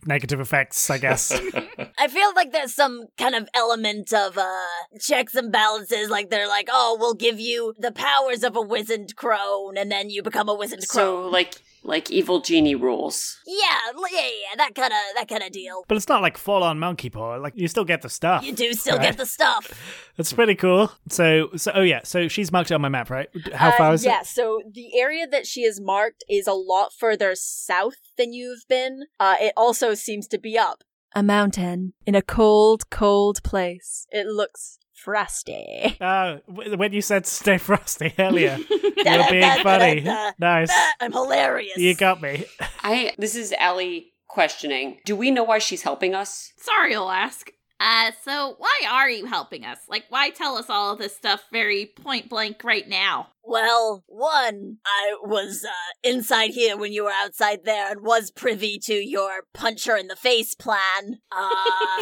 negative 0.06 0.40
effects, 0.40 0.90
I 0.90 0.98
guess. 0.98 1.32
I 2.00 2.08
feel 2.08 2.34
like 2.36 2.52
there's 2.52 2.74
some 2.74 3.08
kind 3.18 3.36
of 3.36 3.48
element 3.54 4.14
of 4.14 4.38
uh 4.38 4.60
checks 5.00 5.36
and 5.36 5.52
balances. 5.52 6.10
Like 6.10 6.30
they're 6.30 6.48
like, 6.48 6.70
oh, 6.72 6.98
we'll 7.00 7.14
give 7.14 7.40
you 7.40 7.74
the 7.78 7.92
powers 7.92 8.44
of 8.44 8.56
a 8.56 8.62
wizened 8.62 9.16
crone, 9.16 9.78
and 9.78 9.92
then 9.92 10.10
you 10.10 10.24
become 10.24 10.50
a 10.50 10.56
wizened 10.56 10.88
crone. 10.88 11.24
So 11.24 11.30
like 11.30 11.62
like 11.88 12.12
evil 12.12 12.42
genie 12.42 12.76
rules. 12.76 13.40
yeah, 13.48 13.80
yeah, 14.12 14.20
yeah, 14.22 14.56
that 14.58 14.76
kind 14.76 14.94
of 14.94 15.00
that 15.16 15.28
kind 15.28 15.42
of 15.42 15.52
deal. 15.52 15.84
but 15.88 15.96
it's 15.98 16.08
not 16.10 16.22
like 16.22 16.38
full 16.38 16.62
on 16.64 16.78
monkey 16.78 17.10
paw. 17.10 17.36
Like 17.36 17.54
you 17.56 17.68
still 17.68 17.86
get 17.86 18.02
the 18.02 18.10
stuff. 18.10 18.44
You 18.44 18.54
do 18.54 18.74
still 18.74 18.98
right? 18.98 19.04
get 19.08 19.18
the 19.18 19.26
stuff. 19.26 19.72
That's 20.18 20.34
pretty 20.34 20.56
cool. 20.56 20.92
So, 21.10 21.50
so 21.56 21.72
oh 21.74 21.82
yeah, 21.82 22.02
so 22.04 22.28
she's 22.28 22.52
marked 22.52 22.70
it 22.72 22.76
on 22.76 22.82
my 22.82 22.90
map, 22.90 23.10
right? 23.10 23.30
How 23.54 23.70
Uh, 23.70 23.78
far 23.78 23.94
is 23.94 24.04
yeah, 24.06 24.12
it? 24.12 24.14
Yeah, 24.14 24.22
so 24.24 24.62
the 24.72 25.00
area 25.00 25.26
that 25.28 25.48
she 25.48 25.62
is 25.62 25.80
marked 25.82 26.24
is 26.30 26.46
a 26.46 26.54
lot 26.54 26.92
further 26.94 27.34
south 27.36 27.96
than 28.18 28.34
you've 28.34 28.68
been. 28.68 29.06
Uh, 29.20 29.36
it 29.40 29.54
also 29.56 29.94
seems 29.94 30.28
to 30.28 30.38
be 30.38 30.58
up. 30.58 30.84
A 31.16 31.24
mountain 31.24 31.94
in 32.06 32.16
a 32.16 32.22
cold, 32.22 32.90
cold 32.90 33.42
place. 33.44 34.06
It 34.12 34.28
looks 34.28 34.78
frosty. 34.98 35.98
Uh, 36.02 36.38
w- 36.48 36.76
when 36.78 36.92
you 36.94 37.02
said 37.02 37.26
stay 37.26 37.58
frosty 37.58 38.14
earlier, 38.20 38.58
you're 38.70 39.30
being 39.30 39.64
funny. 39.64 40.02
Nice. 40.40 40.72
I'm 41.00 41.12
hilarious. 41.12 41.78
You 41.78 41.96
got 41.96 42.22
me. 42.22 42.46
I 42.84 43.14
this 43.18 43.36
is 43.36 43.54
Allie 43.58 44.14
questioning. 44.28 45.00
Do 45.06 45.16
we 45.16 45.32
know 45.32 45.44
why 45.44 45.60
she's 45.60 45.84
helping 45.84 46.14
us? 46.14 46.52
Sorry, 46.58 46.94
I'll 46.96 47.10
ask. 47.12 47.52
Uh, 47.80 48.12
so 48.24 48.56
why 48.58 48.82
are 48.90 49.10
you 49.10 49.26
helping 49.26 49.64
us? 49.64 49.80
Like, 49.88 50.06
why 50.10 50.30
tell 50.32 50.58
us 50.58 50.70
all 50.70 50.94
of 50.94 51.00
this 51.00 51.16
stuff 51.16 51.44
very 51.52 51.92
point 52.02 52.30
blank 52.30 52.64
right 52.64 52.88
now? 52.88 53.28
Well, 53.44 54.04
one, 54.08 54.78
I 54.86 55.16
was 55.22 55.64
uh, 55.64 55.70
inside 56.04 56.50
here 56.50 56.76
when 56.76 56.92
you 56.92 57.06
were 57.06 57.14
outside 57.24 57.60
there 57.64 57.92
and 57.92 58.02
was 58.02 58.30
privy 58.30 58.78
to 58.84 58.94
your 58.94 59.44
punch 59.54 59.86
her 59.86 59.96
in 59.96 60.08
the 60.08 60.18
face 60.18 60.54
plan. 60.54 61.20
Uh, 61.32 62.02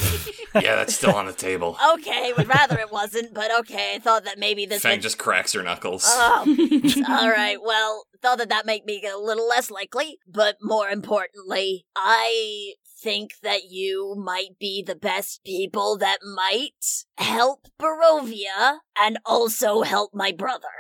yeah, 0.55 0.76
that's 0.76 0.95
still 0.95 1.13
on 1.13 1.28
the 1.28 1.34
table. 1.34 1.78
okay, 1.93 2.34
would 2.36 2.47
rather 2.47 2.80
it 2.80 2.91
wasn't, 2.91 3.34
but 3.34 3.53
okay, 3.59 3.93
I 3.95 3.99
thought 3.99 4.23
that 4.23 4.39
maybe 4.39 4.65
this 4.65 4.82
Fang 4.82 4.93
would 4.93 5.01
just 5.03 5.19
cracks 5.19 5.53
her 5.53 5.61
knuckles. 5.61 6.03
Oh, 6.07 6.45
all 7.09 7.30
right. 7.30 7.57
Well, 7.61 8.05
thought 8.23 8.39
that 8.39 8.49
that 8.49 8.65
might 8.65 8.88
make 8.88 9.03
it 9.03 9.13
a 9.13 9.19
little 9.19 9.47
less 9.47 9.69
likely, 9.69 10.17
but 10.28 10.57
more 10.61 10.89
importantly, 10.89 11.86
I 11.95 12.73
think 13.06 13.34
that 13.43 13.66
you 13.70 14.16
might 14.18 14.58
be 14.60 14.82
the 14.82 14.95
best 14.95 15.43
people 15.45 15.95
that 15.99 16.18
might 16.36 16.84
help 17.20 17.68
Barovia 17.80 18.80
and 18.99 19.20
also 19.26 19.84
help 19.84 20.10
my 20.16 20.32
brother. 20.32 20.74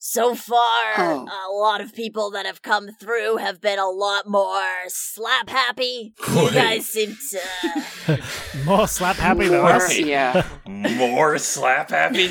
So 0.00 0.34
far, 0.34 0.94
Oh. 0.96 1.28
a 1.48 1.50
lot 1.52 1.80
of 1.80 1.94
people 1.94 2.30
that 2.32 2.46
have 2.46 2.62
come 2.62 2.88
through 3.00 3.36
have 3.36 3.60
been 3.60 3.78
a 3.78 3.88
lot 3.90 4.28
more 4.28 4.64
slap 4.88 5.48
happy. 5.50 6.14
You 6.34 6.50
guys 6.50 6.86
seem 6.86 7.16
to. 7.30 8.20
More 8.64 8.88
slap 8.88 9.16
happy 9.16 9.48
than 9.48 9.60
us. 9.64 9.96
yeah. 9.98 10.46
More 10.66 11.38
slap 11.38 11.90
happy. 11.90 12.30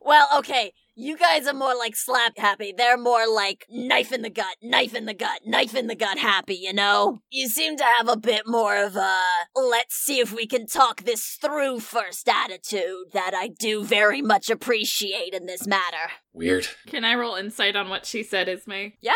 Well, 0.00 0.28
okay. 0.38 0.72
You 1.00 1.16
guys 1.16 1.46
are 1.46 1.54
more 1.54 1.76
like 1.76 1.94
slap 1.94 2.36
happy. 2.38 2.74
They're 2.76 2.98
more 2.98 3.32
like 3.32 3.66
knife 3.70 4.10
in 4.10 4.22
the 4.22 4.30
gut, 4.30 4.56
knife 4.60 4.96
in 4.96 5.04
the 5.04 5.14
gut, 5.14 5.42
knife 5.46 5.76
in 5.76 5.86
the 5.86 5.94
gut 5.94 6.18
happy, 6.18 6.56
you 6.56 6.72
know? 6.72 7.20
You 7.30 7.46
seem 7.46 7.76
to 7.76 7.84
have 7.84 8.08
a 8.08 8.16
bit 8.16 8.48
more 8.48 8.76
of 8.76 8.96
a 8.96 9.16
let's 9.54 9.94
see 9.94 10.18
if 10.18 10.34
we 10.34 10.44
can 10.44 10.66
talk 10.66 11.04
this 11.04 11.38
through 11.40 11.78
first 11.78 12.28
attitude 12.28 13.12
that 13.12 13.30
I 13.32 13.46
do 13.46 13.84
very 13.84 14.20
much 14.20 14.50
appreciate 14.50 15.34
in 15.34 15.46
this 15.46 15.68
matter. 15.68 16.10
Weird. 16.32 16.66
Can 16.88 17.04
I 17.04 17.14
roll 17.14 17.36
insight 17.36 17.76
on 17.76 17.88
what 17.88 18.04
she 18.04 18.24
said, 18.24 18.48
Ismay? 18.48 18.94
Yeah. 19.00 19.12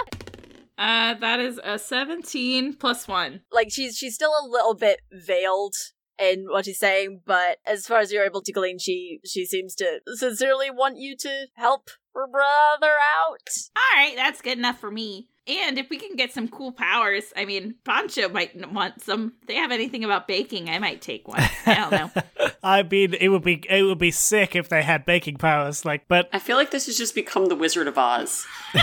Uh, 0.79 1.15
that 1.15 1.41
is 1.41 1.59
a 1.65 1.81
17 1.81 2.75
plus 2.75 3.09
1. 3.09 3.41
Like 3.51 3.73
she's 3.73 3.99
she's 3.99 4.15
still 4.15 4.35
a 4.41 4.47
little 4.49 4.75
bit 4.75 5.01
veiled 5.11 5.75
in 6.23 6.47
what 6.49 6.65
she's 6.65 6.79
saying, 6.79 7.23
but 7.27 7.59
as 7.67 7.87
far 7.87 7.99
as 7.99 8.13
you're 8.13 8.25
able 8.25 8.43
to 8.43 8.53
glean, 8.53 8.79
she 8.79 9.21
she 9.25 9.45
seems 9.45 9.75
to 9.77 10.01
sincerely 10.15 10.71
want 10.71 10.97
you 10.99 11.17
to 11.17 11.47
help 11.55 11.91
her 12.15 12.27
brother 12.27 12.95
out. 13.19 13.49
All 13.77 13.97
right, 13.99 14.15
that's 14.17 14.41
good 14.41 14.59
enough 14.59 14.79
for 14.79 14.91
me. 14.91 15.29
And 15.47 15.77
if 15.77 15.91
we 15.91 15.99
can 15.99 16.15
get 16.15 16.33
some 16.33 16.47
cool 16.47 16.71
powers, 16.71 17.33
I 17.37 17.45
mean, 17.45 17.75
Pancho 17.85 18.29
might 18.29 18.71
want 18.73 19.03
some. 19.03 19.33
If 19.43 19.49
they 19.49 19.57
have 19.57 19.73
anything 19.73 20.05
about 20.05 20.29
baking, 20.29 20.71
I 20.71 20.79
might 20.79 21.03
take 21.03 21.27
one. 21.27 21.43
I 21.67 21.75
don't 21.75 21.91
know. 21.91 22.11
I 22.63 22.85
mean, 22.85 23.15
it 23.15 23.29
would 23.29 23.43
be 23.43 23.65
it 23.69 23.83
would 23.83 23.99
be 23.99 24.13
sick 24.13 24.55
if 24.55 24.69
they 24.69 24.83
had 24.83 25.05
baking 25.05 25.39
powers. 25.39 25.85
Like, 25.85 26.07
but 26.07 26.29
I 26.33 26.39
feel 26.39 26.57
like 26.57 26.71
this 26.71 26.87
has 26.87 26.97
just 26.97 27.17
become 27.17 27.47
the 27.47 27.57
Wizard 27.57 27.89
of 27.89 27.99
Oz. 27.99 28.47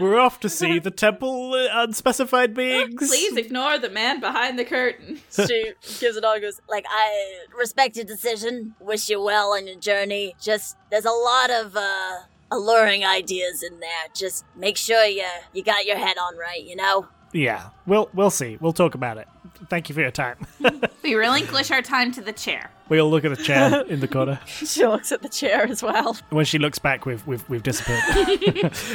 we're 0.00 0.18
off 0.18 0.38
to 0.40 0.48
see 0.48 0.78
the 0.78 0.92
temple 0.92 1.54
uh, 1.54 1.82
unspecified 1.82 2.54
beings. 2.54 3.08
Please 3.08 3.36
ignore 3.36 3.78
the 3.78 3.90
man 3.90 4.20
behind 4.20 4.58
the 4.58 4.64
curtain. 4.64 5.20
She 5.30 5.72
gives 5.98 6.16
a 6.16 6.20
dog 6.20 6.42
goes, 6.42 6.60
Like, 6.68 6.84
I 6.88 7.46
respect 7.58 7.96
your 7.96 8.04
decision. 8.04 8.74
Wish 8.80 9.08
you 9.08 9.20
well 9.22 9.52
on 9.54 9.66
your 9.66 9.76
journey. 9.76 10.34
Just, 10.40 10.76
there's 10.90 11.04
a 11.04 11.10
lot 11.10 11.50
of, 11.50 11.76
uh, 11.76 12.18
alluring 12.50 13.04
ideas 13.04 13.62
in 13.62 13.80
there. 13.80 14.06
Just 14.14 14.44
make 14.56 14.76
sure 14.76 15.04
you, 15.04 15.24
you 15.52 15.62
got 15.62 15.84
your 15.86 15.96
head 15.96 16.16
on 16.18 16.36
right, 16.36 16.62
you 16.64 16.76
know? 16.76 17.06
Yeah, 17.32 17.70
we'll 17.86 18.08
we'll 18.14 18.30
see. 18.30 18.56
We'll 18.60 18.72
talk 18.72 18.94
about 18.94 19.18
it. 19.18 19.28
Thank 19.68 19.88
you 19.88 19.94
for 19.94 20.00
your 20.00 20.10
time. 20.12 20.38
We 21.02 21.14
relinquish 21.14 21.70
our 21.70 21.82
time 21.82 22.10
to 22.12 22.20
the 22.20 22.32
chair. 22.32 22.68
we 22.88 22.98
all 23.00 23.08
look 23.08 23.24
at 23.24 23.30
a 23.30 23.36
chair 23.36 23.82
in 23.88 24.00
the 24.00 24.08
corner. 24.08 24.40
she 24.46 24.84
looks 24.84 25.12
at 25.12 25.22
the 25.22 25.28
chair 25.28 25.64
as 25.64 25.80
well. 25.80 26.16
When 26.30 26.44
she 26.44 26.58
looks 26.58 26.80
back, 26.80 27.06
we've 27.06 27.24
we've 27.28 27.48
we've 27.48 27.62
disappeared. 27.62 28.00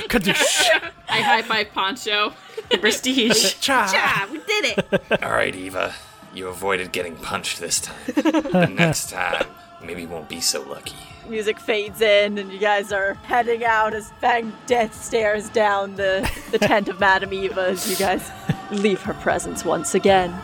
Kadoosh. 0.10 0.91
I 1.08 1.22
high 1.22 1.41
five 1.41 1.72
Poncho. 1.74 2.34
Prestige. 2.82 3.56
Cha. 3.62 3.88
Cha. 3.88 4.28
we 4.30 4.39
did 4.39 4.78
it. 4.78 5.24
All 5.24 5.32
right, 5.32 5.56
Eva, 5.56 5.93
you 6.34 6.49
avoided 6.49 6.91
getting 6.91 7.16
punched 7.16 7.62
this 7.62 7.80
time. 7.80 7.95
the 8.16 8.68
next 8.76 9.10
time, 9.10 9.45
maybe 9.82 10.06
won't 10.06 10.28
be 10.28 10.41
so 10.41 10.62
lucky. 10.64 10.95
Music 11.32 11.62
fades 11.62 12.02
in, 12.02 12.38
and 12.38 12.52
you 12.52 12.60
guys 12.60 12.92
are 12.92 13.14
heading 13.24 13.64
out 13.64 13.94
as 13.94 14.12
Fang 14.20 14.52
Death 14.66 14.94
stares 14.94 15.48
down 15.48 15.96
the, 15.96 16.30
the 16.52 16.60
tent 16.60 16.90
of 16.90 17.00
Madam 17.00 17.32
Eva 17.32 17.70
as 17.70 17.90
you 17.90 17.96
guys 17.96 18.30
leave 18.70 19.02
her 19.02 19.14
presence 19.14 19.64
once 19.64 19.96
again. 19.96 20.38